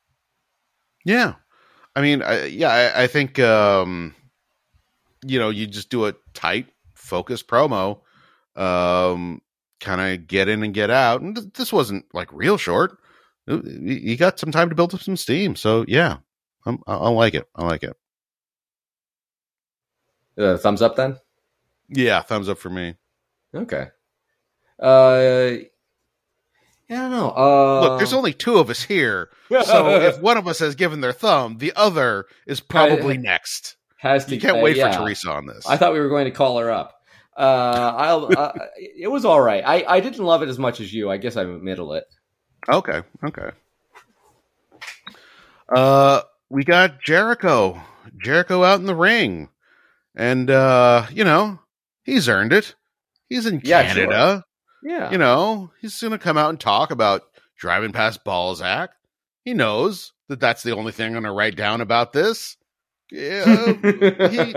Yeah, 1.05 1.35
I 1.95 2.01
mean, 2.01 2.23
I, 2.23 2.45
yeah, 2.45 2.69
I, 2.69 3.03
I 3.03 3.07
think 3.07 3.37
um, 3.37 4.15
you 5.25 5.39
know, 5.39 5.49
you 5.49 5.67
just 5.67 5.89
do 5.89 6.05
a 6.05 6.13
tight, 6.33 6.67
focused 6.93 7.47
promo, 7.47 8.01
um, 8.55 9.41
kind 9.79 10.01
of 10.01 10.27
get 10.27 10.47
in 10.47 10.63
and 10.63 10.73
get 10.73 10.89
out. 10.89 11.21
And 11.21 11.35
th- 11.35 11.53
this 11.53 11.73
wasn't 11.73 12.05
like 12.13 12.31
real 12.31 12.57
short. 12.57 12.97
You 13.47 14.17
got 14.17 14.39
some 14.39 14.51
time 14.51 14.69
to 14.69 14.75
build 14.75 14.93
up 14.93 15.01
some 15.01 15.17
steam. 15.17 15.55
So 15.55 15.85
yeah, 15.87 16.17
I'm, 16.65 16.79
I, 16.87 16.95
I 16.95 17.09
like 17.09 17.35
it. 17.35 17.47
I 17.55 17.65
like 17.65 17.83
it. 17.83 17.95
Uh, 20.37 20.57
thumbs 20.57 20.81
up 20.81 20.95
then. 20.95 21.17
Yeah, 21.89 22.21
thumbs 22.21 22.49
up 22.49 22.57
for 22.57 22.69
me. 22.69 22.95
Okay. 23.53 23.87
Uh, 24.81 25.57
yeah, 26.89 27.05
I 27.05 27.09
don't 27.09 27.11
know. 27.11 27.31
Uh, 27.31 27.81
Look, 27.81 27.99
there's 27.99 28.13
only 28.13 28.33
two 28.33 28.57
of 28.57 28.69
us 28.69 28.83
here, 28.83 29.29
so 29.49 29.89
if 30.01 30.19
one 30.19 30.37
of 30.37 30.47
us 30.47 30.59
has 30.59 30.75
given 30.75 31.01
their 31.01 31.13
thumb, 31.13 31.57
the 31.57 31.73
other 31.75 32.25
is 32.45 32.59
probably 32.59 33.17
next. 33.19 33.77
Has 34.05 34.25
to. 34.25 34.35
You 34.35 34.41
can't 34.41 34.59
uh, 34.59 34.61
wait 34.61 34.77
yeah. 34.77 34.91
for 34.91 34.99
Theresa 34.99 35.31
on 35.31 35.47
this. 35.47 35.65
I 35.65 35.77
thought 35.77 35.91
we 35.93 35.99
were 35.99 36.09
going 36.09 36.25
to 36.25 36.31
call 36.31 36.59
her 36.59 36.69
up. 36.69 37.01
Uh, 37.35 37.41
I'll. 37.97 38.29
uh, 38.37 38.51
it 38.77 39.09
was 39.09 39.25
all 39.25 39.41
right. 39.41 39.63
I 39.65 39.83
I 39.87 39.99
didn't 39.99 40.23
love 40.23 40.43
it 40.43 40.49
as 40.49 40.59
much 40.59 40.79
as 40.79 40.93
you. 40.93 41.09
I 41.09 41.17
guess 41.17 41.35
I 41.35 41.43
middle 41.45 41.93
it. 41.93 42.05
okay, 42.69 43.01
okay. 43.23 43.49
Uh, 45.75 46.21
we 46.49 46.63
got 46.63 47.01
Jericho. 47.01 47.81
Jericho 48.21 48.63
out 48.63 48.79
in 48.79 48.85
the 48.85 48.93
ring, 48.93 49.49
and 50.15 50.51
uh, 50.51 51.07
you 51.11 51.23
know 51.23 51.57
he's 52.03 52.29
earned 52.29 52.53
it. 52.53 52.75
He's 53.27 53.47
in 53.47 53.59
Yeah, 53.63 53.87
Canada. 53.87 54.43
Yeah. 54.83 55.09
You 55.09 55.17
know 55.17 55.71
he's 55.81 55.99
gonna 55.99 56.19
come 56.19 56.37
out 56.37 56.51
and 56.51 56.59
talk 56.59 56.91
about 56.91 57.23
driving 57.57 57.91
past 57.91 58.23
Balzac. 58.23 58.91
He 59.43 59.55
knows 59.55 60.13
that 60.27 60.39
that's 60.39 60.61
the 60.61 60.75
only 60.75 60.91
thing 60.91 61.07
I'm 61.07 61.23
gonna 61.23 61.33
write 61.33 61.55
down 61.55 61.81
about 61.81 62.13
this. 62.13 62.55
Yeah, 63.11 63.73
he, 64.29 64.55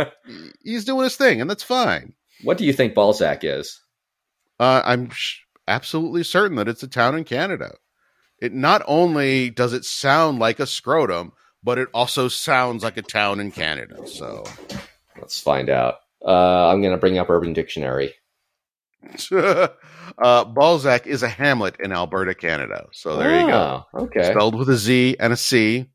he's 0.65 0.85
doing 0.85 1.05
his 1.05 1.17
thing, 1.17 1.41
and 1.41 1.49
that's 1.51 1.63
fine. 1.63 2.15
what 2.43 2.59
do 2.59 2.65
you 2.65 2.73
think 2.73 2.95
Balzac 2.95 3.45
is? 3.45 3.81
Uh, 4.59 4.83
I'm 4.85 5.11
sh- 5.11 5.41
absolutely 5.67 6.23
certain 6.25 6.57
that 6.57 6.69
it's 6.69 6.83
a 6.83 6.89
town 6.89 7.15
in 7.17 7.25
Canada. 7.25 7.75
It 8.41 8.55
not 8.55 8.83
only 8.87 9.51
does 9.51 9.73
it 9.73 9.85
sound 9.85 10.39
like 10.39 10.61
a 10.61 10.67
scrotum, 10.67 11.33
but 11.63 11.79
it 11.79 11.89
also 11.93 12.29
sounds 12.29 12.83
like 12.85 12.97
a 12.97 13.03
town 13.03 13.41
in 13.41 13.51
Canada. 13.51 14.07
So, 14.07 14.45
Let's 15.21 15.41
find 15.41 15.69
out. 15.69 15.97
Uh, 16.25 16.69
I'm 16.69 16.81
going 16.81 16.93
to 16.93 16.99
bring 16.99 17.19
up 17.19 17.29
Urban 17.31 17.53
Dictionary. 17.53 18.15
uh, 19.33 19.69
Balzac 20.45 21.07
is 21.07 21.23
a 21.23 21.29
hamlet 21.29 21.77
in 21.81 21.93
Alberta, 21.93 22.35
Canada. 22.35 22.87
So 22.93 23.17
there 23.17 23.41
you 23.41 23.47
go. 23.47 23.85
Oh, 23.95 24.03
Okay. 24.05 24.31
Spelled 24.31 24.55
with 24.57 24.69
a 24.69 24.77
Z 24.77 25.17
and 25.21 25.33
a 25.33 25.37
C. 25.37 25.87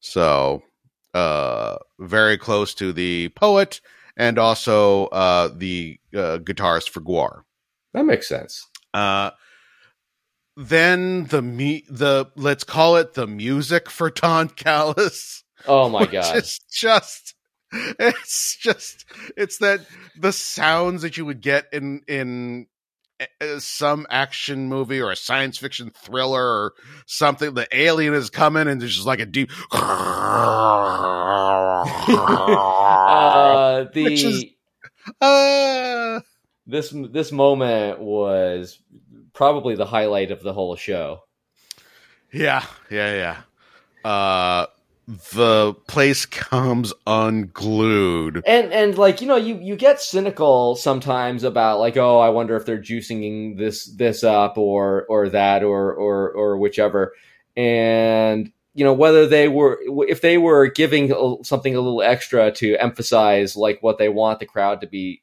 So, 0.00 0.62
uh, 1.16 1.78
very 1.98 2.36
close 2.36 2.74
to 2.74 2.92
the 2.92 3.30
poet 3.30 3.80
and 4.16 4.38
also 4.38 5.06
uh, 5.06 5.48
the 5.54 5.98
uh, 6.14 6.38
guitarist 6.38 6.90
for 6.90 7.00
Gwar. 7.00 7.42
that 7.92 8.04
makes 8.04 8.28
sense. 8.28 8.66
Uh, 8.94 9.30
then 10.56 11.24
the 11.24 11.42
me 11.42 11.84
the 11.88 12.26
let's 12.34 12.64
call 12.64 12.96
it 12.96 13.14
the 13.14 13.26
music 13.26 13.90
for 13.90 14.10
Don 14.10 14.48
Callis, 14.64 15.44
Oh 15.66 15.88
my 15.88 16.06
god. 16.06 16.36
It's 16.36 16.58
just 16.70 17.34
it's 17.72 18.56
just 18.56 19.04
it's 19.36 19.58
that 19.58 19.80
the 20.18 20.32
sounds 20.32 21.02
that 21.02 21.16
you 21.16 21.24
would 21.26 21.40
get 21.40 21.66
in 21.72 22.02
in 22.06 22.66
some 23.58 24.06
action 24.10 24.68
movie 24.68 25.00
or 25.00 25.10
a 25.10 25.16
science 25.16 25.58
fiction 25.58 25.90
thriller 25.90 26.44
or 26.44 26.74
something 27.06 27.54
the 27.54 27.66
alien 27.72 28.12
is 28.14 28.30
coming 28.30 28.68
and 28.68 28.80
there's 28.80 28.94
just 28.94 29.06
like 29.06 29.20
a 29.20 29.26
deep 29.26 29.50
uh, 29.72 29.84
the 33.92 34.12
is, 34.12 34.44
uh... 35.20 36.20
this 36.66 36.94
this 37.10 37.32
moment 37.32 38.00
was 38.00 38.78
probably 39.32 39.76
the 39.76 39.86
highlight 39.86 40.30
of 40.30 40.42
the 40.42 40.52
whole 40.52 40.76
show. 40.76 41.22
Yeah 42.32 42.64
yeah 42.90 43.14
yeah. 44.04 44.10
Uh 44.10 44.66
the 45.06 45.74
place 45.86 46.26
comes 46.26 46.92
unglued. 47.06 48.42
And 48.46 48.72
and 48.72 48.98
like 48.98 49.20
you 49.20 49.28
know 49.28 49.36
you 49.36 49.56
you 49.58 49.76
get 49.76 50.00
cynical 50.00 50.76
sometimes 50.76 51.44
about 51.44 51.78
like 51.78 51.96
oh 51.96 52.18
I 52.18 52.30
wonder 52.30 52.56
if 52.56 52.66
they're 52.66 52.80
juicing 52.80 53.56
this 53.56 53.84
this 53.84 54.24
up 54.24 54.58
or 54.58 55.06
or 55.08 55.28
that 55.28 55.62
or 55.62 55.92
or 55.92 56.30
or 56.30 56.58
whichever. 56.58 57.12
And 57.56 58.52
you 58.74 58.84
know 58.84 58.92
whether 58.92 59.26
they 59.26 59.48
were 59.48 59.80
if 60.08 60.20
they 60.20 60.38
were 60.38 60.66
giving 60.66 61.12
something 61.44 61.74
a 61.74 61.80
little 61.80 62.02
extra 62.02 62.50
to 62.52 62.76
emphasize 62.76 63.56
like 63.56 63.82
what 63.82 63.98
they 63.98 64.08
want 64.08 64.40
the 64.40 64.46
crowd 64.46 64.80
to 64.80 64.86
be 64.86 65.22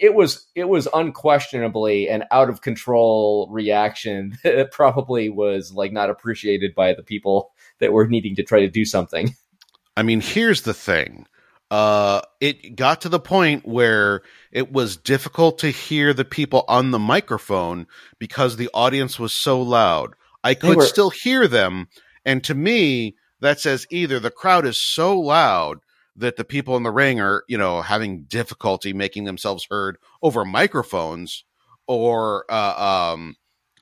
it 0.00 0.14
was 0.14 0.46
it 0.54 0.68
was 0.68 0.88
unquestionably 0.94 2.08
an 2.08 2.24
out 2.30 2.48
of 2.48 2.62
control 2.62 3.48
reaction 3.50 4.38
that 4.44 4.72
probably 4.72 5.28
was 5.28 5.72
like 5.72 5.92
not 5.92 6.10
appreciated 6.10 6.74
by 6.74 6.94
the 6.94 7.02
people 7.02 7.52
that 7.80 7.92
were 7.92 8.06
needing 8.06 8.36
to 8.36 8.42
try 8.42 8.60
to 8.60 8.68
do 8.68 8.84
something. 8.84 9.34
I 9.96 10.02
mean, 10.02 10.20
here's 10.20 10.62
the 10.62 10.74
thing. 10.74 11.26
Uh, 11.70 12.22
it 12.40 12.76
got 12.76 13.02
to 13.02 13.08
the 13.08 13.20
point 13.20 13.66
where 13.66 14.22
it 14.52 14.72
was 14.72 14.96
difficult 14.96 15.58
to 15.58 15.70
hear 15.70 16.14
the 16.14 16.24
people 16.24 16.64
on 16.66 16.92
the 16.92 16.98
microphone 16.98 17.86
because 18.18 18.56
the 18.56 18.70
audience 18.72 19.18
was 19.18 19.32
so 19.32 19.60
loud. 19.60 20.14
I 20.42 20.54
could 20.54 20.76
were- 20.76 20.86
still 20.86 21.10
hear 21.10 21.46
them. 21.46 21.88
And 22.24 22.42
to 22.44 22.54
me, 22.54 23.16
that 23.40 23.60
says 23.60 23.86
either 23.90 24.18
the 24.18 24.30
crowd 24.30 24.66
is 24.66 24.80
so 24.80 25.18
loud 25.18 25.78
that 26.16 26.36
the 26.36 26.44
people 26.44 26.76
in 26.76 26.82
the 26.82 26.90
ring 26.90 27.20
are, 27.20 27.44
you 27.48 27.56
know, 27.56 27.80
having 27.80 28.24
difficulty 28.24 28.92
making 28.92 29.24
themselves 29.24 29.66
heard 29.70 29.98
over 30.22 30.44
microphones, 30.44 31.44
or 31.86 32.44
uh, 32.50 33.12
um, 33.14 33.36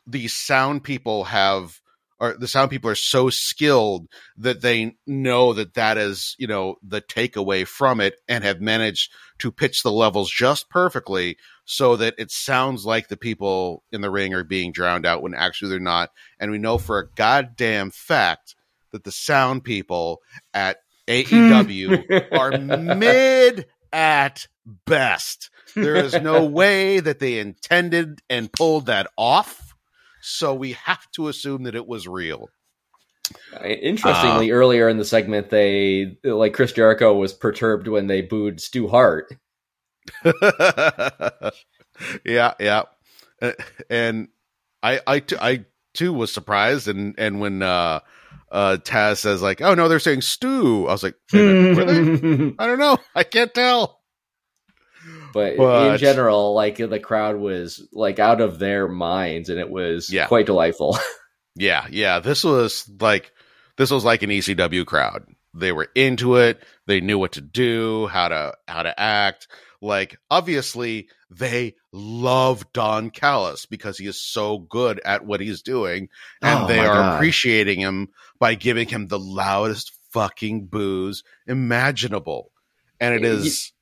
these 0.06 0.34
sound 0.34 0.84
people 0.84 1.24
have 1.24 1.80
or 2.18 2.36
the 2.38 2.48
sound 2.48 2.70
people 2.70 2.90
are 2.90 2.94
so 2.94 3.28
skilled 3.30 4.08
that 4.36 4.62
they 4.62 4.96
know 5.06 5.52
that 5.52 5.74
that 5.74 5.98
is 5.98 6.34
you 6.38 6.46
know 6.46 6.76
the 6.82 7.00
takeaway 7.00 7.66
from 7.66 8.00
it 8.00 8.16
and 8.28 8.44
have 8.44 8.60
managed 8.60 9.12
to 9.38 9.52
pitch 9.52 9.82
the 9.82 9.92
levels 9.92 10.30
just 10.30 10.68
perfectly 10.70 11.36
so 11.66 11.96
that 11.96 12.14
it 12.16 12.30
sounds 12.30 12.86
like 12.86 13.08
the 13.08 13.16
people 13.16 13.82
in 13.92 14.00
the 14.00 14.10
ring 14.10 14.32
are 14.32 14.44
being 14.44 14.72
drowned 14.72 15.04
out 15.04 15.20
when 15.20 15.34
actually 15.34 15.68
they're 15.70 15.80
not. 15.80 16.10
And 16.38 16.50
we 16.50 16.58
know 16.58 16.78
for 16.78 16.98
a 16.98 17.08
goddamn 17.10 17.90
fact 17.90 18.54
that 18.92 19.04
the 19.04 19.12
sound 19.12 19.64
people 19.64 20.22
at 20.54 20.78
AEW 21.08 22.06
hmm. 22.06 22.34
are 22.38 22.56
mid 22.56 23.66
at 23.92 24.46
best. 24.86 25.50
There 25.74 25.96
is 25.96 26.14
no 26.14 26.44
way 26.46 27.00
that 27.00 27.18
they 27.18 27.38
intended 27.38 28.20
and 28.30 28.52
pulled 28.52 28.86
that 28.86 29.08
off 29.18 29.74
so 30.26 30.52
we 30.54 30.72
have 30.72 31.08
to 31.12 31.28
assume 31.28 31.62
that 31.62 31.74
it 31.76 31.86
was 31.86 32.08
real. 32.08 32.48
Interestingly, 33.64 34.50
uh, 34.50 34.54
earlier 34.54 34.88
in 34.88 34.98
the 34.98 35.04
segment, 35.04 35.50
they 35.50 36.18
like 36.24 36.52
Chris 36.52 36.72
Jericho 36.72 37.14
was 37.14 37.32
perturbed 37.32 37.86
when 37.88 38.08
they 38.08 38.22
booed 38.22 38.60
Stu 38.60 38.88
Hart. 38.88 39.32
yeah, 42.24 42.54
yeah, 42.60 42.82
uh, 43.40 43.52
and 43.88 44.28
I, 44.82 45.00
I, 45.06 45.22
I 45.40 45.64
too 45.94 46.12
was 46.12 46.32
surprised, 46.32 46.88
and 46.88 47.14
and 47.18 47.40
when 47.40 47.62
uh, 47.62 48.00
uh, 48.50 48.78
Taz 48.80 49.18
says 49.18 49.42
like, 49.42 49.60
"Oh 49.60 49.74
no, 49.74 49.88
they're 49.88 49.98
saying 49.98 50.22
Stu," 50.22 50.86
I 50.88 50.92
was 50.92 51.02
like, 51.02 51.16
"Were 51.32 51.84
they? 51.84 52.54
I 52.58 52.66
don't 52.66 52.78
know, 52.78 52.98
I 53.14 53.24
can't 53.24 53.54
tell." 53.54 54.00
But, 55.36 55.58
but, 55.58 55.92
in 55.92 55.98
general, 55.98 56.54
like 56.54 56.78
the 56.78 56.98
crowd 56.98 57.36
was 57.36 57.86
like 57.92 58.18
out 58.18 58.40
of 58.40 58.58
their 58.58 58.88
minds, 58.88 59.50
and 59.50 59.60
it 59.60 59.68
was 59.68 60.10
yeah. 60.10 60.26
quite 60.26 60.46
delightful. 60.46 60.98
yeah, 61.54 61.86
yeah. 61.90 62.20
This 62.20 62.42
was 62.42 62.90
like 62.98 63.32
this 63.76 63.90
was 63.90 64.02
like 64.02 64.22
an 64.22 64.30
ECW 64.30 64.86
crowd. 64.86 65.26
They 65.52 65.72
were 65.72 65.90
into 65.94 66.36
it. 66.36 66.62
They 66.86 67.02
knew 67.02 67.18
what 67.18 67.32
to 67.32 67.42
do, 67.42 68.06
how 68.06 68.28
to 68.28 68.54
how 68.66 68.82
to 68.82 68.98
act. 68.98 69.48
Like 69.82 70.16
obviously, 70.30 71.08
they 71.28 71.74
love 71.92 72.72
Don 72.72 73.10
Callis 73.10 73.66
because 73.66 73.98
he 73.98 74.06
is 74.06 74.18
so 74.18 74.56
good 74.58 75.02
at 75.04 75.26
what 75.26 75.42
he's 75.42 75.60
doing, 75.60 76.08
and 76.40 76.64
oh, 76.64 76.66
they 76.66 76.78
are 76.78 76.94
God. 76.94 77.16
appreciating 77.16 77.80
him 77.80 78.08
by 78.38 78.54
giving 78.54 78.88
him 78.88 79.08
the 79.08 79.18
loudest 79.18 79.92
fucking 80.12 80.64
boos 80.64 81.24
imaginable. 81.46 82.52
And 82.98 83.14
it 83.14 83.22
is, 83.22 83.72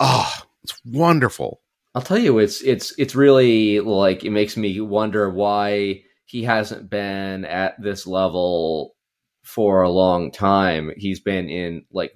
oh, 0.00 0.32
it's 0.64 0.80
wonderful. 0.84 1.60
I'll 1.94 2.02
tell 2.02 2.18
you, 2.18 2.38
it's 2.38 2.62
it's 2.62 2.94
it's 2.98 3.14
really 3.14 3.80
like 3.80 4.24
it 4.24 4.30
makes 4.30 4.56
me 4.56 4.80
wonder 4.80 5.28
why 5.28 6.02
he 6.24 6.44
hasn't 6.44 6.88
been 6.88 7.44
at 7.44 7.80
this 7.82 8.06
level 8.06 8.94
for 9.42 9.82
a 9.82 9.90
long 9.90 10.30
time. 10.30 10.92
He's 10.96 11.20
been 11.20 11.48
in 11.48 11.84
like 11.92 12.12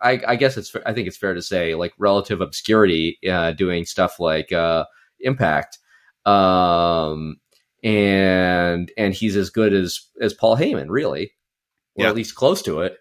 I, 0.00 0.20
I 0.26 0.36
guess 0.36 0.56
it's 0.56 0.74
I 0.86 0.92
think 0.92 1.08
it's 1.08 1.16
fair 1.16 1.34
to 1.34 1.42
say 1.42 1.74
like 1.74 1.92
relative 1.98 2.40
obscurity, 2.40 3.18
uh, 3.28 3.52
doing 3.52 3.84
stuff 3.84 4.20
like 4.20 4.52
uh, 4.52 4.84
Impact, 5.20 5.78
um, 6.24 7.40
and 7.82 8.92
and 8.96 9.14
he's 9.14 9.36
as 9.36 9.50
good 9.50 9.72
as 9.72 10.00
as 10.20 10.34
Paul 10.34 10.56
Heyman, 10.56 10.86
really, 10.88 11.32
or 11.96 12.04
yeah. 12.04 12.08
at 12.08 12.14
least 12.14 12.36
close 12.36 12.62
to 12.62 12.82
it. 12.82 12.98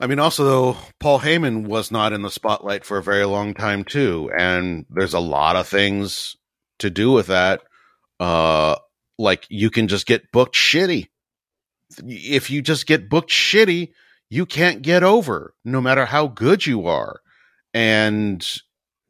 I 0.00 0.06
mean, 0.06 0.18
also 0.18 0.44
though, 0.44 0.76
Paul 0.98 1.20
Heyman 1.20 1.66
was 1.66 1.90
not 1.90 2.14
in 2.14 2.22
the 2.22 2.30
spotlight 2.30 2.86
for 2.86 2.96
a 2.96 3.02
very 3.02 3.26
long 3.26 3.52
time 3.52 3.84
too, 3.84 4.30
and 4.36 4.86
there's 4.88 5.12
a 5.12 5.20
lot 5.20 5.56
of 5.56 5.68
things 5.68 6.36
to 6.78 6.88
do 6.88 7.12
with 7.12 7.26
that. 7.26 7.62
Uh, 8.18 8.76
like 9.18 9.46
you 9.50 9.68
can 9.68 9.88
just 9.88 10.06
get 10.06 10.32
booked 10.32 10.56
shitty. 10.56 11.08
If 11.98 12.50
you 12.50 12.62
just 12.62 12.86
get 12.86 13.10
booked 13.10 13.30
shitty, 13.30 13.90
you 14.30 14.46
can't 14.46 14.80
get 14.80 15.02
over, 15.02 15.54
no 15.64 15.82
matter 15.82 16.06
how 16.06 16.28
good 16.28 16.64
you 16.64 16.86
are. 16.86 17.20
And 17.74 18.46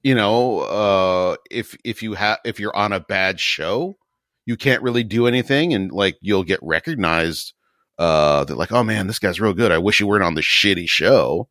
you 0.03 0.17
know, 0.17 0.61
uh, 0.61 1.37
if 1.51 1.77
if 1.85 2.03
you 2.03 2.15
have 2.15 2.39
if 2.45 2.59
you're 2.59 2.77
on 2.77 2.93
a 2.93 3.01
bad 3.01 3.39
show, 3.39 3.97
you 4.45 4.57
can't 4.57 4.83
really 4.83 5.05
do 5.05 5.29
anything, 5.29 5.73
and 5.73 5.93
like 5.93 6.17
you'll 6.21 6.43
get 6.43 6.59
recognized 6.63 7.53
uh, 8.01 8.45
they're 8.45 8.57
like, 8.57 8.73
oh 8.73 8.83
man, 8.83 9.07
this 9.07 9.19
guy's 9.19 9.41
real 9.41 9.53
good. 9.53 9.71
I 9.71 9.77
wish 9.77 9.99
he 9.99 10.05
weren't 10.05 10.25
on 10.25 10.35
the 10.35 10.41
shitty 10.41 10.89
show. 10.89 11.49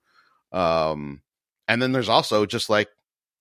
Um, 0.52 1.22
and 1.68 1.80
then 1.80 1.92
there's 1.92 2.10
also 2.10 2.48
just 2.48 2.72
like, 2.72 2.90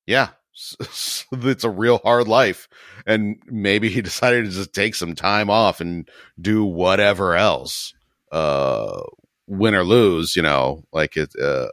yeah, 0.07 0.29
it's 0.81 1.65
a 1.65 1.71
real 1.71 1.99
hard 2.05 2.29
life. 2.29 2.69
And 3.07 3.43
maybe 3.47 3.89
he 3.89 4.03
decided 4.03 4.45
to 4.45 4.51
just 4.51 4.75
take 4.75 4.95
some 4.95 5.15
time 5.15 5.49
off 5.49 5.81
and 5.81 6.07
do 6.39 6.67
whatever 6.67 7.35
else, 7.35 7.95
uh, 8.31 9.01
win 9.47 9.75
or 9.75 9.85
lose, 9.85 10.37
you 10.37 10.43
know, 10.43 10.85
like 10.93 11.17
it, 11.17 11.31
uh, 11.41 11.69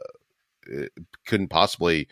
it 0.62 0.90
couldn't 1.26 1.48
possibly 1.48 2.08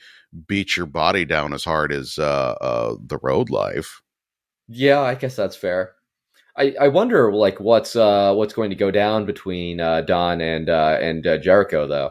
beat 0.47 0.77
your 0.77 0.87
body 0.87 1.25
down 1.25 1.55
as 1.55 1.64
hard 1.64 1.95
as, 1.95 2.18
uh, 2.18 2.57
uh, 2.61 2.97
the 3.03 3.18
road 3.22 3.49
life. 3.49 4.03
Yeah, 4.68 5.01
I 5.01 5.14
guess 5.14 5.35
that's 5.35 5.57
fair. 5.57 5.95
I, 6.57 6.75
I 6.81 6.89
wonder 6.89 7.33
like 7.33 7.59
what's 7.59 7.97
uh 7.97 8.33
what's 8.35 8.55
going 8.55 8.71
to 8.71 8.77
go 8.77 8.91
down 8.91 9.27
between 9.27 9.81
uh, 9.81 10.03
Don 10.03 10.41
and 10.41 10.69
uh, 10.69 10.99
and 11.01 11.27
uh, 11.27 11.39
Jericho 11.39 11.87
though. 11.87 12.11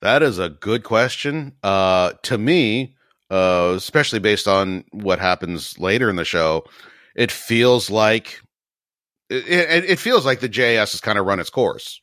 That 0.00 0.22
is 0.22 0.38
a 0.38 0.48
good 0.48 0.84
question. 0.84 1.56
Uh, 1.62 2.12
to 2.22 2.38
me, 2.38 2.96
uh, 3.30 3.74
especially 3.76 4.20
based 4.20 4.46
on 4.46 4.84
what 4.90 5.18
happens 5.18 5.78
later 5.78 6.08
in 6.08 6.16
the 6.16 6.24
show, 6.24 6.64
it 7.16 7.32
feels 7.32 7.90
like 7.90 8.40
it, 9.28 9.48
it, 9.48 9.84
it 9.84 9.98
feels 9.98 10.24
like 10.24 10.40
the 10.40 10.48
JS 10.48 10.92
has 10.92 11.00
kind 11.00 11.18
of 11.18 11.26
run 11.26 11.40
its 11.40 11.50
course. 11.50 12.00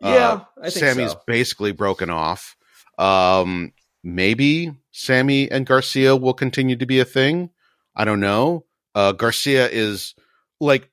Yeah, 0.00 0.42
uh, 0.62 0.70
Sammy's 0.70 1.12
so. 1.12 1.20
basically 1.26 1.72
broken 1.72 2.08
off. 2.08 2.56
Um, 2.98 3.72
maybe 4.02 4.72
Sammy 4.92 5.50
and 5.50 5.66
Garcia 5.66 6.16
will 6.16 6.34
continue 6.34 6.76
to 6.76 6.86
be 6.86 7.00
a 7.00 7.04
thing. 7.04 7.50
I 7.94 8.04
don't 8.04 8.20
know. 8.20 8.64
Uh, 8.94 9.12
Garcia 9.12 9.68
is 9.68 10.14
like 10.60 10.90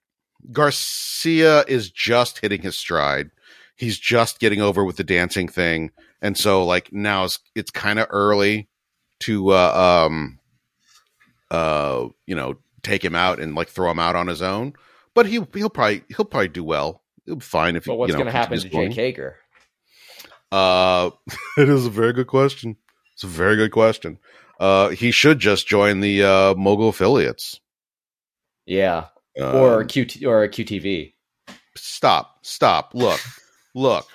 Garcia 0.51 1.63
is 1.68 1.91
just 1.91 2.39
hitting 2.39 2.61
his 2.61 2.78
stride. 2.78 3.32
He's 3.76 3.99
just 3.99 4.39
getting 4.39 4.61
over 4.61 4.84
with 4.84 4.97
the 4.97 5.03
dancing 5.03 5.47
thing. 5.47 5.91
And 6.22 6.38
so 6.38 6.65
like 6.65 6.91
now 6.91 7.26
it's, 7.26 7.39
it's 7.53 7.72
kind 7.72 7.99
of 7.99 8.07
early 8.09 8.68
to 9.20 9.49
uh 9.49 10.05
um 10.05 10.39
uh 11.49 12.07
you 12.26 12.36
know 12.36 12.55
take 12.84 13.03
him 13.03 13.15
out 13.15 13.39
and 13.39 13.55
like 13.55 13.68
throw 13.68 13.91
him 13.91 13.99
out 13.99 14.15
on 14.15 14.28
his 14.28 14.41
own. 14.41 14.74
But 15.13 15.26
he 15.26 15.39
he'll 15.53 15.70
probably 15.70 16.03
he'll 16.09 16.26
probably 16.26 16.47
do 16.47 16.63
well. 16.63 17.03
He'll 17.26 17.36
be 17.36 17.41
fine 17.41 17.76
if 17.76 17.86
but 17.86 17.95
what's 17.95 18.09
you 18.09 18.13
know, 18.13 18.20
going 18.24 18.32
to 18.32 18.38
happen 18.38 18.59
to 18.59 18.70
Jake 18.70 18.93
Hager? 18.93 19.36
Uh, 20.51 21.09
it 21.57 21.68
is 21.68 21.86
a 21.86 21.89
very 21.89 22.13
good 22.13 22.28
question. 22.28 22.78
It's 23.13 23.24
a 23.24 23.28
very 23.28 23.55
good 23.55 23.72
question. 23.72 24.20
Uh, 24.59 24.89
he 24.89 25.11
should 25.11 25.39
just 25.39 25.68
join 25.68 25.99
the 25.99 26.24
uh, 26.24 26.53
mogul 26.55 26.89
affiliates. 26.89 27.59
Yeah, 28.65 29.05
Um, 29.40 29.56
or 29.56 29.84
QT 29.84 30.26
or 30.28 30.48
QTV. 30.48 31.14
stop, 31.76 32.40
stop. 32.46 32.92
Look, 32.94 33.20
look. 33.76 34.08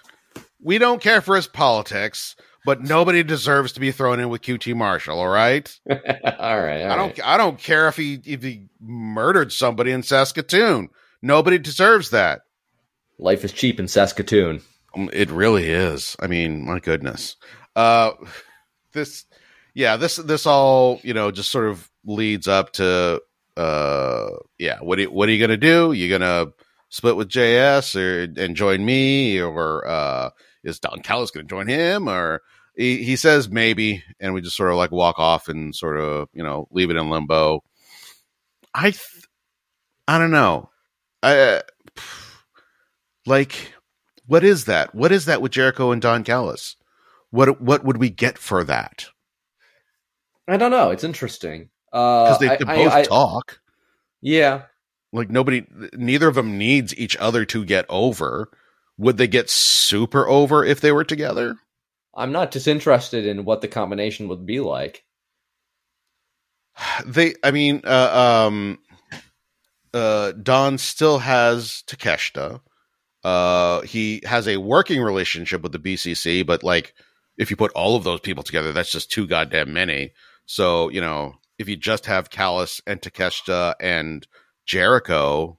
We 0.60 0.78
don't 0.78 1.00
care 1.02 1.20
for 1.20 1.34
his 1.36 1.46
politics, 1.48 2.36
but 2.64 2.80
nobody 2.82 3.22
deserves 3.24 3.72
to 3.72 3.80
be 3.80 3.90
thrown 3.90 4.20
in 4.20 4.28
with 4.28 4.42
QT 4.42 4.74
Marshall. 4.76 5.18
All 5.18 5.28
right. 5.28 5.68
all 5.90 5.96
right, 5.98 6.82
all 6.82 6.92
I 6.92 6.96
don't. 6.96 7.18
right. 7.18 7.20
I 7.24 7.36
don't 7.36 7.58
care 7.58 7.88
if 7.88 7.96
he 7.96 8.20
if 8.24 8.42
he 8.42 8.66
murdered 8.80 9.52
somebody 9.52 9.90
in 9.90 10.02
Saskatoon. 10.02 10.88
Nobody 11.20 11.58
deserves 11.58 12.10
that. 12.10 12.42
Life 13.18 13.44
is 13.44 13.52
cheap 13.52 13.78
in 13.78 13.86
Saskatoon. 13.88 14.60
Um, 14.96 15.08
It 15.12 15.30
really 15.30 15.68
is. 15.70 16.16
I 16.20 16.26
mean, 16.26 16.64
my 16.66 16.80
goodness. 16.80 17.36
Uh, 17.76 18.12
this, 18.92 19.24
yeah, 19.74 19.96
this 19.96 20.16
this 20.16 20.46
all 20.46 21.00
you 21.02 21.14
know 21.14 21.30
just 21.30 21.50
sort 21.50 21.68
of 21.68 21.88
leads 22.04 22.46
up 22.48 22.72
to 22.74 23.20
uh, 23.56 24.30
yeah. 24.58 24.78
What 24.80 24.98
are 25.00 25.04
what 25.04 25.28
are 25.28 25.32
you 25.32 25.40
gonna 25.40 25.56
do? 25.56 25.92
You 25.92 26.08
gonna 26.08 26.52
split 26.88 27.16
with 27.16 27.28
JS 27.28 27.96
or 27.96 28.40
and 28.40 28.56
join 28.56 28.84
me, 28.84 29.40
or 29.40 29.86
uh, 29.86 30.30
is 30.64 30.78
Don 30.78 31.00
Callis 31.00 31.30
gonna 31.30 31.46
join 31.46 31.66
him? 31.66 32.08
Or 32.08 32.42
he, 32.76 33.02
he 33.02 33.16
says 33.16 33.48
maybe, 33.48 34.02
and 34.20 34.34
we 34.34 34.40
just 34.40 34.56
sort 34.56 34.70
of 34.70 34.76
like 34.76 34.90
walk 34.90 35.18
off 35.18 35.48
and 35.48 35.74
sort 35.74 35.98
of 35.98 36.28
you 36.32 36.42
know 36.42 36.68
leave 36.70 36.90
it 36.90 36.96
in 36.96 37.10
limbo. 37.10 37.62
I, 38.74 38.90
th- 38.92 39.26
I 40.08 40.18
don't 40.18 40.30
know. 40.30 40.70
I 41.22 41.38
uh, 41.38 41.62
like 43.26 43.74
what 44.26 44.44
is 44.44 44.64
that? 44.64 44.94
What 44.94 45.12
is 45.12 45.26
that 45.26 45.42
with 45.42 45.52
Jericho 45.52 45.92
and 45.92 46.00
Don 46.00 46.24
Callis? 46.24 46.76
What 47.30 47.60
what 47.60 47.84
would 47.84 47.98
we 47.98 48.10
get 48.10 48.38
for 48.38 48.64
that? 48.64 49.06
I 50.48 50.56
don't 50.56 50.70
know. 50.70 50.90
It's 50.90 51.04
interesting. 51.04 51.68
Uh, 51.92 52.24
Because 52.24 52.38
they, 52.38 52.48
they 52.48 52.72
I- 52.72 52.84
both 52.84 52.92
I- 52.92 53.02
talk. 53.04 53.60
Yeah, 54.20 54.62
Like 55.12 55.30
nobody, 55.30 55.66
neither 55.94 56.28
of 56.28 56.36
them 56.36 56.56
needs 56.56 56.96
each 56.96 57.16
other 57.16 57.44
to 57.46 57.64
get 57.64 57.86
over. 57.88 58.50
Would 58.98 59.16
they 59.16 59.26
get 59.26 59.50
super 59.50 60.28
over 60.28 60.64
if 60.64 60.80
they 60.80 60.92
were 60.92 61.02
together? 61.04 61.56
I'm 62.14 62.30
not 62.30 62.50
disinterested 62.52 63.26
in 63.26 63.44
what 63.44 63.62
the 63.62 63.68
combination 63.68 64.28
would 64.28 64.46
be 64.46 64.60
like. 64.60 65.04
They, 67.06 67.34
I 67.42 67.50
mean, 67.50 67.82
uh, 67.84 68.46
um, 68.46 68.78
uh, 69.92 70.32
Don 70.32 70.78
still 70.78 71.18
has 71.18 71.82
Takeshita. 71.86 72.60
Uh, 73.24 73.80
he 73.82 74.20
has 74.24 74.48
a 74.48 74.56
working 74.56 75.00
relationship 75.00 75.62
with 75.62 75.72
the 75.72 75.78
BCC, 75.78 76.44
but 76.46 76.62
like, 76.62 76.94
if 77.38 77.50
you 77.50 77.56
put 77.56 77.72
all 77.72 77.96
of 77.96 78.04
those 78.04 78.20
people 78.20 78.42
together, 78.42 78.72
that's 78.72 78.90
just 78.90 79.10
too 79.10 79.26
goddamn 79.26 79.72
many. 79.72 80.12
So 80.46 80.88
you 80.90 81.00
know, 81.00 81.34
if 81.58 81.68
you 81.68 81.76
just 81.76 82.06
have 82.06 82.30
Callis 82.30 82.80
and 82.86 83.00
Takeshita 83.00 83.74
and 83.80 84.26
Jericho, 84.66 85.58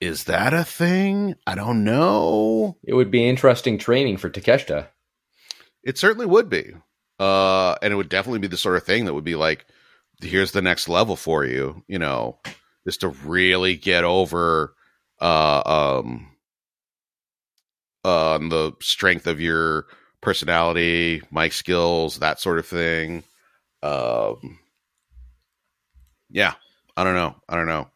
is 0.00 0.24
that 0.24 0.52
a 0.52 0.64
thing? 0.64 1.36
I 1.46 1.54
don't 1.54 1.84
know. 1.84 2.76
It 2.82 2.94
would 2.94 3.10
be 3.10 3.28
interesting 3.28 3.78
training 3.78 4.16
for 4.16 4.30
Takeshita. 4.30 4.88
It 5.84 5.98
certainly 5.98 6.26
would 6.26 6.48
be. 6.48 6.72
Uh, 7.18 7.76
and 7.82 7.92
it 7.92 7.96
would 7.96 8.08
definitely 8.08 8.40
be 8.40 8.48
the 8.48 8.56
sort 8.56 8.76
of 8.76 8.82
thing 8.82 9.04
that 9.04 9.14
would 9.14 9.24
be 9.24 9.36
like, 9.36 9.66
here's 10.20 10.52
the 10.52 10.62
next 10.62 10.88
level 10.88 11.16
for 11.16 11.44
you, 11.44 11.82
you 11.86 11.98
know, 11.98 12.38
is 12.86 12.96
to 12.98 13.08
really 13.08 13.76
get 13.76 14.04
over 14.04 14.74
uh 15.20 15.62
um 16.00 16.28
on 18.04 18.48
the 18.48 18.72
strength 18.80 19.26
of 19.26 19.40
your 19.40 19.86
personality, 20.20 21.22
mic 21.30 21.52
skills, 21.52 22.18
that 22.18 22.40
sort 22.40 22.58
of 22.58 22.66
thing. 22.66 23.22
Um 23.82 24.58
yeah, 26.32 26.54
I 26.96 27.04
don't 27.04 27.14
know. 27.14 27.36
I 27.48 27.54
don't 27.56 27.68
know. 27.68 27.88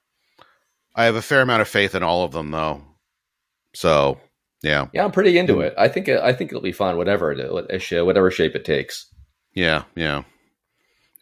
I 0.94 1.04
have 1.04 1.16
a 1.16 1.22
fair 1.22 1.40
amount 1.42 1.62
of 1.62 1.68
faith 1.68 1.94
in 1.94 2.02
all 2.02 2.24
of 2.24 2.32
them 2.32 2.50
though. 2.52 2.82
So, 3.74 4.18
yeah. 4.62 4.86
Yeah, 4.94 5.04
I'm 5.04 5.12
pretty 5.12 5.36
into 5.36 5.60
it. 5.60 5.74
I 5.76 5.88
think 5.88 6.08
I 6.08 6.32
think 6.32 6.50
it'll 6.50 6.62
be 6.62 6.72
fun, 6.72 6.96
whatever 6.96 7.32
it 7.32 7.50
whatever 8.04 8.30
shape 8.30 8.54
it 8.54 8.64
takes. 8.64 9.06
Yeah, 9.54 9.84
yeah. 9.94 10.22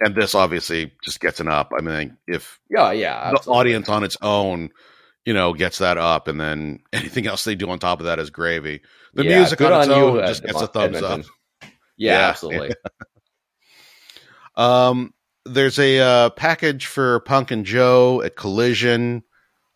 And 0.01 0.15
this 0.15 0.35
obviously 0.35 0.93
just 1.05 1.21
gets 1.21 1.41
an 1.41 1.49
up. 1.49 1.71
I 1.77 1.81
mean, 1.81 2.17
if 2.27 2.61
Yeah, 2.69 2.93
yeah. 2.93 3.31
the 3.31 3.37
absolutely. 3.39 3.61
audience 3.61 3.89
on 3.89 4.05
its 4.05 4.17
own, 4.21 4.71
you 5.25 5.33
know, 5.33 5.53
gets 5.55 5.79
that 5.79 5.99
up, 5.99 6.29
and 6.29 6.41
then 6.41 6.81
anything 6.93 7.27
else 7.27 7.45
they 7.45 7.55
do 7.55 7.71
on 7.71 7.79
top 7.79 8.01
of 8.01 8.07
that 8.07 8.19
is 8.19 8.31
gravy. 8.31 8.83
The 9.15 9.25
Yeah, 9.25 9.39
music 9.39 9.61
on 9.61 9.73
its 9.81 9.89
on 9.89 9.95
own 10.03 10.21
Ed- 10.21 10.27
just 10.27 10.45
gets 10.45 10.61
a 10.61 10.67
thumbs 10.67 11.01
up. 11.03 11.21
Yeah, 11.62 11.69
Yeah, 11.97 12.29
absolutely. 12.29 12.71
Um, 14.57 15.14
there's 15.45 15.78
a 15.78 15.99
uh, 15.99 16.30
package 16.30 16.86
for 16.86 17.20
Punk 17.20 17.51
and 17.51 17.64
Joe 17.64 18.22
at 18.22 18.36
Collision. 18.36 19.22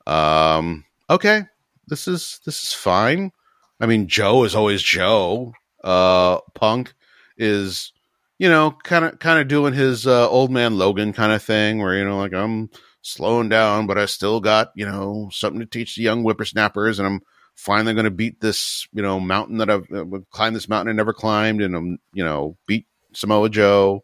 Um, 0.06 0.84
okay, 1.10 1.42
this 1.86 2.08
is 2.08 2.40
this 2.44 2.62
is 2.62 2.72
fine. 2.72 3.32
I 3.80 3.86
mean, 3.86 4.08
Joe 4.08 4.44
is 4.44 4.54
always 4.54 4.82
Joe. 4.82 5.52
Uh, 5.84 6.40
Punk 6.54 6.94
is, 7.36 7.92
you 8.38 8.48
know, 8.48 8.76
kind 8.82 9.04
of 9.04 9.18
kind 9.18 9.40
of 9.40 9.48
doing 9.48 9.74
his 9.74 10.06
uh, 10.06 10.28
old 10.28 10.50
man 10.50 10.78
Logan 10.78 11.12
kind 11.12 11.32
of 11.32 11.42
thing, 11.42 11.78
where 11.78 11.96
you 11.96 12.04
know, 12.04 12.18
like 12.18 12.32
I'm 12.32 12.70
slowing 13.02 13.48
down, 13.48 13.86
but 13.86 13.98
I 13.98 14.06
still 14.06 14.40
got 14.40 14.72
you 14.74 14.86
know 14.86 15.28
something 15.32 15.60
to 15.60 15.66
teach 15.66 15.96
the 15.96 16.02
young 16.02 16.22
whippersnappers, 16.22 16.98
and 16.98 17.06
I'm 17.06 17.20
finally 17.54 17.92
going 17.92 18.04
to 18.04 18.10
beat 18.10 18.40
this 18.40 18.88
you 18.92 19.02
know 19.02 19.20
mountain 19.20 19.58
that 19.58 19.70
I've 19.70 19.90
uh, 19.92 20.04
climbed 20.30 20.56
this 20.56 20.68
mountain 20.68 20.94
I 20.94 20.96
never 20.96 21.12
climbed, 21.12 21.60
and 21.60 21.76
I'm 21.76 21.98
you 22.12 22.24
know 22.24 22.56
beat 22.66 22.86
Samoa 23.12 23.50
Joe. 23.50 24.02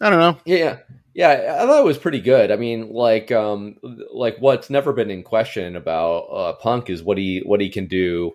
I 0.00 0.10
don't 0.10 0.20
know. 0.20 0.38
Yeah, 0.44 0.78
yeah, 1.14 1.58
I 1.60 1.66
thought 1.66 1.80
it 1.80 1.84
was 1.84 1.98
pretty 1.98 2.20
good. 2.20 2.50
I 2.50 2.56
mean, 2.56 2.92
like, 2.92 3.32
um, 3.32 3.76
like 4.12 4.36
what's 4.38 4.70
never 4.70 4.92
been 4.92 5.10
in 5.10 5.22
question 5.24 5.74
about 5.76 6.18
uh, 6.30 6.52
Punk 6.54 6.90
is 6.90 7.02
what 7.02 7.18
he 7.18 7.42
what 7.44 7.60
he 7.60 7.68
can 7.70 7.86
do, 7.86 8.32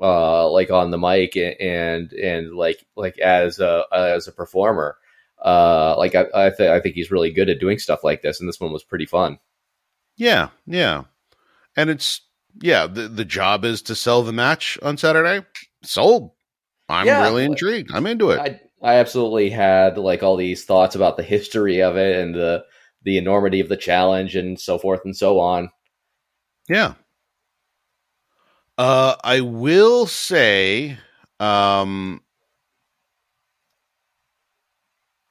uh, 0.00 0.48
like 0.50 0.70
on 0.70 0.90
the 0.90 0.98
mic 0.98 1.36
and 1.36 2.12
and 2.12 2.54
like 2.54 2.84
like 2.96 3.18
as 3.18 3.60
a 3.60 3.84
as 3.92 4.28
a 4.28 4.32
performer. 4.32 4.96
Uh, 5.44 5.94
like 5.98 6.14
I 6.14 6.24
I, 6.34 6.50
th- 6.50 6.70
I 6.70 6.80
think 6.80 6.94
he's 6.94 7.10
really 7.10 7.30
good 7.32 7.50
at 7.50 7.60
doing 7.60 7.78
stuff 7.78 8.02
like 8.02 8.22
this, 8.22 8.40
and 8.40 8.48
this 8.48 8.58
one 8.60 8.72
was 8.72 8.84
pretty 8.84 9.06
fun. 9.06 9.38
Yeah, 10.16 10.48
yeah. 10.66 11.04
And 11.76 11.90
it's 11.90 12.22
yeah, 12.62 12.86
the 12.86 13.08
the 13.08 13.24
job 13.26 13.64
is 13.66 13.82
to 13.82 13.94
sell 13.94 14.22
the 14.22 14.32
match 14.32 14.78
on 14.82 14.96
Saturday. 14.96 15.44
Sold. 15.82 16.30
I'm 16.88 17.06
Yeah. 17.06 17.22
really 17.24 17.44
intrigued. 17.44 17.90
I'm 17.92 18.06
into 18.06 18.30
it. 18.30 18.38
I 18.40 18.60
I 18.84 18.96
absolutely 18.96 19.48
had 19.50 19.96
like 19.96 20.22
all 20.22 20.36
these 20.36 20.64
thoughts 20.64 20.94
about 20.94 21.16
the 21.16 21.22
history 21.22 21.82
of 21.82 21.96
it 21.96 22.18
and 22.18 22.34
the 22.34 22.64
the 23.02 23.16
enormity 23.18 23.60
of 23.60 23.68
the 23.68 23.76
challenge 23.76 24.36
and 24.36 24.60
so 24.60 24.78
forth 24.78 25.00
and 25.04 25.16
so 25.16 25.40
on. 25.40 25.70
yeah. 26.68 26.94
Uh 28.76 29.16
I 29.24 29.40
will 29.40 30.06
say 30.06 30.98
um 31.40 32.20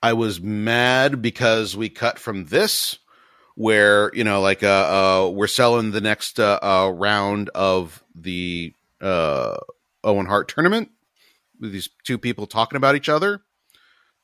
I 0.02 0.14
was 0.14 0.42
mad 0.42 1.22
because 1.22 1.78
we 1.78 1.90
cut 1.90 2.20
from 2.20 2.46
this 2.46 2.98
where, 3.56 4.12
you 4.16 4.24
know, 4.24 4.42
like 4.42 4.64
uh 4.64 4.68
uh 5.28 5.30
we're 5.30 5.48
selling 5.48 5.92
the 5.92 6.02
next 6.02 6.40
uh, 6.40 6.60
uh 6.62 6.92
round 6.94 7.50
of 7.50 8.04
the 8.16 8.74
uh 9.02 9.58
Owen 10.04 10.26
Hart 10.26 10.48
tournament 10.48 10.90
these 11.72 11.90
two 12.04 12.18
people 12.18 12.46
talking 12.48 12.78
about 12.78 12.96
each 12.96 13.10
other 13.10 13.42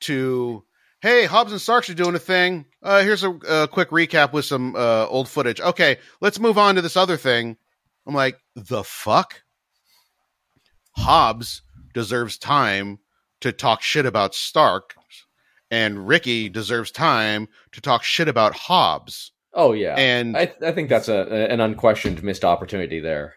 to 0.01 0.63
hey 1.01 1.25
hobbs 1.25 1.51
and 1.51 1.61
starks 1.61 1.89
are 1.89 1.93
doing 1.95 2.15
a 2.15 2.19
thing. 2.19 2.65
Uh 2.83 3.01
here's 3.03 3.23
a, 3.23 3.31
a 3.31 3.67
quick 3.67 3.89
recap 3.89 4.33
with 4.33 4.45
some 4.45 4.75
uh 4.75 5.05
old 5.07 5.27
footage. 5.29 5.59
Okay 5.61 5.97
let's 6.21 6.39
move 6.39 6.57
on 6.57 6.75
to 6.75 6.81
this 6.81 6.97
other 6.97 7.17
thing. 7.17 7.57
I'm 8.07 8.15
like 8.15 8.37
the 8.55 8.83
fuck? 8.83 9.41
Hobbs 10.97 11.61
deserves 11.93 12.37
time 12.37 12.99
to 13.41 13.51
talk 13.51 13.81
shit 13.81 14.05
about 14.05 14.35
stark 14.35 14.95
and 15.71 16.07
ricky 16.07 16.49
deserves 16.49 16.91
time 16.91 17.47
to 17.71 17.81
talk 17.81 18.03
shit 18.03 18.27
about 18.27 18.55
hobbs. 18.55 19.31
Oh 19.53 19.73
yeah, 19.73 19.95
and 19.97 20.35
I 20.37 20.53
I 20.65 20.71
think 20.71 20.89
that's 20.89 21.07
a 21.09 21.49
an 21.51 21.59
unquestioned 21.59 22.21
missed 22.23 22.43
opportunity 22.45 22.99
there. 22.99 23.35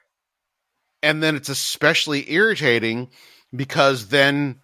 and 1.02 1.22
then 1.22 1.36
it's 1.36 1.48
especially 1.48 2.30
irritating 2.32 3.10
because 3.54 4.08
then 4.08 4.60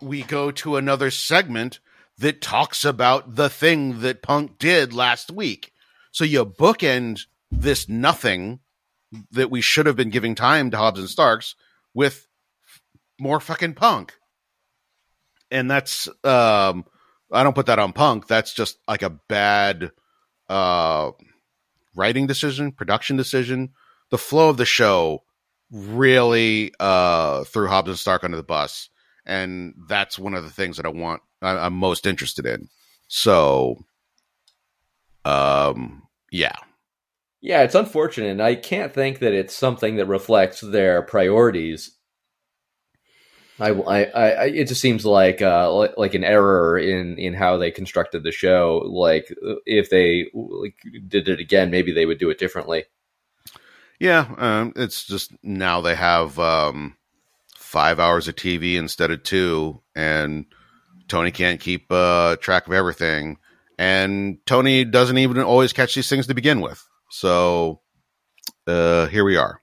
we 0.00 0.22
go 0.22 0.50
to 0.50 0.76
another 0.76 1.10
segment 1.10 1.80
that 2.18 2.40
talks 2.40 2.84
about 2.84 3.34
the 3.34 3.48
thing 3.48 4.00
that 4.00 4.22
Punk 4.22 4.58
did 4.58 4.92
last 4.92 5.30
week. 5.30 5.72
So 6.12 6.24
you 6.24 6.44
bookend 6.44 7.22
this 7.50 7.88
nothing 7.88 8.60
that 9.32 9.50
we 9.50 9.60
should 9.60 9.86
have 9.86 9.96
been 9.96 10.10
giving 10.10 10.34
time 10.34 10.70
to 10.70 10.76
Hobbs 10.76 11.00
and 11.00 11.08
Starks 11.08 11.54
with 11.94 12.26
more 13.18 13.40
fucking 13.40 13.74
Punk. 13.74 14.14
And 15.50 15.70
that's 15.70 16.08
um 16.24 16.84
I 17.32 17.42
don't 17.42 17.54
put 17.54 17.66
that 17.66 17.78
on 17.78 17.92
Punk. 17.92 18.26
That's 18.26 18.54
just 18.54 18.78
like 18.86 19.02
a 19.02 19.10
bad 19.10 19.92
uh 20.48 21.12
writing 21.94 22.26
decision, 22.26 22.72
production 22.72 23.16
decision. 23.16 23.70
The 24.10 24.18
flow 24.18 24.50
of 24.50 24.56
the 24.56 24.64
show 24.64 25.22
really 25.70 26.72
uh 26.80 27.44
threw 27.44 27.68
Hobbs 27.68 27.88
and 27.88 27.98
Stark 27.98 28.24
under 28.24 28.36
the 28.36 28.42
bus. 28.42 28.88
and 29.26 29.74
that's 29.88 30.18
one 30.18 30.34
of 30.34 30.42
the 30.44 30.50
things 30.50 30.76
that 30.76 30.86
I 30.86 30.90
want. 30.90 31.22
I, 31.42 31.50
I'm 31.66 31.74
most 31.74 32.06
interested 32.06 32.46
in. 32.46 32.68
So, 33.08 33.76
um, 35.24 36.02
yeah, 36.30 36.56
Yeah, 37.40 37.62
it's 37.62 37.74
unfortunate. 37.74 38.30
and 38.30 38.42
I 38.42 38.54
can't 38.54 38.92
think 38.94 39.18
that 39.20 39.32
it's 39.32 39.54
something 39.54 39.96
that 39.96 40.06
reflects 40.06 40.60
their 40.60 41.02
priorities. 41.02 41.96
I, 43.58 43.68
I, 43.72 44.04
I 44.04 44.46
it 44.46 44.68
just 44.68 44.80
seems 44.80 45.04
like 45.04 45.42
uh 45.42 45.70
like, 45.72 45.98
like 45.98 46.14
an 46.14 46.24
error 46.24 46.78
in 46.78 47.18
in 47.18 47.34
how 47.34 47.58
they 47.58 47.70
constructed 47.70 48.22
the 48.22 48.32
show. 48.32 48.82
Like 48.86 49.32
if 49.66 49.90
they 49.90 50.30
like, 50.32 50.76
did 51.06 51.28
it 51.28 51.40
again, 51.40 51.70
maybe 51.70 51.92
they 51.92 52.06
would 52.06 52.18
do 52.18 52.30
it 52.30 52.38
differently. 52.38 52.84
Yeah. 54.00 54.26
Um, 54.38 54.72
it's 54.76 55.04
just 55.06 55.32
now 55.42 55.80
they 55.80 55.94
have 55.94 56.38
um 56.38 56.96
five 57.56 58.00
hours 58.00 58.26
of 58.26 58.34
TV 58.34 58.74
instead 58.76 59.10
of 59.12 59.22
two, 59.22 59.80
and 59.94 60.46
Tony 61.06 61.30
can't 61.30 61.60
keep 61.60 61.86
uh, 61.92 62.36
track 62.36 62.66
of 62.66 62.72
everything, 62.72 63.36
and 63.78 64.38
Tony 64.46 64.84
doesn't 64.84 65.18
even 65.18 65.40
always 65.42 65.72
catch 65.72 65.94
these 65.94 66.08
things 66.08 66.26
to 66.26 66.34
begin 66.34 66.60
with. 66.60 66.84
So 67.10 67.80
uh, 68.66 69.06
here 69.06 69.24
we 69.24 69.36
are. 69.36 69.60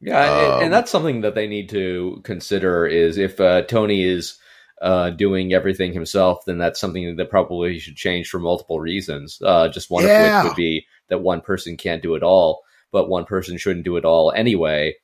Yeah, 0.00 0.24
and- 0.24 0.52
Um, 0.52 0.62
and 0.64 0.72
that's 0.72 0.90
something 0.90 1.20
that 1.22 1.34
they 1.34 1.46
need 1.46 1.68
to 1.70 2.20
consider 2.24 2.86
is 2.86 3.16
if 3.18 3.40
uh, 3.40 3.62
Tony 3.62 4.02
is 4.02 4.36
uh, 4.82 5.10
doing 5.10 5.52
everything 5.54 5.92
himself, 5.92 6.44
then 6.46 6.58
that's 6.58 6.80
something 6.80 7.16
that 7.16 7.30
probably 7.30 7.78
should 7.78 7.96
change 7.96 8.28
for 8.28 8.38
multiple 8.38 8.80
reasons. 8.80 9.38
Uh, 9.42 9.68
just 9.68 9.90
one 9.90 10.04
Yeah. 10.04 10.26
of 10.26 10.44
which 10.44 10.50
would 10.50 10.56
be 10.56 10.86
that 11.08 11.22
one 11.22 11.40
person 11.40 11.76
can't 11.76 12.02
do 12.02 12.16
it 12.16 12.22
all, 12.22 12.63
but 12.94 13.08
one 13.08 13.24
person 13.24 13.58
shouldn't 13.58 13.84
do 13.84 13.96
it 13.96 14.04
all 14.04 14.30
anyway. 14.30 14.94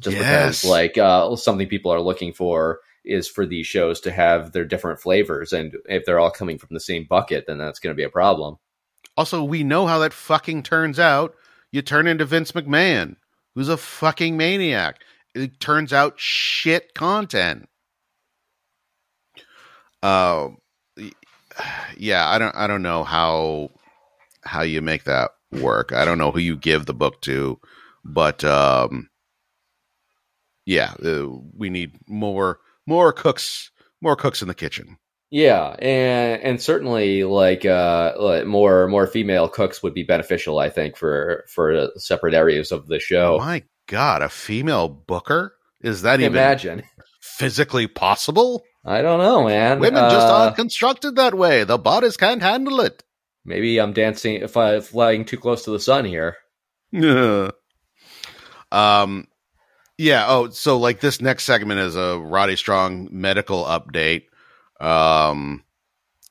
Just 0.00 0.16
Yes. 0.16 0.62
because, 0.62 0.64
like, 0.64 0.98
uh, 0.98 1.36
something 1.36 1.68
people 1.68 1.92
are 1.92 2.00
looking 2.00 2.32
for 2.32 2.80
is 3.04 3.28
for 3.28 3.46
these 3.46 3.68
shows 3.68 4.00
to 4.00 4.10
have 4.10 4.50
their 4.50 4.64
different 4.64 5.00
flavors, 5.00 5.52
and 5.52 5.76
if 5.88 6.04
they're 6.04 6.18
all 6.18 6.32
coming 6.32 6.58
from 6.58 6.70
the 6.72 6.80
same 6.80 7.06
bucket, 7.08 7.46
then 7.46 7.56
that's 7.56 7.78
going 7.78 7.94
to 7.94 7.96
be 7.96 8.02
a 8.02 8.10
problem. 8.10 8.56
Also, 9.16 9.44
we 9.44 9.62
know 9.62 9.86
how 9.86 10.00
that 10.00 10.12
fucking 10.12 10.64
turns 10.64 10.98
out. 10.98 11.34
You 11.70 11.82
turn 11.82 12.08
into 12.08 12.24
Vince 12.24 12.50
McMahon, 12.52 13.14
who's 13.54 13.68
a 13.68 13.76
fucking 13.76 14.36
maniac. 14.36 15.00
It 15.36 15.60
turns 15.60 15.92
out 15.92 16.18
shit 16.18 16.94
content. 16.94 17.68
Uh, 20.02 20.48
yeah, 21.96 22.28
I 22.28 22.38
don't, 22.40 22.56
I 22.56 22.66
don't 22.66 22.82
know 22.82 23.04
how 23.04 23.70
how 24.42 24.62
you 24.62 24.82
make 24.82 25.04
that 25.04 25.30
work. 25.52 25.92
I 25.92 26.04
don't 26.04 26.18
know 26.18 26.30
who 26.30 26.40
you 26.40 26.56
give 26.56 26.86
the 26.86 26.94
book 26.94 27.20
to, 27.22 27.58
but 28.04 28.44
um, 28.44 29.08
yeah, 30.66 30.92
uh, 31.04 31.26
we 31.56 31.70
need 31.70 31.92
more 32.06 32.58
more 32.86 33.12
cooks, 33.12 33.70
more 34.00 34.16
cooks 34.16 34.42
in 34.42 34.48
the 34.48 34.54
kitchen. 34.54 34.98
Yeah, 35.30 35.76
and 35.78 36.42
and 36.42 36.62
certainly 36.62 37.24
like 37.24 37.66
uh 37.66 38.42
more 38.46 38.88
more 38.88 39.06
female 39.06 39.48
cooks 39.48 39.82
would 39.82 39.92
be 39.94 40.02
beneficial, 40.02 40.58
I 40.58 40.70
think, 40.70 40.96
for 40.96 41.44
for 41.48 41.90
separate 41.96 42.34
areas 42.34 42.72
of 42.72 42.86
the 42.86 42.98
show. 42.98 43.38
My 43.38 43.62
God, 43.86 44.22
a 44.22 44.28
female 44.30 44.88
booker 44.88 45.54
is 45.82 46.02
that 46.02 46.20
even 46.20 46.32
Imagine. 46.32 46.82
physically 47.20 47.86
possible? 47.86 48.62
I 48.86 49.02
don't 49.02 49.18
know, 49.18 49.44
man. 49.44 49.80
Women 49.80 50.10
just 50.10 50.26
Uh, 50.26 50.32
aren't 50.44 50.56
constructed 50.56 51.16
that 51.16 51.34
way. 51.34 51.64
The 51.64 51.76
bodies 51.78 52.16
can't 52.16 52.40
handle 52.42 52.80
it. 52.80 53.02
Maybe 53.44 53.80
I'm 53.80 53.92
dancing 53.92 54.36
if 54.36 54.56
I'm 54.56 54.80
flying 54.80 55.24
too 55.24 55.38
close 55.38 55.64
to 55.64 55.70
the 55.70 55.80
sun 55.80 56.04
here. 56.04 56.36
um, 58.72 59.28
yeah. 59.96 60.26
Oh, 60.28 60.50
so 60.50 60.78
like 60.78 61.00
this 61.00 61.20
next 61.20 61.44
segment 61.44 61.80
is 61.80 61.96
a 61.96 62.18
Roddy 62.18 62.56
Strong 62.56 63.08
medical 63.10 63.64
update. 63.64 64.24
Um, 64.80 65.64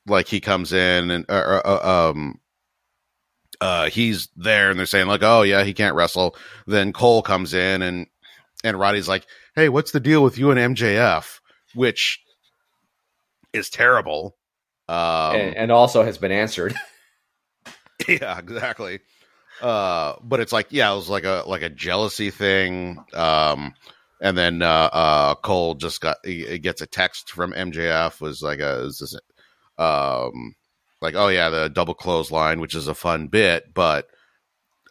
like 0.08 0.28
he 0.28 0.40
comes 0.40 0.72
in 0.72 1.12
and 1.12 1.26
uh, 1.30 1.62
uh, 1.66 2.12
um, 2.12 2.40
uh, 3.60 3.90
he's 3.90 4.30
there, 4.36 4.70
and 4.70 4.80
they're 4.80 4.86
saying 4.86 5.08
like, 5.08 5.24
oh 5.24 5.42
yeah, 5.42 5.64
he 5.64 5.74
can't 5.74 5.96
wrestle. 5.96 6.36
Then 6.66 6.94
Cole 6.94 7.22
comes 7.22 7.54
in, 7.54 7.82
and 7.82 8.08
and 8.64 8.80
Roddy's 8.80 9.08
like, 9.08 9.26
hey, 9.56 9.70
what's 9.70 9.92
the 9.92 10.00
deal 10.00 10.24
with 10.24 10.38
you 10.38 10.52
and 10.52 10.76
MJF? 10.76 11.40
Which 11.74 12.22
is 13.54 13.70
terrible. 13.70 14.38
Um, 14.88 15.36
and, 15.36 15.58
and 15.58 15.72
also 15.72 16.04
has 16.04 16.18
been 16.18 16.32
answered. 16.32 16.74
yeah, 18.08 18.38
exactly. 18.38 19.00
Uh, 19.62 20.14
but 20.24 20.40
it's 20.40 20.54
like, 20.54 20.68
yeah, 20.70 20.92
it 20.92 20.96
was 20.96 21.10
like 21.10 21.24
a 21.24 21.44
like 21.48 21.62
a 21.62 21.70
jealousy 21.70 22.30
thing. 22.32 23.04
Um, 23.14 23.74
and 24.20 24.38
then 24.38 24.62
uh, 24.62 24.90
uh, 24.92 25.36
Cole 25.36 25.76
just 25.76 26.02
got 26.02 26.18
he, 26.24 26.46
he 26.46 26.60
gets 26.60 26.82
a 26.82 26.88
text 26.88 27.32
from 27.32 27.54
MJF 27.54 28.20
was 28.22 28.42
like 28.42 28.60
a 28.60 28.86
is 28.86 29.00
this 29.00 29.16
um 29.78 30.56
like 31.02 31.14
oh 31.16 31.28
yeah 31.28 31.50
the 31.50 31.70
double 31.70 31.94
clothesline 31.94 32.60
which 32.60 32.74
is 32.74 32.88
a 32.88 32.96
fun 32.96 33.28
bit 33.28 33.72
but 33.74 34.08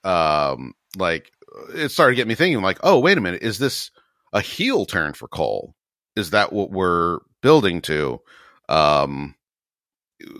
um 0.05 0.73
like 0.97 1.33
it 1.75 1.91
started 1.91 2.15
getting 2.15 2.29
me 2.29 2.37
thinking 2.37 2.63
like 2.63 2.79
oh 2.85 3.01
wait 3.01 3.19
a 3.19 3.21
minute 3.21 3.43
is 3.43 3.59
this 3.59 3.91
a 4.33 4.41
heel 4.41 4.87
turn 4.87 5.13
for 5.13 5.27
Cole 5.27 5.75
is 6.15 6.31
that 6.31 6.53
what 6.53 6.71
we're 6.71 7.19
building 7.43 7.81
to 7.83 8.21
um 8.69 9.35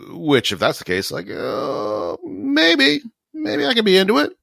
which 0.09 0.51
if 0.51 0.59
that's 0.59 0.79
the 0.79 0.85
case 0.85 1.11
like 1.11 1.29
uh, 1.29 2.17
maybe 2.25 3.01
maybe 3.33 3.65
I 3.65 3.73
could 3.73 3.85
be 3.85 3.97
into 3.97 4.17
it 4.17 4.37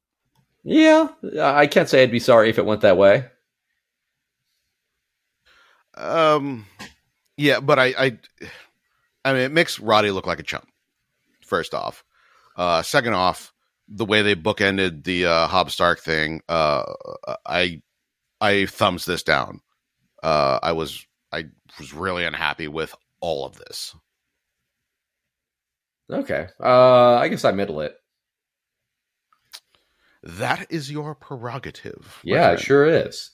yeah, 0.65 1.09
I 1.39 1.67
can't 1.67 1.89
say 1.89 2.03
I'd 2.03 2.11
be 2.11 2.19
sorry 2.19 2.49
if 2.49 2.59
it 2.59 2.65
went 2.65 2.81
that 2.81 2.97
way. 2.97 3.27
Um, 5.95 6.67
yeah, 7.37 7.61
but 7.61 7.79
I, 7.79 7.85
I, 7.99 8.19
I 9.27 9.33
mean, 9.35 9.43
it 9.43 9.53
makes 9.53 9.79
Roddy 9.79 10.11
look 10.11 10.27
like 10.27 10.39
a 10.41 10.45
chump. 10.45 10.67
First 11.43 11.75
off, 11.75 12.03
uh, 12.57 12.81
second 12.81 13.13
off, 13.13 13.53
the 13.89 14.07
way 14.07 14.23
they 14.23 14.35
bookended 14.35 15.05
the 15.05 15.27
uh, 15.27 15.47
Hob 15.49 15.71
Stark 15.71 16.01
thing, 16.01 16.41
uh, 16.49 16.85
I, 17.45 17.83
I 18.41 18.65
thumbs 18.65 19.05
this 19.05 19.23
down. 19.23 19.61
Uh, 20.23 20.59
I 20.63 20.73
was, 20.73 21.07
I 21.31 21.45
was 21.79 21.93
really 21.93 22.25
unhappy 22.25 22.69
with 22.69 22.95
all 23.21 23.45
of 23.45 23.57
this. 23.57 23.95
Okay, 26.11 26.49
uh, 26.63 27.15
I 27.15 27.29
guess 27.29 27.45
I 27.45 27.53
middle 27.53 27.81
it. 27.81 27.97
That 30.23 30.67
is 30.71 30.91
your 30.91 31.15
prerogative. 31.15 32.21
Yeah, 32.23 32.53
it 32.53 32.61
sure 32.61 32.87
is. 32.87 33.31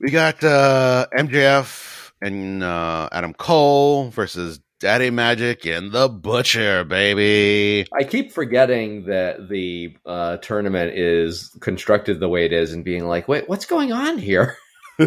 We 0.00 0.10
got 0.10 0.42
uh, 0.42 1.06
MJF 1.16 2.12
and 2.20 2.62
uh, 2.62 3.08
Adam 3.12 3.34
Cole 3.34 4.08
versus 4.10 4.60
Daddy 4.80 5.10
Magic 5.10 5.64
and 5.64 5.92
the 5.92 6.08
Butcher, 6.08 6.84
baby. 6.84 7.86
I 7.96 8.02
keep 8.02 8.32
forgetting 8.32 9.04
that 9.06 9.48
the 9.48 9.96
uh, 10.04 10.38
tournament 10.38 10.98
is 10.98 11.56
constructed 11.60 12.18
the 12.18 12.28
way 12.28 12.46
it 12.46 12.52
is, 12.52 12.72
and 12.72 12.84
being 12.84 13.06
like, 13.06 13.28
"Wait, 13.28 13.48
what's 13.48 13.66
going 13.66 13.92
on 13.92 14.18
here?" 14.18 14.56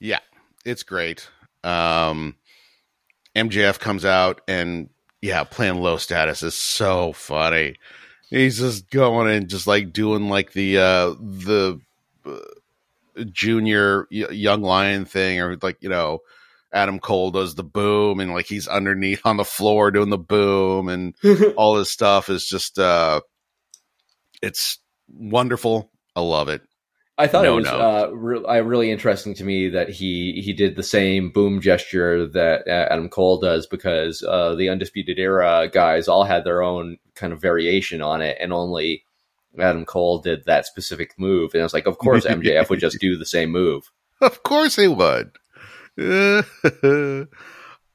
yeah, 0.00 0.20
it's 0.64 0.82
great. 0.82 1.28
Um, 1.62 2.36
MJF 3.34 3.78
comes 3.78 4.04
out 4.04 4.40
and 4.46 4.88
yeah, 5.20 5.44
playing 5.44 5.76
low 5.76 5.96
status 5.96 6.42
is 6.42 6.54
so 6.54 7.12
funny. 7.12 7.76
He's 8.28 8.58
just 8.58 8.90
going 8.90 9.30
and 9.30 9.48
just 9.48 9.66
like 9.66 9.92
doing 9.92 10.28
like 10.28 10.52
the 10.52 10.78
uh 10.78 11.14
the 11.20 11.80
uh, 12.26 12.38
junior 13.30 14.06
young 14.10 14.62
lion 14.62 15.04
thing 15.04 15.40
or 15.40 15.56
like 15.62 15.78
you 15.80 15.88
know 15.88 16.20
Adam 16.72 16.98
Cole 16.98 17.30
does 17.30 17.54
the 17.54 17.62
boom 17.62 18.20
and 18.20 18.32
like 18.32 18.46
he's 18.46 18.66
underneath 18.66 19.20
on 19.24 19.36
the 19.36 19.44
floor 19.44 19.90
doing 19.90 20.10
the 20.10 20.18
boom 20.18 20.88
and 20.88 21.14
all 21.56 21.74
this 21.74 21.90
stuff 21.90 22.28
is 22.30 22.46
just 22.46 22.78
uh 22.78 23.20
it's 24.42 24.78
wonderful. 25.08 25.90
I 26.16 26.20
love 26.20 26.48
it. 26.48 26.62
I 27.18 27.26
thought 27.26 27.44
No, 27.44 27.52
it 27.52 27.56
was 27.56 27.64
no. 27.66 27.78
uh, 27.78 28.10
re- 28.12 28.44
uh, 28.44 28.60
really 28.62 28.90
interesting 28.90 29.34
to 29.34 29.44
me 29.44 29.68
that 29.70 29.90
he 29.90 30.40
he 30.44 30.52
did 30.54 30.76
the 30.76 30.82
same 30.82 31.30
boom 31.30 31.60
gesture 31.60 32.26
that 32.28 32.66
uh, 32.66 32.88
Adam 32.90 33.08
Cole 33.10 33.38
does 33.38 33.66
because 33.66 34.22
uh, 34.22 34.54
the 34.54 34.70
Undisputed 34.70 35.18
Era 35.18 35.68
guys 35.72 36.08
all 36.08 36.24
had 36.24 36.44
their 36.44 36.62
own 36.62 36.96
kind 37.14 37.32
of 37.32 37.40
variation 37.40 38.00
on 38.00 38.22
it, 38.22 38.38
and 38.40 38.52
only 38.52 39.04
Adam 39.58 39.84
Cole 39.84 40.20
did 40.20 40.46
that 40.46 40.64
specific 40.66 41.12
move. 41.18 41.52
And 41.52 41.60
I 41.60 41.64
was 41.64 41.74
like, 41.74 41.86
of 41.86 41.98
course 41.98 42.24
MJF 42.24 42.70
would 42.70 42.80
just 42.80 42.98
do 43.00 43.18
the 43.18 43.26
same 43.26 43.50
move. 43.50 43.90
Of 44.22 44.42
course 44.42 44.76
he 44.76 44.88
would. 44.88 45.32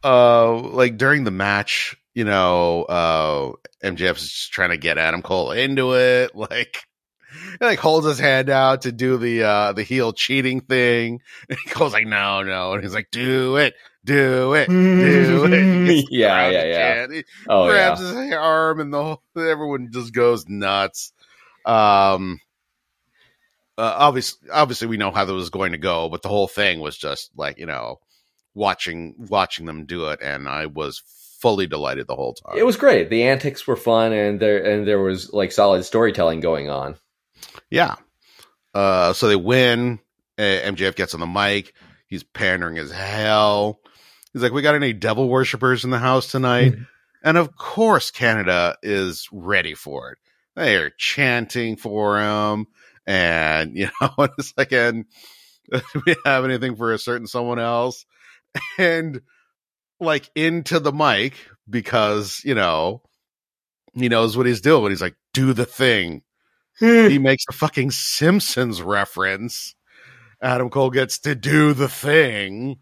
uh, 0.03 0.53
like 0.53 0.97
during 0.97 1.24
the 1.24 1.32
match, 1.32 1.97
you 2.13 2.24
know, 2.24 2.84
uh, 2.84 3.51
MJF's 3.84 4.30
just 4.30 4.51
trying 4.51 4.70
to 4.70 4.78
get 4.78 4.97
Adam 4.97 5.22
Cole 5.22 5.51
into 5.51 5.95
it. 5.95 6.32
Like, 6.36 6.84
he, 7.59 7.65
like 7.65 7.80
holds 7.80 8.05
his 8.05 8.19
hand 8.19 8.49
out 8.49 8.84
to 8.84 8.91
do 8.91 9.17
the 9.17 9.43
uh 9.43 9.73
the 9.73 9.84
heel 9.84 10.13
cheating 10.13 10.61
thing. 10.61 11.21
And 11.49 11.57
he 11.63 11.69
goes 11.71 11.93
like, 11.93 12.07
no, 12.07 12.43
no, 12.43 12.73
and 12.73 12.84
he's 12.84 12.93
like, 12.93 13.11
do 13.11 13.57
it, 13.57 13.75
do 14.03 14.53
it, 14.53 14.67
do 14.67 15.45
it. 15.45 16.05
Yeah, 16.09 16.49
yeah, 16.49 16.63
yeah. 16.63 17.07
He 17.09 17.23
Oh 17.47 17.65
yeah, 17.65 17.71
grabs 17.71 18.01
his 18.01 18.34
arm, 18.34 18.80
and 18.80 18.93
the 18.93 19.03
whole, 19.03 19.21
everyone 19.36 19.89
just 19.91 20.13
goes 20.13 20.47
nuts. 20.47 21.11
Um, 21.65 22.39
uh, 23.78 23.95
obviously, 23.97 24.49
obviously, 24.49 24.88
we 24.88 24.97
know 24.97 25.11
how 25.11 25.25
that 25.25 25.34
was 25.34 25.49
going 25.49 25.73
to 25.73 25.78
go, 25.78 26.09
but 26.09 26.21
the 26.23 26.30
whole 26.30 26.47
thing 26.47 26.80
was 26.80 26.97
just 26.97 27.32
like 27.38 27.59
you 27.59 27.65
know, 27.65 27.99
watching 28.53 29.15
watching 29.17 29.65
them 29.65 29.86
do 29.86 30.09
it, 30.09 30.19
and 30.21 30.47
I 30.49 30.65
was 30.65 31.01
fully 31.39 31.67
delighted 31.67 32.07
the 32.07 32.15
whole 32.15 32.34
time. 32.34 32.57
It 32.57 32.65
was 32.65 32.78
great. 32.78 33.09
The 33.09 33.23
antics 33.23 33.67
were 33.67 33.75
fun, 33.75 34.13
and 34.13 34.39
there 34.39 34.63
and 34.63 34.88
there 34.88 34.99
was 34.99 35.32
like 35.32 35.51
solid 35.51 35.84
storytelling 35.84 36.39
going 36.39 36.69
on. 36.69 36.95
Yeah. 37.69 37.95
Uh, 38.73 39.13
so 39.13 39.27
they 39.27 39.35
win. 39.35 39.99
MJF 40.38 40.95
gets 40.95 41.13
on 41.13 41.19
the 41.19 41.25
mic. 41.25 41.73
He's 42.07 42.23
pandering 42.23 42.77
as 42.77 42.91
hell. 42.91 43.79
He's 44.33 44.43
like, 44.43 44.51
"We 44.51 44.61
got 44.61 44.75
any 44.75 44.93
devil 44.93 45.27
worshippers 45.27 45.83
in 45.83 45.89
the 45.89 45.97
house 45.97 46.31
tonight?" 46.31 46.75
and 47.23 47.38
of 47.38 47.55
course, 47.55 48.11
Canada 48.11 48.77
is 48.83 49.27
ready 49.31 49.73
for 49.73 50.11
it. 50.11 50.17
They 50.55 50.75
are 50.75 50.91
chanting 50.91 51.75
for 51.75 52.19
him, 52.19 52.67
and 53.05 53.75
you 53.75 53.89
know, 53.99 54.09
it's 54.38 54.53
like, 54.57 54.71
and 54.71 55.05
do 55.71 55.81
we 56.05 56.15
have 56.25 56.45
anything 56.45 56.75
for 56.75 56.93
a 56.93 56.99
certain 56.99 57.27
someone 57.27 57.59
else? 57.59 58.05
And 58.77 59.21
like 59.99 60.29
into 60.35 60.79
the 60.79 60.93
mic 60.93 61.33
because 61.69 62.41
you 62.45 62.55
know 62.55 63.01
he 63.93 64.09
knows 64.09 64.38
what 64.38 64.45
he's 64.45 64.61
doing. 64.61 64.91
He's 64.91 65.01
like, 65.01 65.15
"Do 65.33 65.53
the 65.53 65.65
thing." 65.65 66.21
He 66.80 67.19
makes 67.19 67.45
a 67.49 67.53
fucking 67.53 67.91
Simpsons 67.91 68.82
reference. 68.82 69.75
Adam 70.41 70.69
Cole 70.69 70.91
gets 70.91 71.19
to 71.19 71.36
do 71.36 71.73
the 71.73 71.89
thing. 71.89 72.78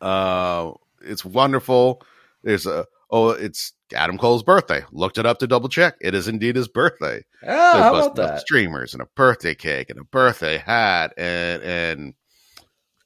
Uh, 0.00 0.72
it's 1.00 1.24
wonderful. 1.24 2.02
There's 2.42 2.66
a 2.66 2.86
oh, 3.10 3.30
it's 3.30 3.72
Adam 3.94 4.18
Cole's 4.18 4.42
birthday. 4.42 4.84
Looked 4.92 5.18
it 5.18 5.26
up 5.26 5.38
to 5.38 5.46
double 5.46 5.68
check. 5.68 5.94
It 6.00 6.14
is 6.14 6.28
indeed 6.28 6.56
his 6.56 6.68
birthday. 6.68 7.22
They're 7.42 7.82
how 7.82 7.94
about 7.94 8.16
that? 8.16 8.40
Streamers 8.40 8.92
and 8.92 9.02
a 9.02 9.06
birthday 9.14 9.54
cake 9.54 9.90
and 9.90 9.98
a 9.98 10.04
birthday 10.04 10.58
hat 10.58 11.14
and 11.16 11.62
and 11.62 12.14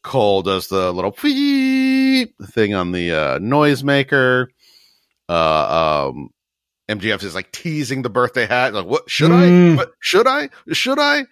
Cole 0.02 0.42
does 0.42 0.68
the 0.68 0.92
little 0.92 1.10
thing 1.10 2.74
on 2.74 2.92
the 2.92 3.12
uh, 3.12 3.38
noisemaker. 3.40 4.46
Uh, 5.28 6.08
um, 6.12 6.30
MJF 6.88 7.22
is 7.24 7.34
like 7.34 7.50
teasing 7.52 8.02
the 8.02 8.10
birthday 8.10 8.46
hat. 8.46 8.72
Like, 8.74 8.86
what 8.86 9.10
should 9.10 9.30
Mm. 9.30 9.72
I? 9.72 9.76
What 9.76 9.92
should 10.00 10.26
I? 10.26 10.48
Should 10.72 10.98
I? 11.00 11.24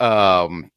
Um, 0.00 0.70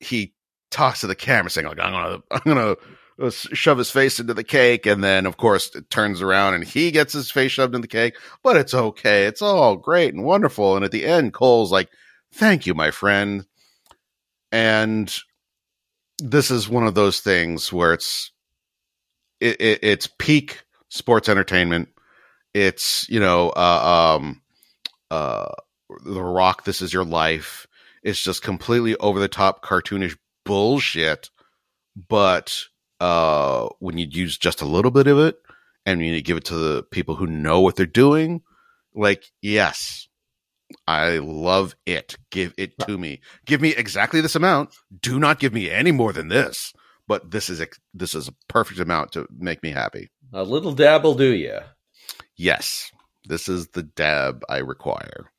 he 0.00 0.34
talks 0.70 1.00
to 1.00 1.06
the 1.06 1.14
camera 1.14 1.50
saying, 1.50 1.66
"Like, 1.66 1.80
I'm 1.80 1.92
gonna, 1.92 2.22
I'm 2.30 2.40
gonna." 2.44 2.76
uh, 3.20 3.30
Shove 3.30 3.78
his 3.78 3.90
face 3.90 4.20
into 4.20 4.32
the 4.32 4.44
cake, 4.44 4.86
and 4.86 5.02
then, 5.02 5.26
of 5.26 5.36
course, 5.36 5.74
it 5.74 5.90
turns 5.90 6.22
around 6.22 6.54
and 6.54 6.62
he 6.62 6.92
gets 6.92 7.12
his 7.12 7.32
face 7.32 7.50
shoved 7.50 7.74
in 7.74 7.80
the 7.80 7.88
cake. 7.88 8.14
But 8.44 8.56
it's 8.56 8.72
okay; 8.74 9.24
it's 9.24 9.42
all 9.42 9.76
great 9.76 10.14
and 10.14 10.22
wonderful. 10.24 10.76
And 10.76 10.84
at 10.84 10.92
the 10.92 11.04
end, 11.04 11.34
Cole's 11.34 11.72
like, 11.72 11.88
"Thank 12.32 12.64
you, 12.64 12.74
my 12.74 12.92
friend." 12.92 13.44
And 14.52 15.12
this 16.18 16.50
is 16.52 16.68
one 16.68 16.86
of 16.86 16.94
those 16.94 17.20
things 17.20 17.72
where 17.72 17.92
it's 17.92 18.30
it, 19.40 19.60
it, 19.60 19.80
it's 19.82 20.08
peak 20.18 20.62
sports 20.88 21.28
entertainment. 21.28 21.88
It's 22.54 23.08
you 23.08 23.20
know, 23.20 23.50
uh, 23.50 24.16
um, 24.18 24.42
uh, 25.10 25.52
The 26.04 26.22
Rock. 26.22 26.64
This 26.64 26.82
is 26.82 26.92
your 26.92 27.04
life. 27.04 27.66
It's 28.02 28.22
just 28.22 28.42
completely 28.42 28.96
over 28.96 29.20
the 29.20 29.28
top 29.28 29.64
cartoonish 29.64 30.16
bullshit. 30.44 31.30
But 32.08 32.64
uh, 33.00 33.68
when 33.80 33.98
you 33.98 34.06
use 34.10 34.38
just 34.38 34.62
a 34.62 34.66
little 34.66 34.90
bit 34.90 35.06
of 35.06 35.18
it, 35.18 35.36
and 35.84 36.04
you 36.04 36.20
give 36.22 36.36
it 36.36 36.44
to 36.46 36.54
the 36.54 36.82
people 36.82 37.16
who 37.16 37.26
know 37.26 37.60
what 37.60 37.76
they're 37.76 37.86
doing, 37.86 38.42
like 38.94 39.24
yes, 39.42 40.08
I 40.86 41.18
love 41.18 41.74
it. 41.86 42.16
Give 42.30 42.52
it 42.58 42.78
to 42.80 42.98
me. 42.98 43.20
Give 43.46 43.60
me 43.60 43.70
exactly 43.70 44.20
this 44.20 44.36
amount. 44.36 44.74
Do 45.00 45.18
not 45.18 45.38
give 45.38 45.52
me 45.52 45.70
any 45.70 45.92
more 45.92 46.12
than 46.12 46.28
this. 46.28 46.72
But 47.06 47.30
this 47.30 47.48
is 47.48 47.60
ex- 47.60 47.80
this 47.94 48.14
is 48.14 48.28
a 48.28 48.34
perfect 48.48 48.80
amount 48.80 49.12
to 49.12 49.26
make 49.34 49.62
me 49.62 49.70
happy. 49.70 50.10
A 50.32 50.42
little 50.42 50.72
dab 50.72 51.04
will 51.04 51.14
do 51.14 51.32
you. 51.32 51.60
Yes, 52.38 52.92
this 53.24 53.48
is 53.48 53.68
the 53.68 53.82
dab 53.82 54.44
I 54.48 54.58
require. 54.58 55.30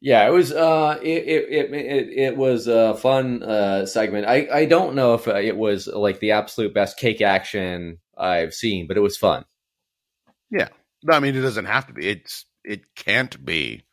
Yeah, 0.00 0.26
it 0.26 0.32
was. 0.32 0.52
Uh, 0.52 0.98
it 1.02 1.24
it 1.26 1.72
it 1.72 2.08
it, 2.18 2.36
was 2.36 2.66
a 2.66 2.94
fun 2.94 3.42
uh 3.42 3.86
segment. 3.86 4.26
I 4.26 4.48
I 4.52 4.64
don't 4.64 4.94
know 4.94 5.14
if 5.14 5.28
uh, 5.28 5.36
it 5.36 5.56
was 5.56 5.86
like 5.86 6.20
the 6.20 6.32
absolute 6.32 6.74
best 6.74 6.98
cake 6.98 7.20
action 7.20 8.00
I've 8.16 8.52
seen, 8.54 8.86
but 8.86 8.96
it 8.96 9.00
was 9.00 9.16
fun. 9.16 9.44
Yeah, 10.50 10.68
I 11.08 11.20
mean, 11.20 11.36
it 11.36 11.40
doesn't 11.40 11.64
have 11.66 11.86
to 11.86 11.92
be. 11.92 12.08
It's 12.08 12.46
it 12.64 12.94
can't 12.94 13.44
be. 13.44 13.84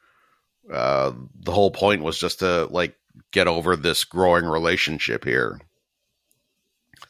Uh, 0.71 1.11
the 1.39 1.51
whole 1.51 1.71
point 1.71 2.01
was 2.01 2.17
just 2.17 2.39
to 2.39 2.65
like 2.65 2.95
get 3.31 3.47
over 3.47 3.75
this 3.75 4.03
growing 4.03 4.45
relationship 4.45 5.25
here, 5.25 5.59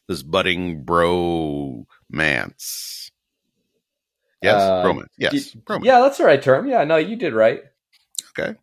this 0.07 0.23
budding 0.23 0.83
bromance. 0.83 1.85
Yes, 4.41 4.61
Uh, 4.61 4.83
bromance. 4.83 5.07
Yes, 5.17 5.31
did- 5.51 5.65
bromance. 5.65 5.85
Yeah, 5.85 5.99
that's 5.99 6.17
the 6.17 6.23
right 6.25 6.41
term. 6.41 6.67
Yeah, 6.67 6.83
no, 6.83 6.97
you 6.97 7.15
did 7.15 7.33
right. 7.33 7.61
Okay, 8.37 8.55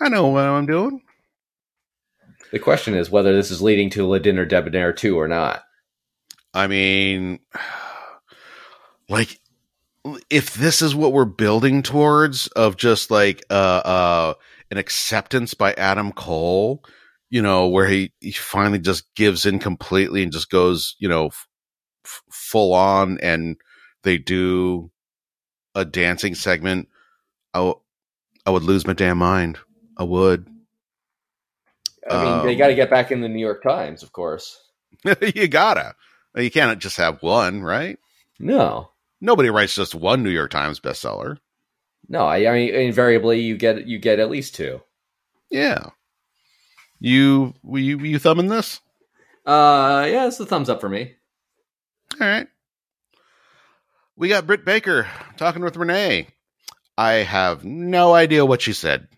I 0.00 0.08
know 0.08 0.28
what 0.28 0.44
I'm 0.44 0.66
doing. 0.66 1.02
The 2.52 2.58
question 2.58 2.94
is 2.94 3.10
whether 3.10 3.34
this 3.34 3.50
is 3.50 3.62
leading 3.62 3.88
to 3.90 4.06
Le 4.06 4.20
Dinner 4.20 4.44
Debonair 4.44 4.92
2 4.92 5.18
or 5.18 5.26
not. 5.26 5.62
I 6.52 6.66
mean, 6.66 7.38
like, 9.08 9.40
if 10.28 10.52
this 10.54 10.82
is 10.82 10.94
what 10.94 11.12
we're 11.14 11.24
building 11.24 11.82
towards 11.82 12.48
of 12.48 12.76
just 12.76 13.10
like 13.10 13.42
uh 13.48 13.54
uh 13.84 14.34
an 14.70 14.76
acceptance 14.78 15.54
by 15.54 15.72
Adam 15.74 16.12
Cole, 16.12 16.84
you 17.30 17.40
know, 17.42 17.68
where 17.68 17.86
he, 17.86 18.12
he 18.20 18.32
finally 18.32 18.78
just 18.78 19.04
gives 19.14 19.46
in 19.46 19.58
completely 19.58 20.22
and 20.22 20.32
just 20.32 20.50
goes, 20.50 20.96
you 20.98 21.08
know, 21.08 21.26
f- 21.26 22.22
full 22.30 22.74
on, 22.74 23.18
and 23.22 23.56
they 24.02 24.18
do 24.18 24.90
a 25.74 25.84
dancing 25.84 26.34
segment, 26.34 26.88
I, 27.54 27.58
w- 27.58 27.80
I 28.46 28.50
would 28.50 28.62
lose 28.64 28.86
my 28.86 28.92
damn 28.92 29.18
mind. 29.18 29.58
I 29.96 30.04
would. 30.04 30.48
I 32.10 32.24
mean, 32.24 32.42
they 32.46 32.52
Um, 32.52 32.58
got 32.58 32.66
to 32.68 32.74
get 32.74 32.90
back 32.90 33.10
in 33.12 33.20
the 33.20 33.28
New 33.28 33.40
York 33.40 33.62
Times, 33.62 34.02
of 34.02 34.12
course. 34.12 34.58
you 35.34 35.48
gotta. 35.48 35.94
You 36.36 36.50
can't 36.50 36.78
just 36.80 36.96
have 36.96 37.22
one, 37.22 37.62
right? 37.62 37.98
No, 38.38 38.90
Nobody 39.20 39.50
writes 39.50 39.74
just 39.76 39.94
one 39.94 40.22
New 40.24 40.30
York 40.30 40.50
Times 40.50 40.80
bestseller. 40.80 41.38
no. 42.08 42.24
I, 42.26 42.48
I 42.50 42.52
mean, 42.54 42.74
invariably, 42.74 43.40
you 43.40 43.56
get 43.56 43.86
you 43.86 43.98
get 43.98 44.18
at 44.18 44.30
least 44.30 44.54
two. 44.56 44.80
Yeah. 45.50 45.90
You 46.98 47.54
were 47.62 47.78
you 47.78 47.98
were 47.98 48.06
you 48.06 48.18
thumbing 48.18 48.48
this? 48.48 48.80
Uh, 49.46 50.06
yeah, 50.10 50.26
it's 50.26 50.40
a 50.40 50.46
thumbs 50.46 50.68
up 50.68 50.80
for 50.80 50.88
me. 50.88 51.14
All 52.20 52.26
right. 52.26 52.48
We 54.16 54.28
got 54.28 54.46
Britt 54.46 54.64
Baker 54.64 55.08
talking 55.36 55.62
with 55.62 55.76
Renee. 55.76 56.28
I 56.98 57.12
have 57.14 57.64
no 57.64 58.14
idea 58.14 58.44
what 58.44 58.60
she 58.62 58.72
said. 58.72 59.08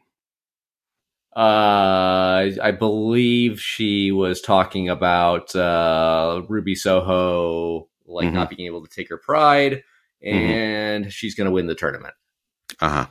Uh, 1.36 2.50
I 2.62 2.70
believe 2.78 3.60
she 3.60 4.12
was 4.12 4.40
talking 4.40 4.88
about 4.88 5.54
uh, 5.56 6.42
Ruby 6.48 6.76
Soho, 6.76 7.88
like 8.06 8.28
Mhm. 8.28 8.34
not 8.34 8.50
being 8.50 8.66
able 8.66 8.82
to 8.86 8.90
take 8.90 9.08
her 9.08 9.18
pride, 9.18 9.82
Mm-hmm. 10.24 10.36
and 10.36 11.12
she's 11.12 11.34
going 11.34 11.46
to 11.46 11.50
win 11.50 11.66
the 11.66 11.74
tournament. 11.74 12.14
Uh 12.80 12.88
huh. 12.88 13.06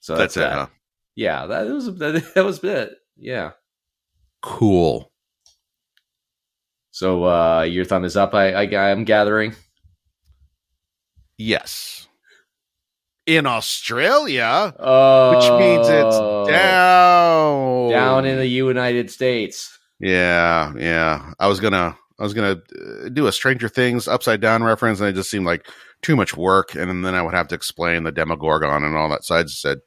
So 0.00 0.16
That's, 0.16 0.34
that's, 0.34 0.36
it, 0.36 0.40
that. 0.50 0.52
huh? 0.52 0.66
Yeah, 1.16 1.46
that 1.46 1.66
was 1.66 1.86
that, 1.98 2.30
that 2.34 2.44
was 2.44 2.62
it. 2.62 2.92
Yeah. 3.16 3.52
Cool. 4.42 5.10
So 6.90 7.24
uh, 7.24 7.62
your 7.62 7.84
thumb 7.84 8.04
is 8.04 8.16
up. 8.16 8.34
I, 8.34 8.52
I 8.66 8.90
I'm 8.90 9.04
gathering. 9.04 9.54
Yes. 11.36 12.06
In 13.26 13.46
Australia, 13.46 14.74
Oh, 14.78 15.36
which 15.36 15.60
means 15.60 15.86
it's 15.88 16.50
down. 16.50 17.90
down 17.90 18.24
in 18.24 18.38
the 18.38 18.46
United 18.46 19.10
States. 19.10 19.78
Yeah, 20.00 20.72
yeah. 20.78 21.32
I 21.38 21.46
was 21.46 21.60
gonna, 21.60 21.96
I 22.18 22.22
was 22.22 22.32
gonna 22.32 22.56
uh, 23.04 23.08
do 23.10 23.26
a 23.26 23.32
Stranger 23.32 23.68
Things 23.68 24.08
upside 24.08 24.40
down 24.40 24.62
reference, 24.64 25.00
and 25.00 25.10
it 25.10 25.12
just 25.12 25.30
seemed 25.30 25.44
like 25.44 25.66
too 26.00 26.16
much 26.16 26.36
work, 26.36 26.74
and 26.74 27.04
then 27.04 27.14
I 27.14 27.20
would 27.20 27.34
have 27.34 27.48
to 27.48 27.54
explain 27.54 28.04
the 28.04 28.12
Demogorgon 28.12 28.82
and 28.82 28.96
all 28.96 29.10
that. 29.10 29.24
So 29.24 29.34
I 29.34 29.42
just 29.42 29.60
said 29.60 29.78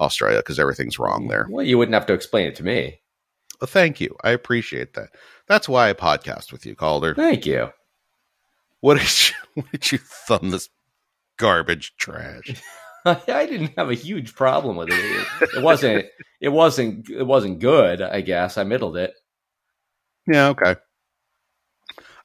Australia 0.00 0.38
because 0.38 0.58
everything's 0.58 0.98
wrong 0.98 1.28
there. 1.28 1.46
Well, 1.48 1.64
you 1.64 1.78
wouldn't 1.78 1.94
have 1.94 2.06
to 2.06 2.12
explain 2.14 2.48
it 2.48 2.56
to 2.56 2.64
me. 2.64 2.99
Thank 3.66 4.00
you. 4.00 4.16
I 4.24 4.30
appreciate 4.30 4.94
that. 4.94 5.10
That's 5.46 5.68
why 5.68 5.90
I 5.90 5.92
podcast 5.92 6.52
with 6.52 6.64
you, 6.64 6.74
Calder. 6.74 7.14
Thank 7.14 7.46
you. 7.46 7.70
What 8.80 8.98
did 8.98 9.28
you, 9.28 9.34
what 9.54 9.70
did 9.72 9.92
you 9.92 9.98
thumb 9.98 10.50
this 10.50 10.68
garbage 11.38 11.94
trash? 11.98 12.62
I 13.04 13.46
didn't 13.46 13.72
have 13.76 13.90
a 13.90 13.94
huge 13.94 14.34
problem 14.34 14.76
with 14.76 14.90
it. 14.90 15.26
It, 15.56 15.62
wasn't. 15.62 16.06
It 16.40 16.50
wasn't. 16.50 17.08
It 17.08 17.26
wasn't 17.26 17.58
good. 17.58 18.02
I 18.02 18.20
guess 18.20 18.58
I 18.58 18.64
middled 18.64 18.96
it. 18.96 19.14
Yeah, 20.26 20.48
okay. 20.48 20.76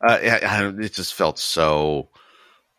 Uh, 0.05 0.17
I 0.21 0.73
it 0.79 0.93
just 0.93 1.13
felt 1.13 1.39
so 1.39 2.09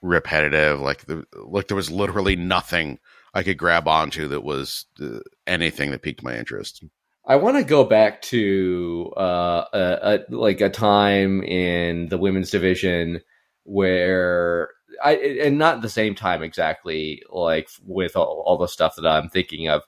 repetitive. 0.02 0.80
Like 0.80 1.06
the, 1.06 1.24
like 1.32 1.68
there 1.68 1.76
was 1.76 1.90
literally 1.90 2.36
nothing 2.36 2.98
I 3.32 3.42
could 3.42 3.58
grab 3.58 3.88
onto 3.88 4.28
that 4.28 4.44
was 4.44 4.86
uh, 5.00 5.20
anything 5.46 5.90
that 5.90 6.02
piqued 6.02 6.22
my 6.22 6.36
interest. 6.36 6.84
I 7.26 7.36
want 7.36 7.56
to 7.56 7.64
go 7.64 7.84
back 7.84 8.22
to 8.22 9.12
uh, 9.16 9.64
a, 9.72 9.98
a, 10.02 10.34
like 10.34 10.60
a 10.60 10.70
time 10.70 11.42
in 11.42 12.08
the 12.08 12.18
women's 12.18 12.50
division 12.50 13.20
where 13.64 14.68
I 15.02 15.16
and 15.42 15.58
not 15.58 15.82
the 15.82 15.88
same 15.88 16.14
time 16.14 16.42
exactly 16.42 17.22
like 17.30 17.68
with 17.82 18.16
all, 18.16 18.44
all 18.46 18.58
the 18.58 18.68
stuff 18.68 18.94
that 18.96 19.06
I'm 19.06 19.28
thinking 19.28 19.68
of, 19.68 19.82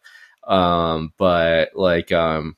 um, 0.49 1.13
but 1.17 1.71
like 1.75 2.11
um, 2.11 2.57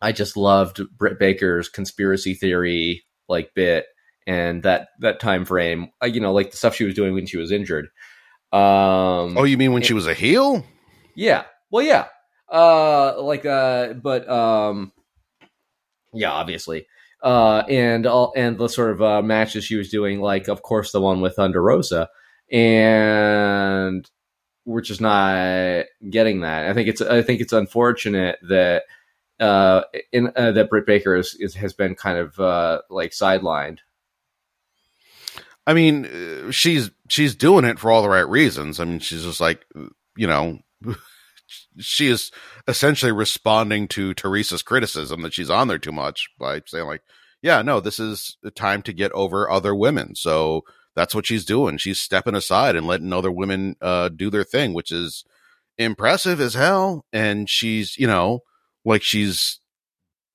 I 0.00 0.12
just 0.12 0.36
loved 0.36 0.80
Britt 0.96 1.18
Baker's 1.18 1.68
conspiracy 1.68 2.34
theory 2.34 3.04
like 3.28 3.52
bit 3.54 3.84
and 4.26 4.62
that 4.62 4.88
that 5.00 5.20
time 5.20 5.44
frame. 5.44 5.90
Uh, 6.02 6.06
you 6.06 6.20
know, 6.20 6.32
like 6.32 6.52
the 6.52 6.56
stuff 6.56 6.74
she 6.74 6.84
was 6.84 6.94
doing 6.94 7.14
when 7.14 7.26
she 7.26 7.36
was 7.36 7.52
injured. 7.52 7.86
Um, 8.50 9.36
oh, 9.36 9.44
you 9.44 9.58
mean 9.58 9.72
when 9.72 9.82
and, 9.82 9.86
she 9.86 9.94
was 9.94 10.06
a 10.06 10.14
heel? 10.14 10.64
Yeah. 11.14 11.44
Well, 11.70 11.84
yeah. 11.84 12.06
Uh, 12.50 13.20
like 13.22 13.44
uh, 13.44 13.94
but 13.94 14.28
um, 14.28 14.92
yeah, 16.12 16.32
obviously. 16.32 16.86
Uh, 17.20 17.64
and 17.68 18.06
all 18.06 18.32
and 18.36 18.58
the 18.58 18.68
sort 18.68 18.90
of 18.90 19.02
uh, 19.02 19.20
matches 19.22 19.64
she 19.64 19.74
was 19.74 19.90
doing, 19.90 20.20
like 20.20 20.46
of 20.48 20.62
course 20.62 20.92
the 20.92 21.00
one 21.00 21.20
with 21.20 21.34
Thunder 21.34 21.60
Rosa, 21.60 22.08
and 22.50 24.08
we're 24.64 24.82
just 24.82 25.00
not 25.00 25.86
getting 26.08 26.42
that. 26.42 26.68
I 26.68 26.74
think 26.74 26.88
it's 26.88 27.00
I 27.00 27.22
think 27.22 27.40
it's 27.40 27.52
unfortunate 27.52 28.38
that 28.48 28.84
uh, 29.40 29.82
in 30.12 30.32
uh, 30.36 30.52
that 30.52 30.70
Britt 30.70 30.86
Baker 30.86 31.16
is, 31.16 31.36
is, 31.38 31.54
has 31.54 31.72
been 31.72 31.94
kind 31.94 32.18
of 32.18 32.38
uh, 32.38 32.82
like 32.90 33.12
sidelined. 33.12 33.78
I 35.66 35.74
mean, 35.74 36.06
uh, 36.06 36.50
she's 36.50 36.90
she's 37.08 37.34
doing 37.34 37.64
it 37.64 37.78
for 37.78 37.90
all 37.90 38.02
the 38.02 38.08
right 38.08 38.28
reasons. 38.28 38.80
I 38.80 38.84
mean, 38.84 39.00
she's 39.00 39.24
just 39.24 39.40
like 39.40 39.64
you 40.16 40.26
know, 40.26 40.60
she 41.78 42.08
is 42.08 42.30
essentially 42.66 43.12
responding 43.12 43.88
to 43.88 44.14
Theresa's 44.14 44.62
criticism 44.62 45.22
that 45.22 45.34
she's 45.34 45.50
on 45.50 45.68
there 45.68 45.78
too 45.78 45.92
much 45.92 46.28
by 46.38 46.62
saying 46.66 46.86
like, 46.86 47.02
yeah, 47.42 47.62
no, 47.62 47.80
this 47.80 48.00
is 48.00 48.36
the 48.42 48.50
time 48.50 48.82
to 48.82 48.92
get 48.92 49.12
over 49.12 49.50
other 49.50 49.74
women. 49.74 50.14
So 50.14 50.62
that's 50.94 51.14
what 51.14 51.26
she's 51.26 51.44
doing. 51.44 51.78
She's 51.78 52.00
stepping 52.00 52.34
aside 52.34 52.74
and 52.74 52.86
letting 52.86 53.12
other 53.12 53.30
women 53.30 53.76
uh, 53.80 54.08
do 54.08 54.30
their 54.30 54.44
thing, 54.44 54.74
which 54.74 54.90
is 54.90 55.24
impressive 55.76 56.40
as 56.40 56.54
hell. 56.54 57.04
And 57.12 57.48
she's, 57.48 57.96
you 57.96 58.06
know, 58.06 58.40
like 58.84 59.02
she's 59.02 59.60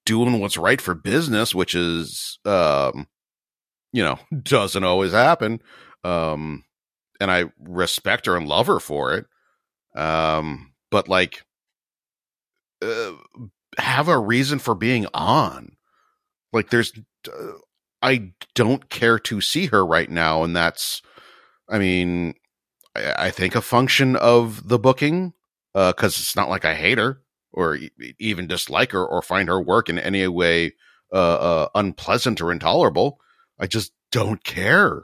doing 0.06 0.40
what's 0.40 0.58
right 0.58 0.80
for 0.80 0.96
business, 0.96 1.54
which 1.54 1.76
is, 1.76 2.40
um, 2.46 3.08
you 3.92 4.04
know, 4.04 4.20
doesn't 4.44 4.84
always 4.84 5.12
happen. 5.12 5.62
Um, 6.04 6.64
and 7.20 7.30
I 7.32 7.46
respect 7.60 8.26
her 8.26 8.36
and 8.36 8.48
love 8.48 8.68
her 8.68 8.80
for 8.80 9.14
it. 9.14 9.26
Um, 10.00 10.73
but 10.94 11.10
like, 11.10 11.44
uh, 12.84 13.14
have 13.80 14.08
a 14.08 14.20
reason 14.20 14.60
for 14.60 14.76
being 14.76 15.08
on. 15.12 15.76
Like, 16.54 16.70
there's, 16.70 16.94
uh, 17.28 17.54
I 18.04 18.34
don't 18.54 18.92
care 18.92 19.18
to 19.18 19.42
see 19.42 19.66
her 19.66 19.84
right 19.84 20.08
now, 20.08 20.44
and 20.44 20.56
that's, 20.56 21.02
I 21.68 21.80
mean, 21.80 22.36
I, 22.96 23.26
I 23.26 23.32
think 23.32 23.56
a 23.56 23.62
function 23.62 24.16
of 24.16 24.68
the 24.68 24.78
booking, 24.78 25.34
because 25.74 26.16
uh, 26.16 26.22
it's 26.22 26.36
not 26.36 26.50
like 26.50 26.64
I 26.64 26.76
hate 26.76 27.00
her 27.00 27.24
or 27.52 27.80
even 28.20 28.46
dislike 28.46 28.92
her 28.92 29.04
or 29.04 29.24
find 29.24 29.50
her 29.50 29.60
work 29.60 29.90
in 29.90 29.98
any 29.98 30.28
way 30.28 30.74
uh, 31.12 31.16
uh, 31.16 31.68
unpleasant 31.74 32.40
or 32.40 32.52
intolerable. 32.52 33.20
I 33.60 33.66
just 33.66 33.94
don't 34.12 34.44
care. 34.44 35.02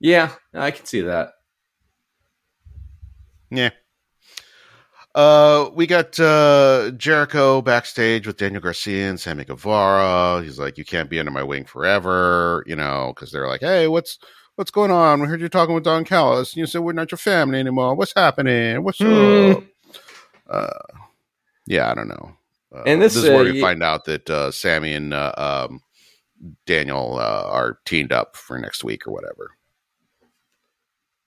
Yeah, 0.00 0.32
I 0.54 0.70
can 0.70 0.86
see 0.86 1.02
that. 1.02 1.32
Yeah. 3.50 3.70
Uh, 5.14 5.70
we 5.74 5.86
got 5.86 6.18
uh, 6.20 6.90
Jericho 6.96 7.62
backstage 7.62 8.26
with 8.26 8.36
Daniel 8.36 8.60
Garcia 8.60 9.08
and 9.08 9.18
Sammy 9.18 9.44
Guevara. 9.44 10.42
He's 10.42 10.58
like, 10.58 10.78
"You 10.78 10.84
can't 10.84 11.10
be 11.10 11.18
under 11.18 11.30
my 11.30 11.42
wing 11.42 11.64
forever," 11.64 12.62
you 12.66 12.76
know, 12.76 13.12
because 13.14 13.32
they're 13.32 13.48
like, 13.48 13.60
"Hey, 13.60 13.88
what's 13.88 14.18
what's 14.56 14.70
going 14.70 14.90
on? 14.90 15.20
We 15.20 15.26
heard 15.26 15.40
you 15.40 15.48
talking 15.48 15.74
with 15.74 15.84
Don 15.84 16.04
Callis. 16.04 16.56
You 16.56 16.66
said 16.66 16.82
we're 16.82 16.92
not 16.92 17.10
your 17.10 17.18
family 17.18 17.58
anymore. 17.58 17.94
What's 17.94 18.14
happening? 18.14 18.84
What's 18.84 18.98
mm. 18.98 19.56
up?" 19.56 19.64
uh, 20.48 20.98
yeah, 21.66 21.90
I 21.90 21.94
don't 21.94 22.08
know. 22.08 22.36
Uh, 22.74 22.82
and 22.86 23.00
this, 23.00 23.14
this 23.14 23.24
is 23.24 23.30
where 23.30 23.44
we 23.44 23.60
find 23.60 23.82
out 23.82 24.04
that 24.04 24.28
uh, 24.28 24.50
Sammy 24.50 24.92
and 24.92 25.14
uh, 25.14 25.32
um, 25.36 25.80
Daniel 26.66 27.18
uh, 27.18 27.44
are 27.46 27.78
teamed 27.86 28.12
up 28.12 28.36
for 28.36 28.58
next 28.58 28.84
week 28.84 29.06
or 29.06 29.12
whatever. 29.12 29.52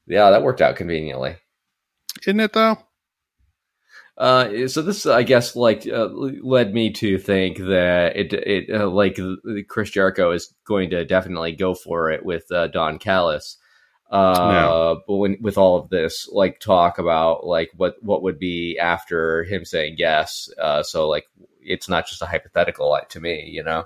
Yeah, 0.07 0.29
that 0.29 0.43
worked 0.43 0.61
out 0.61 0.75
conveniently, 0.75 1.37
isn't 2.25 2.39
it? 2.39 2.53
Though. 2.53 2.77
Uh, 4.21 4.67
so 4.67 4.83
this, 4.83 5.07
I 5.07 5.23
guess, 5.23 5.55
like 5.55 5.87
uh, 5.87 6.07
led 6.11 6.75
me 6.75 6.93
to 6.93 7.17
think 7.17 7.57
that 7.57 8.15
it, 8.15 8.31
it 8.33 8.69
uh, 8.69 8.87
like 8.87 9.17
Chris 9.67 9.89
Jericho 9.89 10.29
is 10.29 10.53
going 10.63 10.91
to 10.91 11.03
definitely 11.05 11.53
go 11.53 11.73
for 11.73 12.11
it 12.11 12.23
with 12.23 12.45
uh, 12.51 12.67
Don 12.67 12.99
Callis, 12.99 13.57
uh, 14.11 14.97
but 15.07 15.15
when 15.15 15.37
with 15.41 15.57
all 15.57 15.75
of 15.75 15.89
this, 15.89 16.29
like 16.31 16.59
talk 16.59 16.99
about 16.99 17.47
like 17.47 17.71
what 17.75 17.95
what 18.03 18.21
would 18.21 18.37
be 18.37 18.77
after 18.77 19.43
him 19.45 19.65
saying 19.65 19.95
yes. 19.97 20.51
Uh, 20.61 20.83
so 20.83 21.09
like 21.09 21.25
it's 21.59 21.89
not 21.89 22.05
just 22.05 22.21
a 22.21 22.27
hypothetical 22.27 22.91
like 22.91 23.09
to 23.09 23.19
me, 23.19 23.49
you 23.51 23.63
know. 23.63 23.85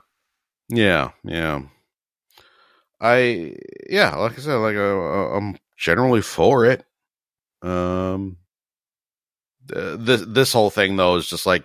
Yeah, 0.67 1.11
yeah. 1.23 1.61
I 2.99 3.55
yeah, 3.89 4.17
like 4.17 4.37
I 4.37 4.41
said, 4.41 4.55
like 4.55 4.75
I'm 4.75 5.55
generally 5.77 6.21
for 6.21 6.65
it. 6.65 6.83
Um, 7.61 8.35
this 9.67 10.23
this 10.27 10.53
whole 10.53 10.69
thing 10.69 10.95
though 10.95 11.15
is 11.15 11.27
just 11.27 11.45
like 11.45 11.63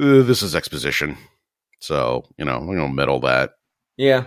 uh, 0.00 0.22
this 0.22 0.42
is 0.42 0.54
exposition, 0.54 1.16
so 1.80 2.24
you 2.38 2.44
know 2.44 2.56
I'm 2.56 2.66
gonna 2.66 2.88
middle 2.88 3.20
that. 3.20 3.52
Yeah, 3.96 4.26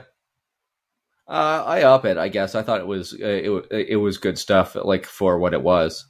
uh, 1.27 1.63
I 1.65 1.83
up 1.83 2.05
it. 2.05 2.17
I 2.17 2.27
guess 2.29 2.55
I 2.55 2.63
thought 2.63 2.81
it 2.81 2.87
was 2.87 3.13
uh, 3.13 3.17
it 3.25 3.89
it 3.89 3.95
was 3.95 4.17
good 4.17 4.37
stuff, 4.37 4.75
like 4.75 5.05
for 5.05 5.39
what 5.39 5.53
it 5.53 5.61
was. 5.61 6.05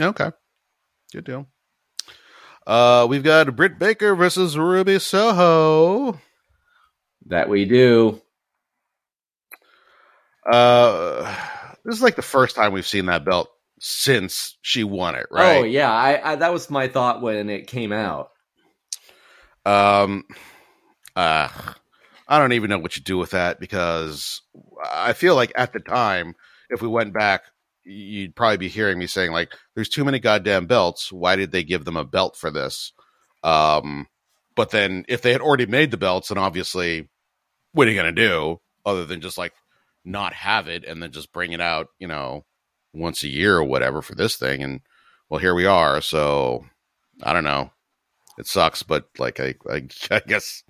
Okay, 0.00 0.30
good 1.12 1.24
deal. 1.24 1.46
Uh, 2.66 3.06
we've 3.08 3.22
got 3.22 3.54
Britt 3.54 3.78
Baker 3.78 4.14
versus 4.14 4.58
Ruby 4.58 4.98
Soho. 4.98 6.20
That 7.26 7.48
we 7.48 7.64
do. 7.64 8.20
Uh, 10.50 11.34
this 11.84 11.96
is 11.96 12.02
like 12.02 12.16
the 12.16 12.22
first 12.22 12.56
time 12.56 12.72
we've 12.72 12.86
seen 12.86 13.06
that 13.06 13.24
belt 13.24 13.48
since 13.88 14.58
she 14.62 14.82
won 14.82 15.14
it, 15.14 15.26
right? 15.30 15.58
Oh 15.58 15.62
yeah, 15.62 15.92
I, 15.92 16.32
I 16.32 16.36
that 16.36 16.52
was 16.52 16.68
my 16.68 16.88
thought 16.88 17.22
when 17.22 17.48
it 17.48 17.68
came 17.68 17.92
out. 17.92 18.30
Um, 19.64 20.24
uh, 21.14 21.48
I 22.26 22.38
don't 22.38 22.52
even 22.52 22.68
know 22.68 22.80
what 22.80 22.96
you 22.96 23.02
do 23.02 23.16
with 23.16 23.30
that 23.30 23.60
because 23.60 24.42
I 24.84 25.12
feel 25.12 25.36
like 25.36 25.52
at 25.54 25.72
the 25.72 25.78
time, 25.78 26.34
if 26.68 26.82
we 26.82 26.88
went 26.88 27.14
back, 27.14 27.42
you'd 27.84 28.34
probably 28.34 28.56
be 28.56 28.68
hearing 28.68 28.98
me 28.98 29.06
saying 29.06 29.30
like, 29.30 29.52
"There's 29.76 29.88
too 29.88 30.04
many 30.04 30.18
goddamn 30.18 30.66
belts. 30.66 31.12
Why 31.12 31.36
did 31.36 31.52
they 31.52 31.62
give 31.62 31.84
them 31.84 31.96
a 31.96 32.04
belt 32.04 32.36
for 32.36 32.50
this?" 32.50 32.92
Um, 33.44 34.08
but 34.56 34.70
then 34.70 35.04
if 35.08 35.22
they 35.22 35.30
had 35.30 35.40
already 35.40 35.66
made 35.66 35.92
the 35.92 35.96
belts, 35.96 36.28
then 36.28 36.38
obviously, 36.38 37.08
what 37.70 37.86
are 37.86 37.90
you 37.92 37.96
gonna 37.96 38.10
do 38.10 38.60
other 38.84 39.04
than 39.06 39.20
just 39.20 39.38
like 39.38 39.52
not 40.04 40.32
have 40.32 40.66
it 40.66 40.84
and 40.84 41.00
then 41.00 41.12
just 41.12 41.32
bring 41.32 41.52
it 41.52 41.60
out, 41.60 41.86
you 42.00 42.08
know, 42.08 42.44
once 42.96 43.22
a 43.22 43.28
year 43.28 43.56
or 43.56 43.64
whatever 43.64 44.02
for 44.02 44.14
this 44.14 44.36
thing? 44.36 44.62
And 44.62 44.80
well, 45.28 45.40
here 45.40 45.54
we 45.54 45.66
are. 45.66 46.00
So 46.00 46.64
I 47.22 47.32
don't 47.32 47.44
know. 47.44 47.70
It 48.38 48.46
sucks, 48.46 48.82
but 48.82 49.08
like 49.18 49.40
I, 49.40 49.54
I, 49.70 49.88
I 50.10 50.20
guess 50.26 50.62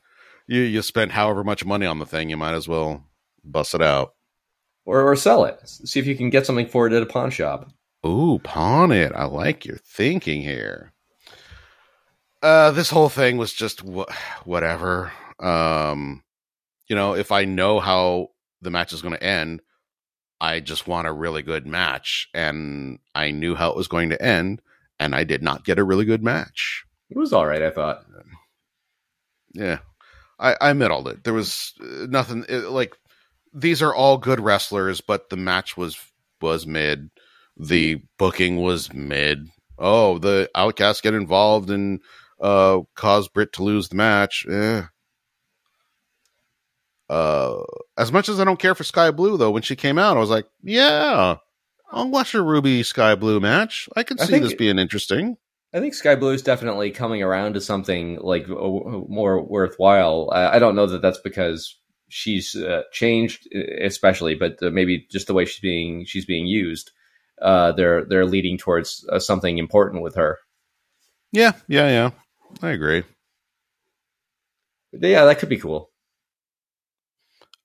you 0.46 0.60
you 0.60 0.82
spent 0.82 1.12
however 1.12 1.44
much 1.44 1.64
money 1.64 1.86
on 1.86 1.98
the 1.98 2.06
thing, 2.06 2.30
you 2.30 2.36
might 2.36 2.54
as 2.54 2.68
well 2.68 3.04
bust 3.44 3.74
it 3.74 3.82
out 3.82 4.14
or 4.84 5.02
or 5.02 5.16
sell 5.16 5.44
it. 5.44 5.60
See 5.64 6.00
if 6.00 6.06
you 6.06 6.16
can 6.16 6.30
get 6.30 6.46
something 6.46 6.68
for 6.68 6.86
it 6.86 6.92
at 6.92 7.02
a 7.02 7.06
pawn 7.06 7.30
shop. 7.30 7.70
Ooh, 8.06 8.38
pawn 8.42 8.92
it! 8.92 9.12
I 9.14 9.24
like 9.24 9.64
your 9.64 9.78
thinking 9.78 10.42
here. 10.42 10.92
Uh, 12.42 12.70
this 12.70 12.90
whole 12.90 13.08
thing 13.08 13.36
was 13.36 13.52
just 13.52 13.80
wh- 13.80 14.10
whatever. 14.46 15.12
Um, 15.40 16.22
you 16.86 16.94
know, 16.94 17.14
if 17.14 17.32
I 17.32 17.44
know 17.44 17.80
how 17.80 18.28
the 18.62 18.70
match 18.70 18.92
is 18.92 19.02
going 19.02 19.14
to 19.14 19.22
end, 19.22 19.60
I 20.40 20.60
just 20.60 20.86
want 20.86 21.06
a 21.06 21.12
really 21.12 21.42
good 21.42 21.66
match, 21.66 22.28
and 22.34 22.98
I 23.14 23.30
knew 23.30 23.54
how 23.54 23.70
it 23.70 23.76
was 23.76 23.88
going 23.88 24.10
to 24.10 24.22
end, 24.22 24.60
and 24.98 25.14
I 25.14 25.24
did 25.24 25.42
not 25.42 25.64
get 25.64 25.78
a 25.78 25.84
really 25.84 26.04
good 26.04 26.22
match. 26.22 26.84
It 27.10 27.16
was 27.16 27.32
all 27.32 27.46
right, 27.46 27.62
I 27.62 27.70
thought. 27.70 28.04
Yeah, 29.52 29.78
I, 30.38 30.56
I 30.60 30.72
middled 30.74 31.08
it. 31.08 31.24
There 31.24 31.32
was 31.32 31.72
uh, 31.80 32.06
nothing 32.08 32.44
it, 32.48 32.68
like 32.68 32.94
these 33.54 33.82
are 33.82 33.94
all 33.94 34.18
good 34.18 34.40
wrestlers, 34.40 35.00
but 35.00 35.30
the 35.30 35.36
match 35.36 35.76
was 35.76 35.96
was 36.40 36.66
mid. 36.66 37.10
The 37.56 38.02
booking 38.18 38.56
was 38.56 38.92
mid. 38.92 39.48
Oh, 39.78 40.18
the 40.18 40.50
Outcasts 40.54 41.00
get 41.00 41.14
involved 41.14 41.70
and 41.70 42.00
uh, 42.40 42.80
cause 42.94 43.28
Britt 43.28 43.52
to 43.54 43.62
lose 43.62 43.88
the 43.88 43.96
match. 43.96 44.46
Eh. 44.50 44.82
Uh, 47.08 47.62
as 47.96 48.10
much 48.12 48.28
as 48.28 48.40
I 48.40 48.44
don't 48.44 48.58
care 48.58 48.74
for 48.74 48.84
Sky 48.84 49.10
Blue, 49.10 49.36
though, 49.36 49.50
when 49.50 49.62
she 49.62 49.76
came 49.76 49.98
out, 49.98 50.16
I 50.16 50.20
was 50.20 50.30
like, 50.30 50.46
yeah, 50.62 51.36
I'll 51.92 52.10
watch 52.10 52.34
a 52.34 52.42
Ruby 52.42 52.82
Sky 52.82 53.14
Blue 53.14 53.40
match. 53.40 53.88
I 53.96 54.00
I 54.00 54.24
see 54.24 54.32
think- 54.32 54.44
this 54.44 54.54
being 54.54 54.78
interesting. 54.78 55.36
I 55.74 55.80
think 55.80 55.92
Sky 55.94 56.14
Blue 56.14 56.30
is 56.30 56.42
definitely 56.42 56.90
coming 56.90 57.22
around 57.22 57.52
to 57.54 57.60
something 57.60 58.18
like 58.22 58.48
more 58.48 59.42
worthwhile. 59.42 60.30
I, 60.32 60.58
don't 60.58 60.74
know 60.74 60.86
that 60.86 61.02
that's 61.02 61.18
because 61.18 61.76
she's 62.08 62.56
uh, 62.56 62.84
changed, 62.92 63.46
especially, 63.82 64.36
but 64.36 64.62
uh, 64.62 64.70
maybe 64.70 65.06
just 65.10 65.26
the 65.26 65.34
way 65.34 65.44
she's 65.44 65.60
being 65.60 66.06
she's 66.06 66.24
being 66.24 66.46
used. 66.46 66.92
Uh, 67.42 67.72
they're 67.72 68.06
they're 68.06 68.24
leading 68.24 68.56
towards 68.56 69.06
uh, 69.12 69.18
something 69.18 69.58
important 69.58 70.02
with 70.02 70.14
her. 70.14 70.38
Yeah, 71.32 71.52
yeah, 71.68 71.88
yeah. 71.88 72.10
I 72.62 72.70
agree. 72.70 73.02
But 74.92 75.10
yeah, 75.10 75.26
that 75.26 75.38
could 75.40 75.50
be 75.50 75.58
cool. 75.58 75.90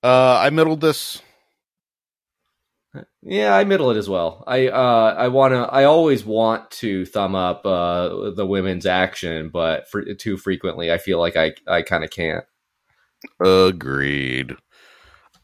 Uh, 0.02 0.38
I 0.40 0.50
middled 0.50 0.80
this. 0.80 1.22
Yeah, 3.22 3.54
I 3.54 3.64
middle 3.64 3.90
it 3.90 3.96
as 3.96 4.08
well. 4.08 4.44
I 4.46 4.68
uh, 4.68 5.14
I 5.16 5.28
want 5.28 5.52
to. 5.52 5.60
I 5.60 5.84
always 5.84 6.24
want 6.24 6.70
to 6.72 7.06
thumb 7.06 7.34
up 7.34 7.64
uh, 7.64 8.30
the 8.32 8.46
women's 8.46 8.84
action, 8.84 9.48
but 9.48 9.88
for, 9.88 10.02
too 10.14 10.36
frequently, 10.36 10.92
I 10.92 10.98
feel 10.98 11.18
like 11.18 11.36
I 11.36 11.54
I 11.66 11.82
kind 11.82 12.04
of 12.04 12.10
can't. 12.10 12.44
Agreed. 13.40 14.56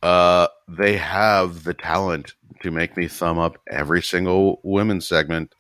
Uh, 0.02 0.48
they 0.68 0.96
have 0.96 1.64
the 1.64 1.74
talent 1.74 2.34
to 2.62 2.70
make 2.70 2.96
me 2.96 3.09
thumb 3.09 3.38
up 3.38 3.59
every 3.70 4.02
single 4.02 4.61
women's 4.62 5.06
segment. 5.06 5.54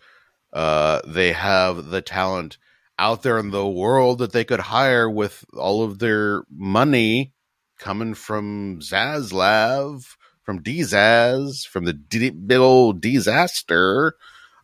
Uh, 0.52 1.00
they 1.06 1.32
have 1.32 1.86
the 1.86 2.02
talent 2.02 2.58
out 2.98 3.22
there 3.22 3.38
in 3.38 3.50
the 3.50 3.66
world 3.66 4.18
that 4.18 4.32
they 4.32 4.44
could 4.44 4.60
hire 4.60 5.08
with 5.08 5.44
all 5.56 5.84
of 5.84 6.00
their 6.00 6.42
money 6.50 7.32
coming 7.78 8.14
from 8.14 8.80
Zaslav, 8.80 10.04
from 10.42 10.62
Dzaz, 10.62 11.66
from 11.66 11.84
the 11.84 11.92
D- 11.92 12.30
big 12.30 12.58
old 12.58 13.00
disaster. 13.00 14.14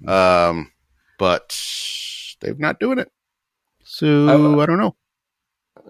Um, 0.07 0.73
but 1.19 1.57
they're 2.41 2.55
not 2.55 2.81
doing 2.81 2.99
it. 2.99 3.11
So 3.85 4.29
I- 4.29 4.62
I 4.62 4.67
don't 4.67 4.79
know. 4.79 4.97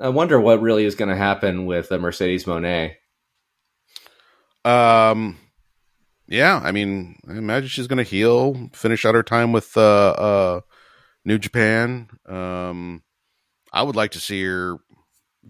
I 0.01 0.09
wonder 0.09 0.41
what 0.41 0.61
really 0.61 0.85
is 0.85 0.95
going 0.97 1.09
to 1.09 1.17
happen 1.17 1.67
with 1.67 1.89
the 1.89 1.99
Mercedes 1.99 2.45
Moné. 2.45 2.95
Um, 4.65 5.37
yeah, 6.27 6.61
I 6.63 6.73
mean, 6.73 7.17
I 7.29 7.33
imagine 7.35 7.69
she's 7.69 7.87
going 7.87 7.99
to 7.99 8.03
heal, 8.11 8.71
finish 8.73 9.05
out 9.05 9.15
her 9.15 9.23
time 9.23 9.53
with 9.53 9.77
uh, 9.77 10.11
uh, 10.11 10.61
New 11.25 11.39
Japan. 11.39 12.09
Um, 12.27 13.03
I 13.73 13.83
would 13.83 13.97
like 13.97 14.13
to 14.13 14.21
see 14.21 14.43
her 14.45 14.79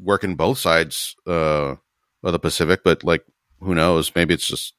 working 0.00 0.36
both 0.36 0.58
sides 0.58 1.16
uh, 1.26 1.76
of 2.22 2.32
the 2.32 2.38
Pacific, 2.38 2.80
but 2.84 3.04
like, 3.04 3.24
who 3.60 3.74
knows? 3.74 4.12
Maybe 4.14 4.34
it's 4.34 4.46
just 4.46 4.74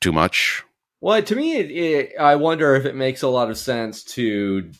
too 0.00 0.12
much. 0.12 0.62
Well, 1.00 1.22
to 1.22 1.36
me, 1.36 1.56
it, 1.56 1.70
it, 1.70 2.12
I 2.18 2.36
wonder 2.36 2.74
if 2.74 2.84
it 2.84 2.96
makes 2.96 3.22
a 3.22 3.28
lot 3.28 3.50
of 3.50 3.58
sense 3.58 4.02
to 4.04 4.70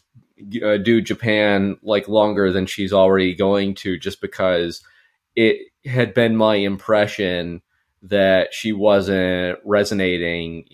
uh, 0.64 0.78
do 0.78 1.00
Japan 1.00 1.78
like 1.82 2.08
longer 2.08 2.52
than 2.52 2.66
she's 2.66 2.92
already 2.92 3.34
going 3.34 3.74
to, 3.76 3.98
just 3.98 4.20
because 4.20 4.82
it 5.36 5.58
had 5.84 6.14
been 6.14 6.36
my 6.36 6.56
impression 6.56 7.62
that 8.02 8.54
she 8.54 8.72
wasn't 8.72 9.58
resonating 9.64 10.68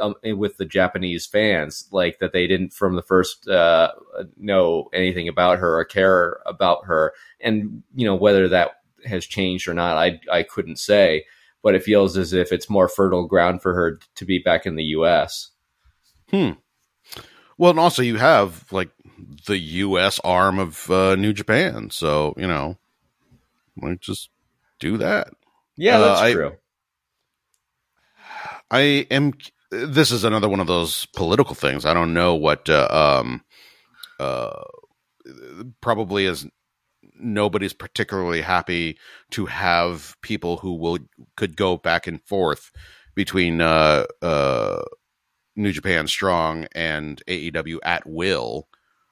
um, 0.00 0.14
with 0.24 0.56
the 0.56 0.64
Japanese 0.64 1.26
fans, 1.26 1.88
like 1.92 2.18
that 2.18 2.32
they 2.32 2.46
didn't 2.46 2.72
from 2.72 2.96
the 2.96 3.02
first 3.02 3.48
uh, 3.48 3.92
know 4.36 4.88
anything 4.92 5.28
about 5.28 5.58
her 5.58 5.78
or 5.78 5.84
care 5.84 6.38
about 6.46 6.86
her, 6.86 7.12
and 7.40 7.82
you 7.94 8.06
know 8.06 8.16
whether 8.16 8.48
that 8.48 8.72
has 9.04 9.24
changed 9.26 9.68
or 9.68 9.74
not, 9.74 9.96
I 9.96 10.20
I 10.30 10.42
couldn't 10.42 10.78
say 10.78 11.24
but 11.62 11.74
it 11.74 11.82
feels 11.82 12.18
as 12.18 12.34
if 12.34 12.52
it's 12.52 12.68
more 12.68 12.88
fertile 12.88 13.26
ground 13.26 13.62
for 13.62 13.72
her 13.72 13.98
to 14.16 14.26
be 14.26 14.38
back 14.38 14.66
in 14.66 14.76
the 14.76 14.84
U.S. 14.84 15.50
Hmm. 16.30 16.50
Well, 17.56 17.70
and 17.70 17.80
also 17.80 18.02
you 18.02 18.16
have 18.18 18.70
like 18.70 18.90
the 19.46 19.56
U.S. 19.58 20.20
arm 20.24 20.58
of 20.58 20.90
uh, 20.90 21.14
New 21.16 21.32
Japan, 21.32 21.88
so 21.88 22.34
you 22.36 22.46
know, 22.46 22.76
like 23.80 24.00
just 24.00 24.28
do 24.78 24.98
that. 24.98 25.28
Yeah, 25.78 25.96
Uh, 25.96 26.00
that's 26.08 26.20
I- 26.20 26.32
true. 26.34 26.52
I 28.74 29.06
am. 29.12 29.34
This 29.70 30.10
is 30.10 30.24
another 30.24 30.48
one 30.48 30.58
of 30.58 30.66
those 30.66 31.06
political 31.14 31.54
things. 31.54 31.84
I 31.84 31.94
don't 31.94 32.12
know 32.12 32.34
what. 32.34 32.68
Uh, 32.68 32.88
um, 32.90 33.44
uh, 34.18 34.64
probably 35.80 36.26
is 36.26 36.44
nobody's 37.16 37.72
particularly 37.72 38.40
happy 38.40 38.98
to 39.30 39.46
have 39.46 40.16
people 40.22 40.56
who 40.56 40.74
will 40.74 40.98
could 41.36 41.56
go 41.56 41.76
back 41.76 42.08
and 42.08 42.20
forth 42.24 42.72
between 43.14 43.60
uh, 43.60 44.06
uh, 44.20 44.82
New 45.54 45.70
Japan 45.70 46.08
Strong 46.08 46.66
and 46.74 47.22
AEW 47.28 47.78
at 47.84 48.04
will, 48.08 48.66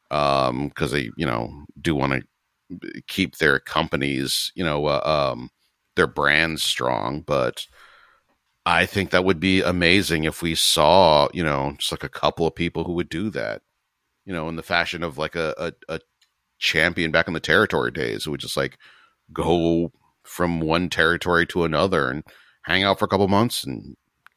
because 0.09 0.91
they 0.91 1.11
you 1.17 1.25
know 1.25 1.67
do 1.81 1.95
want 1.95 2.15
to 2.15 3.03
keep 3.07 3.37
their 3.37 3.61
companies 3.61 4.51
you 4.57 4.65
know 4.65 4.87
uh, 4.87 5.33
um, 5.33 5.51
their 5.95 6.09
brands 6.09 6.65
strong, 6.65 7.21
but. 7.21 7.65
I 8.65 8.87
think 8.87 9.11
that 9.11 9.25
would 9.25 9.41
be 9.41 9.61
amazing 9.61 10.25
if 10.25 10.41
we 10.43 10.55
saw, 10.55 11.29
you 11.33 11.43
know, 11.43 11.75
just 11.79 11.93
like 11.93 12.05
a 12.05 12.09
couple 12.09 12.47
of 12.47 12.55
people 12.55 12.85
who 12.85 12.93
would 12.93 13.09
do 13.09 13.29
that, 13.31 13.63
you 14.25 14.33
know, 14.33 14.49
in 14.49 14.57
the 14.57 14.63
fashion 14.63 15.03
of 15.03 15.19
like 15.19 15.35
a, 15.35 15.55
a, 15.59 15.95
a 15.95 16.01
champion 16.59 17.11
back 17.11 17.27
in 17.27 17.35
the 17.35 17.41
territory 17.41 17.91
days 17.91 18.25
who 18.25 18.31
would 18.31 18.41
just 18.41 18.57
like 18.57 18.79
go 19.33 19.91
from 20.23 20.61
one 20.61 20.89
territory 20.89 21.45
to 21.47 21.65
another 21.65 22.09
and 22.09 22.23
hang 22.63 22.85
out 22.85 22.99
for 23.01 23.07
a 23.07 23.09
couple 23.09 23.27
months 23.27 23.65
and 23.65 23.97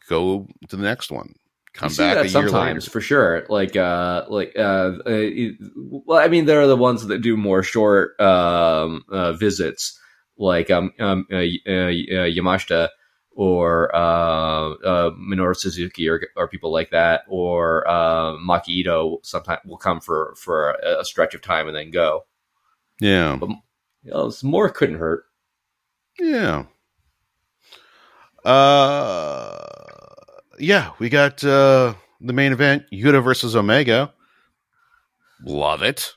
go 0.10 0.48
to 0.70 0.76
the 0.76 0.82
next 0.84 1.12
one. 1.12 1.34
Come 1.76 1.90
You 1.90 1.96
see 1.96 2.04
back 2.04 2.30
sometimes 2.30 2.86
later. 2.86 2.92
for 2.92 3.02
sure. 3.02 3.46
Like, 3.50 3.76
uh, 3.76 4.26
like, 4.30 4.54
uh, 4.58 4.94
uh, 5.06 5.30
well, 5.76 6.20
I 6.20 6.30
mean, 6.30 6.46
there 6.46 6.62
are 6.62 6.68
the 6.68 6.78
ones 6.78 7.06
that 7.06 7.22
do 7.22 7.36
more 7.38 7.62
short 7.64 8.20
um, 8.20 9.04
uh, 9.12 9.34
visits, 9.34 10.00
like 10.38 10.72
um, 10.72 10.94
um, 11.00 11.28
uh, 11.32 11.36
uh, 11.36 11.40
uh, 11.40 12.30
Yamashita 12.32 12.90
or 13.36 13.94
uh, 13.94 14.72
uh, 14.72 15.12
Minoru 15.12 15.56
Suzuki 15.56 16.10
or, 16.10 16.22
or 16.36 16.48
people 16.48 16.72
like 16.72 16.90
that, 16.92 17.24
or 17.28 17.88
uh, 17.88 18.32
Maki 18.38 18.84
Itoh. 18.84 19.24
Sometimes 19.24 19.60
will 19.66 19.78
come 19.78 20.00
for 20.00 20.34
for 20.36 20.72
a, 20.72 21.02
a 21.02 21.06
stretch 21.06 21.36
of 21.36 21.42
time 21.42 21.68
and 21.68 21.76
then 21.76 21.92
go. 21.92 22.26
Yeah. 23.00 23.38
You 23.42 24.12
know, 24.12 24.32
more 24.42 24.70
couldn't 24.70 25.00
hurt. 25.00 25.26
Yeah. 26.18 26.66
Uh, 28.44 29.58
yeah, 30.58 30.92
we 31.00 31.10
got 31.10 31.44
uh 31.44 31.94
the 32.22 32.34
main 32.34 32.54
event, 32.54 32.84
Yuta 32.94 33.24
versus 33.24 33.56
Omega. 33.56 34.14
Love 35.44 35.84
it. 35.84 36.14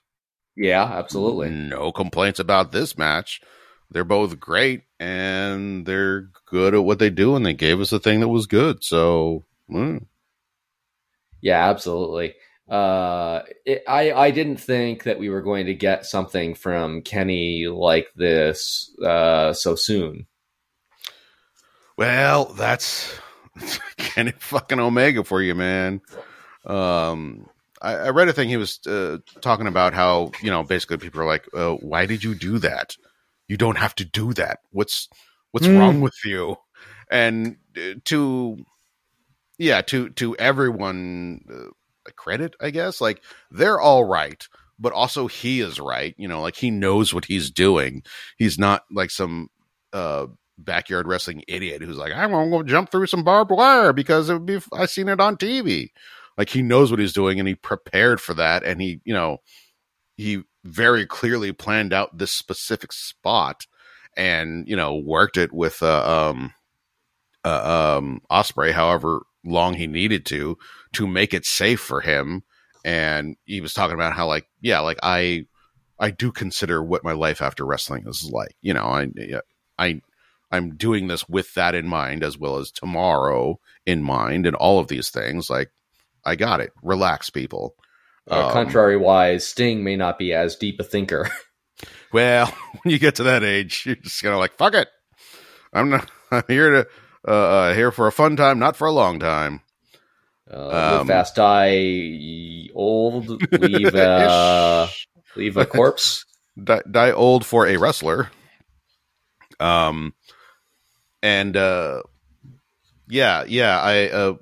Yeah, 0.56 0.84
absolutely. 0.84 1.50
No 1.50 1.92
complaints 1.92 2.38
about 2.38 2.72
this 2.72 2.96
match. 2.96 3.40
They're 3.90 4.04
both 4.04 4.38
great 4.38 4.82
and 5.00 5.86
they're 5.86 6.28
good 6.46 6.74
at 6.74 6.84
what 6.84 6.98
they 6.98 7.10
do, 7.10 7.36
and 7.36 7.44
they 7.44 7.54
gave 7.54 7.80
us 7.80 7.92
a 7.92 7.98
thing 7.98 8.20
that 8.20 8.28
was 8.28 8.46
good. 8.46 8.82
So, 8.82 9.44
mm. 9.70 10.04
Yeah, 11.40 11.68
absolutely. 11.68 12.34
Uh, 12.68 13.42
it, 13.64 13.82
I 13.88 14.12
I 14.12 14.30
didn't 14.30 14.58
think 14.58 15.04
that 15.04 15.18
we 15.18 15.30
were 15.30 15.40
going 15.40 15.66
to 15.66 15.74
get 15.74 16.04
something 16.04 16.54
from 16.54 17.00
Kenny 17.02 17.66
like 17.66 18.08
this 18.14 18.94
uh, 19.02 19.52
so 19.54 19.74
soon. 19.74 20.26
well, 21.96 22.46
that's 22.46 23.18
Kenny 23.96 24.32
fucking 24.38 24.80
Omega 24.80 25.24
for 25.24 25.40
you, 25.40 25.54
man. 25.54 26.02
Um, 26.66 27.48
I, 27.80 27.94
I 27.94 28.10
read 28.10 28.28
a 28.28 28.32
thing 28.34 28.48
he 28.50 28.58
was 28.58 28.86
uh, 28.86 29.18
talking 29.40 29.66
about 29.66 29.94
how 29.94 30.32
you 30.42 30.50
know 30.50 30.62
basically 30.62 30.98
people 30.98 31.20
are 31.22 31.26
like, 31.26 31.48
uh, 31.54 31.74
"Why 31.74 32.04
did 32.04 32.22
you 32.22 32.34
do 32.34 32.58
that? 32.58 32.96
You 33.48 33.56
don't 33.56 33.78
have 33.78 33.94
to 33.96 34.04
do 34.04 34.32
that. 34.34 34.60
What's 34.70 35.08
what's 35.52 35.68
Mm. 35.68 35.78
wrong 35.78 36.00
with 36.00 36.14
you?" 36.24 36.56
And 37.10 37.56
uh, 37.76 37.94
to 38.06 38.58
yeah, 39.58 39.80
to 39.82 40.10
to 40.10 40.36
everyone 40.36 41.40
uh, 41.52 42.10
credit, 42.16 42.54
I 42.60 42.70
guess. 42.70 43.00
Like 43.00 43.22
they're 43.50 43.80
all 43.80 44.04
right, 44.04 44.46
but 44.78 44.92
also 44.92 45.26
he 45.26 45.60
is 45.60 45.80
right. 45.80 46.14
You 46.18 46.28
know, 46.28 46.40
like 46.40 46.56
he 46.56 46.70
knows 46.70 47.12
what 47.12 47.24
he's 47.24 47.50
doing. 47.50 48.02
He's 48.36 48.58
not 48.58 48.84
like 48.90 49.10
some 49.10 49.48
uh 49.92 50.26
backyard 50.58 51.06
wrestling 51.06 51.42
idiot 51.48 51.82
who's 51.82 51.96
like, 51.96 52.12
I'm 52.12 52.30
gonna 52.30 52.64
jump 52.64 52.90
through 52.90 53.06
some 53.06 53.24
barbed 53.24 53.50
wire 53.50 53.92
because 53.92 54.28
it 54.28 54.34
would 54.34 54.46
be 54.46 54.60
I 54.72 54.86
seen 54.86 55.08
it 55.08 55.20
on 55.20 55.36
TV. 55.36 55.92
Like 56.36 56.50
he 56.50 56.62
knows 56.62 56.90
what 56.90 57.00
he's 57.00 57.12
doing 57.12 57.38
and 57.40 57.48
he 57.48 57.54
prepared 57.56 58.20
for 58.20 58.34
that, 58.34 58.62
and 58.64 58.80
he, 58.80 59.00
you 59.04 59.14
know, 59.14 59.38
he 60.18 60.42
very 60.64 61.06
clearly 61.06 61.52
planned 61.52 61.94
out 61.94 62.18
this 62.18 62.32
specific 62.32 62.92
spot 62.92 63.66
and 64.16 64.68
you 64.68 64.76
know 64.76 64.96
worked 64.96 65.38
it 65.38 65.52
with 65.52 65.82
uh, 65.82 66.30
um 66.30 66.52
uh, 67.44 67.96
um 67.96 68.20
Ospreay 68.30 68.72
however 68.72 69.22
long 69.44 69.74
he 69.74 69.86
needed 69.86 70.26
to 70.26 70.58
to 70.92 71.06
make 71.06 71.32
it 71.32 71.46
safe 71.46 71.80
for 71.80 72.02
him 72.02 72.42
and 72.84 73.36
he 73.44 73.62
was 73.62 73.72
talking 73.72 73.94
about 73.94 74.12
how 74.12 74.26
like 74.26 74.46
yeah 74.60 74.80
like 74.80 74.98
I 75.02 75.46
I 75.98 76.10
do 76.10 76.30
consider 76.30 76.82
what 76.82 77.04
my 77.04 77.12
life 77.12 77.40
after 77.40 77.64
wrestling 77.64 78.04
is 78.06 78.28
like 78.30 78.54
you 78.60 78.74
know 78.74 78.84
I 78.84 79.08
I 79.78 80.02
I'm 80.50 80.76
doing 80.76 81.08
this 81.08 81.28
with 81.28 81.54
that 81.54 81.74
in 81.74 81.86
mind 81.86 82.22
as 82.22 82.38
well 82.38 82.56
as 82.56 82.70
tomorrow 82.70 83.60
in 83.84 84.02
mind 84.02 84.46
and 84.46 84.56
all 84.56 84.78
of 84.78 84.88
these 84.88 85.10
things. 85.10 85.50
Like, 85.50 85.70
I 86.24 86.36
got 86.36 86.60
it. 86.60 86.72
Relax, 86.82 87.30
people. 87.30 87.74
Um, 88.30 88.52
contrary 88.52 88.96
wise, 88.96 89.46
Sting 89.46 89.82
may 89.84 89.96
not 89.96 90.18
be 90.18 90.32
as 90.32 90.56
deep 90.56 90.80
a 90.80 90.84
thinker. 90.84 91.28
Well, 92.12 92.46
when 92.82 92.90
you 92.92 92.98
get 92.98 93.16
to 93.16 93.24
that 93.24 93.44
age, 93.44 93.84
you're 93.84 93.94
just 93.96 94.24
of 94.24 94.38
like, 94.38 94.56
fuck 94.56 94.74
it. 94.74 94.88
I'm 95.74 95.90
not. 95.90 96.10
I'm 96.30 96.42
here 96.48 96.70
to 96.70 96.88
uh, 97.26 97.30
uh, 97.30 97.74
here 97.74 97.90
for 97.92 98.06
a 98.06 98.12
fun 98.12 98.34
time, 98.36 98.58
not 98.58 98.76
for 98.76 98.86
a 98.86 98.92
long 98.92 99.18
time. 99.18 99.60
Uh, 100.50 100.98
Um, 101.02 101.06
fast, 101.06 101.36
die 101.36 102.68
old, 102.74 103.42
leave 103.52 103.94
a 103.94 104.88
leave 105.36 105.56
a 105.58 105.66
corpse. 105.66 106.24
die, 106.62 106.80
die 106.90 107.12
old 107.12 107.44
for 107.44 107.66
a 107.66 107.76
wrestler. 107.76 108.30
Um, 109.60 110.14
and 111.22 111.56
uh, 111.56 112.02
yeah, 113.08 113.44
yeah, 113.46 113.78
I 113.80 114.08
uh, 114.08 114.34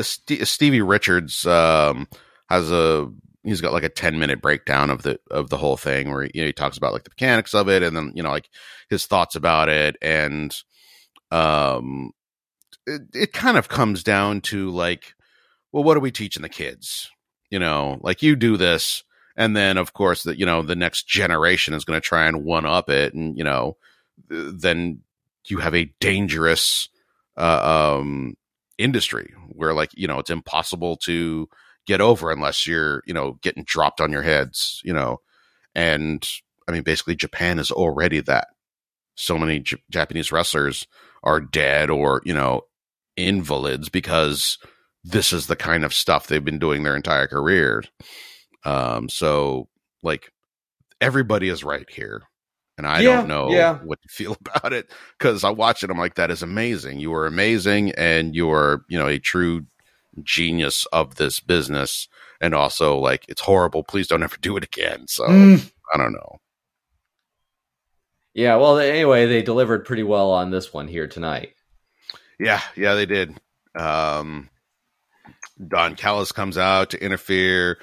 St- 0.00 0.46
Stevie 0.46 0.82
Richards 0.82 1.46
um 1.46 2.06
has 2.50 2.70
a 2.70 3.10
he's 3.44 3.60
got 3.60 3.72
like 3.72 3.84
a 3.84 3.88
ten 3.88 4.18
minute 4.18 4.40
breakdown 4.40 4.90
of 4.90 5.02
the 5.02 5.18
of 5.30 5.50
the 5.50 5.56
whole 5.56 5.76
thing 5.76 6.10
where 6.10 6.24
you 6.24 6.40
know, 6.40 6.46
he 6.46 6.52
talks 6.52 6.76
about 6.76 6.92
like 6.92 7.04
the 7.04 7.10
mechanics 7.10 7.54
of 7.54 7.68
it 7.68 7.82
and 7.82 7.96
then 7.96 8.12
you 8.14 8.22
know 8.22 8.30
like 8.30 8.48
his 8.88 9.06
thoughts 9.06 9.36
about 9.36 9.68
it. 9.68 9.96
And 10.02 10.56
um 11.30 12.12
it, 12.86 13.02
it 13.14 13.32
kind 13.32 13.56
of 13.56 13.68
comes 13.68 14.02
down 14.02 14.40
to 14.42 14.70
like 14.70 15.14
well 15.72 15.84
what 15.84 15.96
are 15.96 16.00
we 16.00 16.10
teaching 16.10 16.42
the 16.42 16.48
kids? 16.48 17.10
You 17.50 17.58
know 17.58 17.98
like 18.02 18.22
you 18.22 18.34
do 18.34 18.56
this 18.56 19.04
and 19.36 19.56
then 19.56 19.76
of 19.76 19.92
course 19.92 20.22
that 20.24 20.38
you 20.38 20.46
know 20.46 20.62
the 20.62 20.76
next 20.76 21.06
generation 21.06 21.74
is 21.74 21.84
going 21.84 22.00
to 22.00 22.06
try 22.06 22.26
and 22.26 22.44
one 22.44 22.66
up 22.66 22.90
it 22.90 23.14
and 23.14 23.36
you 23.36 23.44
know 23.44 23.76
then 24.28 25.00
you 25.46 25.58
have 25.58 25.74
a 25.74 25.92
dangerous 26.00 26.88
uh, 27.36 27.98
um 27.98 28.36
industry 28.78 29.32
where 29.48 29.74
like 29.74 29.90
you 29.94 30.08
know 30.08 30.18
it's 30.18 30.30
impossible 30.30 30.96
to 30.96 31.48
get 31.86 32.00
over 32.00 32.30
unless 32.30 32.66
you're 32.66 33.02
you 33.06 33.14
know 33.14 33.38
getting 33.42 33.64
dropped 33.64 34.00
on 34.00 34.12
your 34.12 34.22
heads 34.22 34.80
you 34.84 34.92
know? 34.92 35.18
And 35.74 36.26
i 36.68 36.72
mean 36.72 36.82
basically 36.82 37.16
japan 37.16 37.58
is 37.58 37.70
already 37.70 38.20
that. 38.20 38.48
So 39.16 39.38
many 39.38 39.60
J- 39.60 39.82
japanese 39.90 40.32
wrestlers 40.32 40.86
are 41.22 41.40
dead 41.40 41.90
or 41.90 42.22
you 42.24 42.34
know 42.34 42.62
invalids 43.16 43.88
because 43.88 44.58
this 45.04 45.32
is 45.32 45.46
the 45.46 45.56
kind 45.56 45.84
of 45.84 45.94
stuff 45.94 46.26
they've 46.26 46.44
been 46.44 46.58
doing 46.58 46.82
their 46.82 46.96
entire 46.96 47.26
careers 47.28 47.86
um 48.64 49.08
so 49.08 49.68
like 50.02 50.32
everybody 51.00 51.48
is 51.48 51.64
right 51.64 51.88
here 51.90 52.22
and 52.78 52.86
i 52.86 53.02
Yeah, 53.02 53.02
don't 53.02 53.26
know 53.26 53.48
yeah. 53.50 53.78
what 53.80 54.00
to 54.02 54.08
feel 54.10 54.36
about 54.40 54.72
it 54.72 54.90
because 55.18 55.44
i 55.44 55.50
watch 55.50 55.82
it 55.82 55.90
i'm 55.90 55.98
like 55.98 56.14
that 56.16 56.30
is 56.30 56.42
amazing. 56.42 56.98
You 57.00 57.14
are 57.14 57.26
amazing 57.26 57.92
and 57.92 58.34
you 58.34 58.50
are 58.50 58.84
you 58.88 58.98
know 58.98 59.06
a 59.08 59.18
true 59.18 59.66
genius 60.22 60.86
of 60.92 61.16
this 61.16 61.40
business 61.40 62.08
and 62.40 62.54
also 62.54 62.96
like 62.98 63.24
it's 63.28 63.40
horrible 63.42 63.82
please 63.82 64.06
don't 64.06 64.22
ever 64.22 64.36
do 64.40 64.56
it 64.56 64.64
again 64.64 65.06
so 65.08 65.24
i 65.92 65.96
don't 65.96 66.12
know 66.12 66.38
Yeah, 68.34 68.56
well, 68.56 68.78
anyway, 68.78 69.26
they 69.26 69.42
delivered 69.42 69.84
pretty 69.84 70.02
well 70.02 70.32
on 70.32 70.50
this 70.50 70.72
one 70.72 70.88
here 70.88 71.06
tonight. 71.06 71.54
Yeah, 72.40 72.60
yeah, 72.76 72.94
they 72.94 73.06
did. 73.06 73.38
Um, 73.78 74.50
Don 75.68 75.94
Callis 75.94 76.32
comes 76.32 76.58
out 76.58 76.90
to 76.90 77.02
interfere. 77.02 77.78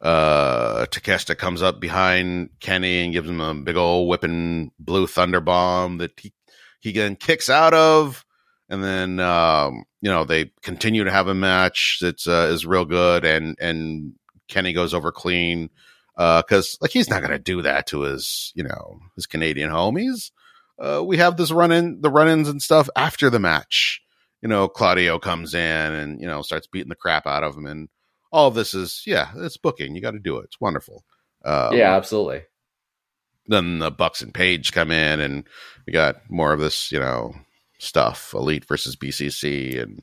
Uh, 0.00 0.86
Takeshita 0.86 1.36
comes 1.36 1.60
up 1.60 1.80
behind 1.80 2.50
Kenny 2.60 3.02
and 3.02 3.12
gives 3.12 3.28
him 3.28 3.40
a 3.40 3.52
big 3.54 3.76
old 3.76 4.08
whipping 4.08 4.70
blue 4.78 5.08
thunder 5.08 5.40
bomb 5.40 5.98
that 5.98 6.18
he 6.20 6.32
he 6.80 6.92
then 6.92 7.16
kicks 7.16 7.50
out 7.50 7.74
of, 7.74 8.24
and 8.68 8.84
then 8.84 9.18
um, 9.18 9.84
you 10.06 10.12
know 10.12 10.24
they 10.24 10.52
continue 10.62 11.04
to 11.04 11.10
have 11.10 11.28
a 11.28 11.34
match 11.34 11.98
that's 12.00 12.28
uh, 12.28 12.48
is 12.50 12.64
real 12.64 12.84
good, 12.84 13.24
and 13.24 13.56
and 13.60 14.12
Kenny 14.48 14.72
goes 14.72 14.94
over 14.94 15.10
clean 15.10 15.70
because 16.16 16.78
like 16.80 16.92
he's 16.92 17.10
not 17.10 17.22
gonna 17.22 17.38
do 17.38 17.62
that 17.62 17.88
to 17.88 18.02
his 18.02 18.52
you 18.54 18.62
know 18.62 19.00
his 19.16 19.26
Canadian 19.26 19.70
homies 19.70 20.30
uh, 20.78 21.02
we 21.04 21.16
have 21.16 21.36
this 21.36 21.50
run 21.50 21.72
in 21.72 22.00
the 22.00 22.10
run-ins 22.10 22.48
and 22.48 22.60
stuff 22.60 22.88
after 22.96 23.30
the 23.30 23.38
match. 23.38 24.02
You 24.42 24.48
know, 24.48 24.68
Claudio 24.68 25.18
comes 25.18 25.54
in 25.54 25.60
and 25.60 26.20
you 26.20 26.26
know 26.26 26.42
starts 26.42 26.66
beating 26.66 26.90
the 26.90 26.94
crap 26.94 27.26
out 27.26 27.42
of 27.42 27.56
him, 27.56 27.66
and 27.66 27.88
all 28.30 28.48
of 28.48 28.54
this 28.54 28.74
is 28.74 29.02
yeah, 29.06 29.30
it's 29.36 29.56
booking. 29.56 29.94
You 29.94 30.02
got 30.02 30.12
to 30.12 30.18
do 30.18 30.38
it. 30.38 30.44
It's 30.44 30.60
wonderful. 30.60 31.04
Um, 31.44 31.74
yeah, 31.74 31.96
absolutely. 31.96 32.42
Then 33.46 33.78
the 33.78 33.90
Bucks 33.90 34.20
and 34.20 34.34
Page 34.34 34.72
come 34.72 34.90
in, 34.90 35.20
and 35.20 35.44
we 35.86 35.92
got 35.92 36.30
more 36.30 36.52
of 36.52 36.60
this 36.60 36.92
you 36.92 37.00
know 37.00 37.34
stuff, 37.78 38.32
Elite 38.34 38.64
versus 38.64 38.96
BCC, 38.96 39.80
and 39.82 40.00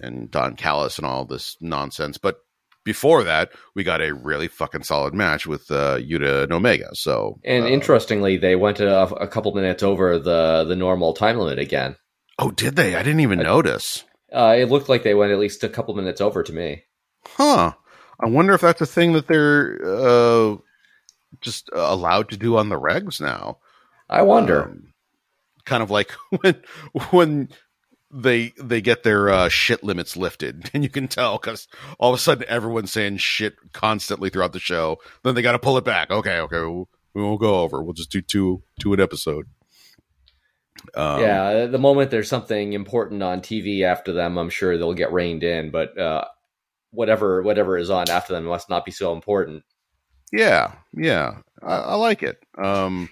and 0.00 0.30
Don 0.30 0.56
Callis 0.56 0.98
and 0.98 1.06
all 1.06 1.24
this 1.24 1.56
nonsense. 1.60 2.18
But 2.18 2.36
before 2.84 3.24
that, 3.24 3.50
we 3.74 3.82
got 3.82 4.00
a 4.02 4.14
really 4.14 4.46
fucking 4.48 4.82
solid 4.84 5.14
match 5.14 5.46
with 5.46 5.70
uh, 5.70 5.96
Yuta 5.98 6.44
and 6.44 6.52
Omega. 6.52 6.90
So 6.94 7.40
And 7.44 7.64
uh, 7.64 7.68
interestingly, 7.68 8.36
they 8.36 8.54
went 8.56 8.78
a, 8.80 9.02
a 9.16 9.26
couple 9.26 9.54
minutes 9.54 9.82
over 9.82 10.18
the 10.18 10.64
the 10.68 10.76
normal 10.76 11.12
time 11.14 11.38
limit 11.38 11.58
again. 11.58 11.96
oh, 12.38 12.50
did 12.50 12.76
they? 12.76 12.94
I 12.94 13.02
didn't 13.02 13.20
even 13.20 13.40
I- 13.40 13.44
notice. 13.44 14.04
Uh, 14.32 14.56
it 14.58 14.68
looked 14.68 14.88
like 14.88 15.02
they 15.04 15.14
went 15.14 15.32
at 15.32 15.38
least 15.38 15.62
a 15.64 15.68
couple 15.68 15.94
minutes 15.94 16.20
over 16.20 16.42
to 16.42 16.52
me. 16.52 16.82
Huh. 17.26 17.72
I 18.20 18.26
wonder 18.26 18.54
if 18.54 18.60
that's 18.60 18.80
a 18.80 18.86
thing 18.86 19.12
that 19.12 19.28
they're 19.28 19.78
uh, 19.84 20.56
just 21.40 21.70
allowed 21.72 22.28
to 22.30 22.36
do 22.36 22.56
on 22.56 22.68
the 22.68 22.78
regs 22.78 23.20
now. 23.20 23.58
I 24.10 24.22
wonder. 24.22 24.64
Um, 24.64 24.92
kind 25.66 25.82
of 25.82 25.90
like 25.90 26.10
when 26.40 26.62
when 27.10 27.48
they 28.10 28.54
they 28.58 28.80
get 28.80 29.02
their 29.02 29.28
uh, 29.28 29.48
shit 29.48 29.84
limits 29.84 30.16
lifted, 30.16 30.70
and 30.74 30.82
you 30.82 30.88
can 30.88 31.08
tell 31.08 31.38
because 31.38 31.68
all 31.98 32.12
of 32.12 32.18
a 32.18 32.22
sudden 32.22 32.44
everyone's 32.48 32.92
saying 32.92 33.18
shit 33.18 33.56
constantly 33.72 34.30
throughout 34.30 34.52
the 34.52 34.60
show. 34.60 34.98
Then 35.22 35.34
they 35.34 35.42
got 35.42 35.52
to 35.52 35.58
pull 35.58 35.76
it 35.76 35.84
back. 35.84 36.10
Okay, 36.10 36.38
okay, 36.38 36.60
we'll, 36.60 36.88
we 37.14 37.22
won't 37.22 37.40
go 37.40 37.60
over. 37.60 37.82
We'll 37.82 37.92
just 37.92 38.10
do 38.10 38.22
two 38.22 38.62
two 38.80 38.94
an 38.94 39.00
episode. 39.00 39.46
Um, 40.94 41.20
yeah, 41.20 41.66
the 41.66 41.78
moment 41.78 42.10
there's 42.10 42.28
something 42.28 42.72
important 42.72 43.22
on 43.22 43.40
TV 43.40 43.82
after 43.82 44.12
them, 44.12 44.38
I'm 44.38 44.50
sure 44.50 44.76
they'll 44.76 44.94
get 44.94 45.12
reined 45.12 45.42
in. 45.42 45.70
But 45.70 45.98
uh, 45.98 46.24
whatever 46.90 47.42
whatever 47.42 47.76
is 47.76 47.90
on 47.90 48.08
after 48.08 48.34
them 48.34 48.44
must 48.44 48.70
not 48.70 48.84
be 48.84 48.92
so 48.92 49.12
important. 49.12 49.64
Yeah, 50.32 50.72
yeah, 50.94 51.38
I, 51.62 51.76
I 51.76 51.94
like 51.94 52.22
it. 52.22 52.38
Um, 52.62 53.08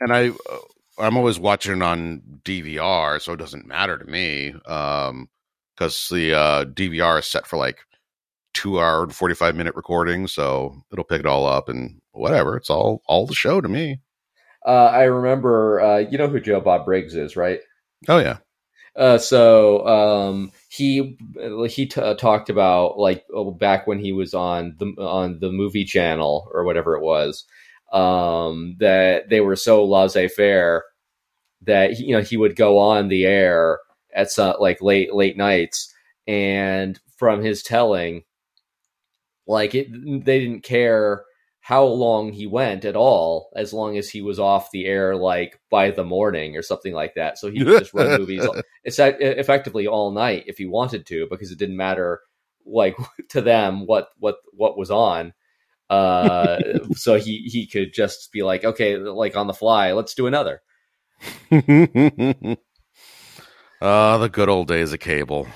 and 0.00 0.12
I, 0.12 0.28
uh, 0.28 0.58
I'm 0.98 1.16
always 1.16 1.38
watching 1.38 1.76
it 1.76 1.82
on 1.82 2.22
DVR, 2.44 3.20
so 3.20 3.32
it 3.32 3.38
doesn't 3.38 3.66
matter 3.66 3.98
to 3.98 4.04
me. 4.04 4.54
Um, 4.66 5.28
because 5.74 6.08
the 6.10 6.34
uh, 6.34 6.64
DVR 6.66 7.18
is 7.20 7.26
set 7.26 7.46
for 7.46 7.56
like 7.56 7.78
two 8.54 8.78
hour 8.80 9.02
and 9.04 9.14
forty 9.14 9.34
five 9.34 9.56
minute 9.56 9.74
recording, 9.74 10.26
so 10.28 10.82
it'll 10.92 11.04
pick 11.04 11.20
it 11.20 11.26
all 11.26 11.46
up 11.46 11.68
and 11.68 12.00
whatever. 12.12 12.56
It's 12.56 12.70
all 12.70 13.02
all 13.06 13.26
the 13.26 13.34
show 13.34 13.60
to 13.60 13.68
me. 13.68 14.00
Uh, 14.66 14.86
I 14.86 15.04
remember, 15.04 15.80
uh, 15.80 15.98
you 15.98 16.18
know 16.18 16.28
who 16.28 16.40
Joe 16.40 16.60
Bob 16.60 16.84
Briggs 16.84 17.14
is, 17.14 17.36
right? 17.36 17.60
Oh 18.08 18.18
yeah, 18.18 18.38
Uh, 18.94 19.18
so 19.18 19.86
um, 19.86 20.52
he 20.68 21.16
he 21.68 21.86
t- 21.86 22.00
uh, 22.00 22.14
talked 22.14 22.50
about 22.50 22.98
like 22.98 23.24
oh, 23.34 23.50
back 23.50 23.86
when 23.86 23.98
he 23.98 24.12
was 24.12 24.34
on 24.34 24.76
the 24.78 24.86
on 25.02 25.38
the 25.40 25.50
movie 25.50 25.84
channel 25.84 26.48
or 26.52 26.64
whatever 26.64 26.94
it 26.96 27.02
was 27.02 27.44
um, 27.92 28.76
that 28.78 29.28
they 29.28 29.40
were 29.40 29.56
so 29.56 29.84
laissez 29.84 30.28
faire 30.28 30.84
that 31.62 31.98
you 31.98 32.16
know 32.16 32.22
he 32.22 32.36
would 32.36 32.56
go 32.56 32.78
on 32.78 33.08
the 33.08 33.24
air 33.26 33.78
at 34.14 34.30
some 34.30 34.56
like 34.60 34.82
late 34.82 35.14
late 35.14 35.36
nights. 35.36 35.92
And 36.26 36.98
from 37.16 37.42
his 37.42 37.62
telling 37.62 38.22
like 39.46 39.74
it 39.74 39.88
they 40.24 40.40
didn't 40.40 40.62
care 40.62 41.24
how 41.60 41.84
long 41.84 42.32
he 42.32 42.46
went 42.46 42.84
at 42.84 42.96
all 42.96 43.50
as 43.54 43.72
long 43.72 43.96
as 43.96 44.10
he 44.10 44.20
was 44.20 44.40
off 44.40 44.70
the 44.72 44.84
air 44.84 45.14
like 45.14 45.60
by 45.70 45.90
the 45.90 46.04
morning 46.04 46.56
or 46.56 46.62
something 46.62 46.92
like 46.92 47.14
that. 47.14 47.38
So 47.38 47.50
he 47.50 47.62
would 47.62 47.78
just 47.78 47.94
run 47.94 48.18
movies 48.18 48.46
it's 48.84 48.98
effectively 48.98 49.86
all 49.86 50.10
night 50.10 50.44
if 50.46 50.58
he 50.58 50.66
wanted 50.66 51.06
to 51.06 51.26
because 51.30 51.52
it 51.52 51.58
didn't 51.58 51.76
matter 51.76 52.20
like 52.66 52.96
to 53.30 53.40
them 53.40 53.86
what 53.86 54.08
what 54.18 54.36
what 54.52 54.76
was 54.76 54.90
on 54.90 55.32
uh 55.92 56.58
so 56.94 57.16
he 57.18 57.38
he 57.52 57.66
could 57.66 57.92
just 57.92 58.32
be 58.32 58.42
like 58.42 58.64
okay 58.64 58.96
like 58.96 59.36
on 59.36 59.46
the 59.46 59.54
fly 59.54 59.92
let's 59.92 60.14
do 60.14 60.26
another. 60.26 60.62
Ah, 63.80 64.16
the 64.18 64.28
good 64.28 64.48
old 64.48 64.68
days 64.68 64.92
of 64.92 65.00
cable. 65.00 65.48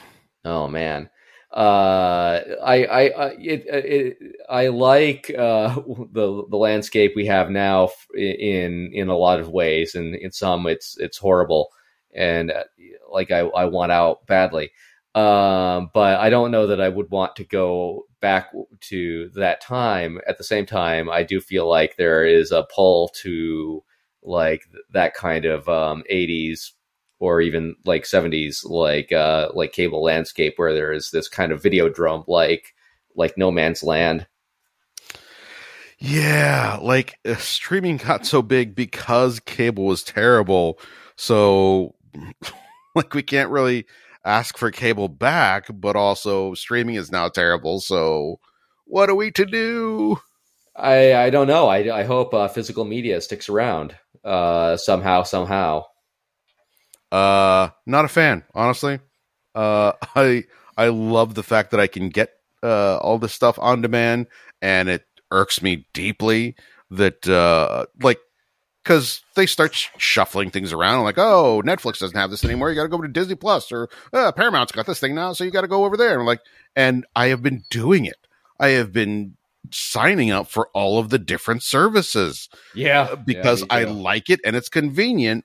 oh 0.45 0.67
man. 0.69 1.09
Uh 1.53 2.41
i 2.65 2.85
i 2.85 3.03
I- 3.09 3.37
it, 3.39 3.65
it 3.67 4.19
i 4.51 4.67
like 4.69 5.31
uh 5.31 5.75
the 6.13 6.45
the 6.51 6.57
landscape 6.57 7.13
we 7.15 7.27
have 7.27 7.51
now 7.51 7.91
in 8.15 8.91
in 8.93 9.09
a 9.09 9.17
lot 9.17 9.41
of 9.41 9.49
ways. 9.49 9.95
And 9.95 10.15
in 10.17 10.33
some 10.33 10.67
it's 10.67 10.97
it's 10.99 11.19
horrible. 11.19 11.71
And 12.15 12.51
uh, 12.51 12.65
like 13.11 13.31
i 13.31 13.41
i 13.41 13.65
want 13.67 13.93
out 13.93 14.27
badly 14.27 14.73
um 15.17 15.91
but 15.95 16.21
i 16.21 16.31
don't 16.31 16.51
know 16.53 16.67
that 16.67 16.81
i 16.81 16.89
would 16.89 17.11
want 17.11 17.37
to 17.37 17.45
go 17.45 18.05
back 18.21 18.51
to 18.81 19.31
that 19.35 19.61
time 19.63 20.21
at 20.29 20.39
the 20.39 20.45
same 20.45 20.67
time 20.67 21.11
i 21.11 21.23
do 21.23 21.41
feel 21.41 21.69
like 21.69 21.97
there 21.97 22.25
is 22.27 22.53
a 22.53 22.67
pull 22.75 23.09
to 23.09 23.83
like 24.23 24.65
that 24.93 25.15
kind 25.15 25.47
of 25.47 25.69
um 25.69 26.05
80s 26.11 26.75
or 27.19 27.41
even 27.41 27.77
like 27.87 28.05
70s 28.05 28.65
like 28.65 29.13
uh 29.13 29.49
like 29.55 29.73
cable 29.73 30.03
landscape 30.03 30.55
where 30.57 30.75
there 30.75 30.93
is 30.93 31.11
this 31.11 31.29
kind 31.29 31.53
of 31.53 31.63
video 31.63 31.89
drum 31.89 32.25
like 32.29 32.75
like 33.17 33.39
no 33.39 33.51
man's 33.51 33.83
land 33.83 34.27
Yeah, 35.99 36.79
like 36.83 37.19
uh, 37.25 37.37
streaming 37.37 37.97
got 37.97 38.27
so 38.27 38.43
big 38.43 38.75
because 38.75 39.41
cable 39.41 39.85
was 39.87 40.03
terrible. 40.03 40.79
So, 41.17 41.95
like, 42.95 43.15
we 43.15 43.23
can't 43.23 43.51
really 43.51 43.87
ask 44.27 44.59
for 44.59 44.71
cable 44.71 45.09
back, 45.09 45.67
but 45.73 45.97
also 45.97 46.55
streaming 46.55 46.97
is 46.97 47.11
now 47.13 47.29
terrible. 47.29 47.81
So, 47.81 48.41
what 48.85 49.09
are 49.09 49.15
we 49.15 49.31
to 49.33 49.47
do? 49.47 50.19
i 50.77 51.15
i 51.15 51.31
don't 51.31 51.47
know 51.47 51.69
i 51.69 52.01
i 52.01 52.05
hope 52.05 52.35
uh, 52.35 52.49
physical 52.49 52.85
media 52.85 53.21
sticks 53.21 53.49
around 53.49 53.97
uh 54.25 54.77
somehow 54.77 55.23
somehow 55.23 55.83
Uh, 57.13 57.71
not 57.87 58.05
a 58.05 58.09
fan, 58.09 58.45
honestly. 58.55 59.01
Uh, 59.55 59.93
I 60.15 60.45
I 60.77 60.89
love 60.89 61.35
the 61.35 61.43
fact 61.43 61.71
that 61.71 61.81
I 61.81 61.87
can 61.87 62.09
get 62.09 62.31
uh 62.63 62.99
all 62.99 63.19
this 63.19 63.33
stuff 63.33 63.59
on 63.59 63.83
demand, 63.83 64.27
and 64.61 64.89
it 64.89 65.05
irks 65.31 65.63
me 65.63 65.87
deeply 65.93 66.57
that 66.91 67.27
uh 67.29 67.87
like 68.03 68.19
because 68.87 69.21
they 69.35 69.47
start 69.47 69.75
sh- 69.75 69.89
shuffling 69.99 70.49
things 70.51 70.73
around 70.73 71.03
like 71.03 71.19
oh 71.19 71.61
netflix 71.67 71.99
doesn't 71.99 72.17
have 72.17 72.31
this 72.31 72.45
anymore 72.45 72.69
you 72.71 72.77
got 72.77 72.85
to 72.85 72.89
go 72.89 73.03
to 73.03 73.09
disney 73.09 73.35
plus 73.35 73.73
or 73.73 73.89
uh, 74.13 74.31
paramount's 74.31 74.71
got 74.71 74.87
this 74.87 75.01
thing 75.01 75.13
now 75.15 75.33
so 75.33 75.43
you 75.43 75.51
got 75.51 75.63
to 75.63 75.67
go 75.69 75.85
over 75.85 75.97
there 75.97 76.13
and 76.13 76.21
I'm 76.21 76.27
like 76.27 76.41
and 76.77 77.05
i 77.17 77.27
have 77.27 77.43
been 77.43 77.65
doing 77.69 78.05
it 78.05 78.29
i 78.61 78.69
have 78.69 78.93
been 78.93 79.37
signing 79.73 80.31
up 80.31 80.47
for 80.47 80.69
all 80.73 81.01
of 81.01 81.09
the 81.09 81.19
different 81.19 81.65
services 81.65 82.49
yeah 82.77 83.17
because 83.17 83.63
Yeah, 83.63 83.67
I 83.71 83.85
like 83.85 84.31
it 84.31 84.39
and 84.45 84.55
it's 84.55 84.69
convenient. 84.69 85.45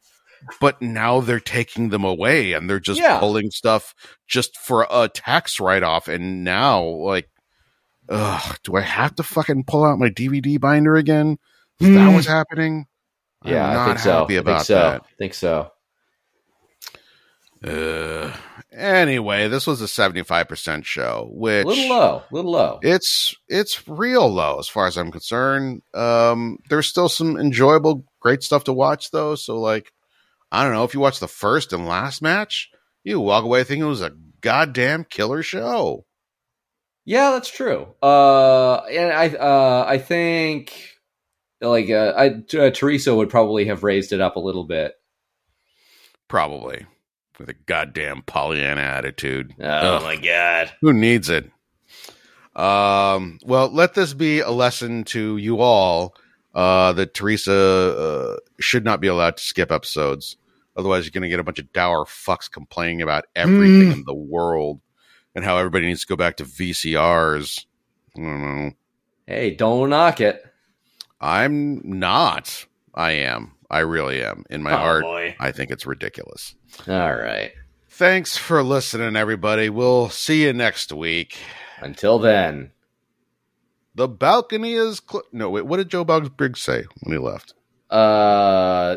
But 0.59 0.81
now 0.81 1.22
they're 1.22 1.39
taking 1.39 1.89
them 1.89 2.03
away 2.03 2.53
and 2.53 2.68
they're 2.68 2.80
just 2.80 2.99
Yeah. 2.99 3.19
pulling 3.19 3.51
stuff 3.51 3.93
just 4.27 4.57
for 4.57 4.88
a 4.89 5.07
tax 5.07 5.59
write 5.59 5.84
off. 5.84 6.07
And 6.07 6.43
now, 6.43 6.81
like, 6.84 7.30
ugh, 8.09 8.57
do 8.63 8.76
I 8.76 8.81
have 8.81 9.13
to 9.15 9.23
fucking 9.23 9.65
pull 9.65 9.84
out 9.85 9.99
my 9.99 10.09
DVD 10.09 10.59
binder 10.59 10.95
again? 10.95 11.38
Is 11.80 11.89
that 11.93 12.07
was 12.07 12.15
what's 12.15 12.27
happening? 13.43 13.59
I'm 13.59 13.63
yeah 13.63 13.69
i 13.69 13.73
not 13.73 13.85
think 13.88 13.99
so 13.99 14.11
happy 14.19 14.35
i 14.38 14.39
about 14.39 14.57
think 14.57 14.65
so 14.65 14.76
that. 14.76 15.01
i 15.01 15.15
think 15.18 15.34
so 15.34 15.72
Uh, 17.63 18.35
anyway, 18.72 19.47
this 19.47 19.68
was 19.68 19.81
a 19.81 19.88
seventy-five 19.88 20.47
percent 20.47 20.84
show, 20.84 21.30
which 21.31 21.63
a 21.65 21.68
little 21.68 21.89
low 21.89 22.15
a 22.18 22.34
little 22.34 22.51
low 22.51 22.80
it's 22.81 23.35
it's 23.47 23.88
real 23.88 24.27
low 24.27 24.57
as 24.57 24.68
far 24.68 24.88
as 24.88 24.97
I'm 24.97 25.11
concerned. 25.11 25.84
Um, 25.93 26.57
there's 26.69 26.88
still 26.88 27.07
some 27.07 27.38
enjoyable, 27.38 28.03
great 28.19 28.41
stuff 28.41 28.63
to 28.63 28.73
watch 28.73 29.11
though. 29.11 29.35
So 29.35 29.59
like, 29.59 29.91
I 30.51 30.63
don't 30.63 30.73
know 30.73 30.85
if 30.85 30.95
you 30.95 30.99
watch 30.99 31.19
the 31.19 31.27
first 31.27 31.72
and 31.72 31.85
last 31.85 32.23
match, 32.23 32.72
you 33.03 33.19
walk 33.19 33.43
away 33.43 33.63
thinking 33.63 33.84
it 33.85 33.89
was 33.89 34.01
a 34.01 34.18
goddamn 34.41 35.03
killer 35.03 35.43
show. 35.43 36.05
Yeah, 37.05 37.31
that's 37.31 37.49
true. 37.49 37.93
Uh, 38.01 38.77
and 38.91 39.11
I, 39.11 39.27
uh, 39.30 39.85
I 39.88 39.97
think 39.99 40.73
like 41.61 41.89
uh, 41.89 42.13
I, 42.17 42.57
uh, 42.57 42.71
Theresa 42.71 43.15
would 43.15 43.29
probably 43.29 43.65
have 43.65 43.83
raised 43.83 44.13
it 44.13 44.21
up 44.21 44.35
a 44.35 44.39
little 44.39 44.63
bit. 44.63 44.95
Probably 46.27 46.85
with 47.39 47.49
a 47.49 47.53
goddamn 47.53 48.21
Pollyanna 48.23 48.81
attitude. 48.81 49.53
Oh 49.59 49.65
Ugh. 49.65 50.03
my 50.03 50.15
god! 50.15 50.71
Who 50.81 50.93
needs 50.93 51.29
it? 51.29 51.49
Um, 52.55 53.39
well, 53.43 53.69
let 53.69 53.93
this 53.93 54.13
be 54.13 54.39
a 54.39 54.51
lesson 54.51 55.03
to 55.05 55.38
you 55.38 55.59
all 55.59 56.15
uh, 56.53 56.93
that 56.93 57.13
Theresa 57.13 57.53
uh, 57.53 58.38
should 58.59 58.83
not 58.83 58.99
be 58.99 59.07
allowed 59.07 59.38
to 59.38 59.43
skip 59.43 59.71
episodes. 59.71 60.35
Otherwise, 60.75 61.05
you're 61.05 61.11
going 61.11 61.23
to 61.23 61.29
get 61.29 61.39
a 61.39 61.43
bunch 61.43 61.59
of 61.59 61.71
dour 61.73 62.05
fucks 62.05 62.49
complaining 62.49 63.01
about 63.01 63.25
everything 63.35 63.91
in 63.91 64.03
the 64.05 64.13
world 64.13 64.79
and 65.35 65.43
how 65.43 65.57
everybody 65.57 65.85
needs 65.85 66.01
to 66.01 66.07
go 66.07 66.15
back 66.15 66.38
to 66.38 66.43
VCRs. 66.43 67.65
I 68.17 68.19
don't 68.21 68.41
know. 68.41 68.71
Hey, 69.27 69.55
don't 69.55 69.89
knock 69.89 70.21
it. 70.21 70.45
I'm 71.22 71.81
not. 71.84 72.65
I 72.95 73.11
am. 73.11 73.52
I 73.69 73.80
really 73.80 74.22
am. 74.23 74.43
In 74.49 74.64
my 74.64 74.73
oh 74.73 74.77
heart, 74.77 75.03
boy! 75.03 75.35
I 75.39 75.52
think 75.52 75.72
it's 75.72 75.85
ridiculous. 75.85 76.56
All 76.88 77.14
right. 77.15 77.52
Thanks 77.89 78.35
for 78.35 78.64
listening, 78.64 79.15
everybody. 79.15 79.69
We'll 79.69 80.10
see 80.10 80.43
you 80.43 80.52
next 80.53 80.91
week. 80.91 81.38
Until 81.80 82.18
then, 82.19 82.72
The 83.95 84.07
balcony 84.07 84.73
is 84.73 85.02
cl- 85.10 85.23
no. 85.31 85.49
Wait, 85.52 85.65
what 85.65 85.77
did 85.77 85.89
Joe 85.89 86.03
Boggs 86.03 86.30
Briggs 86.30 86.61
say 86.61 86.85
when 87.02 87.14
he 87.18 87.23
left? 87.23 87.53
uh, 87.91 87.93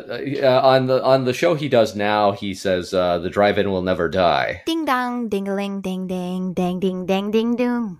uh, 0.01 0.61
on 0.63 0.87
the 0.87 1.03
on 1.03 1.25
the 1.25 1.33
show 1.33 1.53
he 1.55 1.67
does 1.69 1.95
now, 1.95 2.31
he 2.31 2.53
says 2.53 2.93
uh, 2.93 3.19
the 3.19 3.29
drive-in 3.29 3.69
will 3.69 3.81
never 3.81 4.09
die. 4.09 4.63
Ding 4.65 4.85
dong, 4.85 5.27
ding 5.29 5.47
a 5.47 5.55
ling, 5.55 5.81
ding 5.81 6.07
ding, 6.07 6.53
ding 6.53 6.79
ding 6.79 7.05
ding 7.05 7.31
ding 7.31 7.55
doom. 7.55 7.99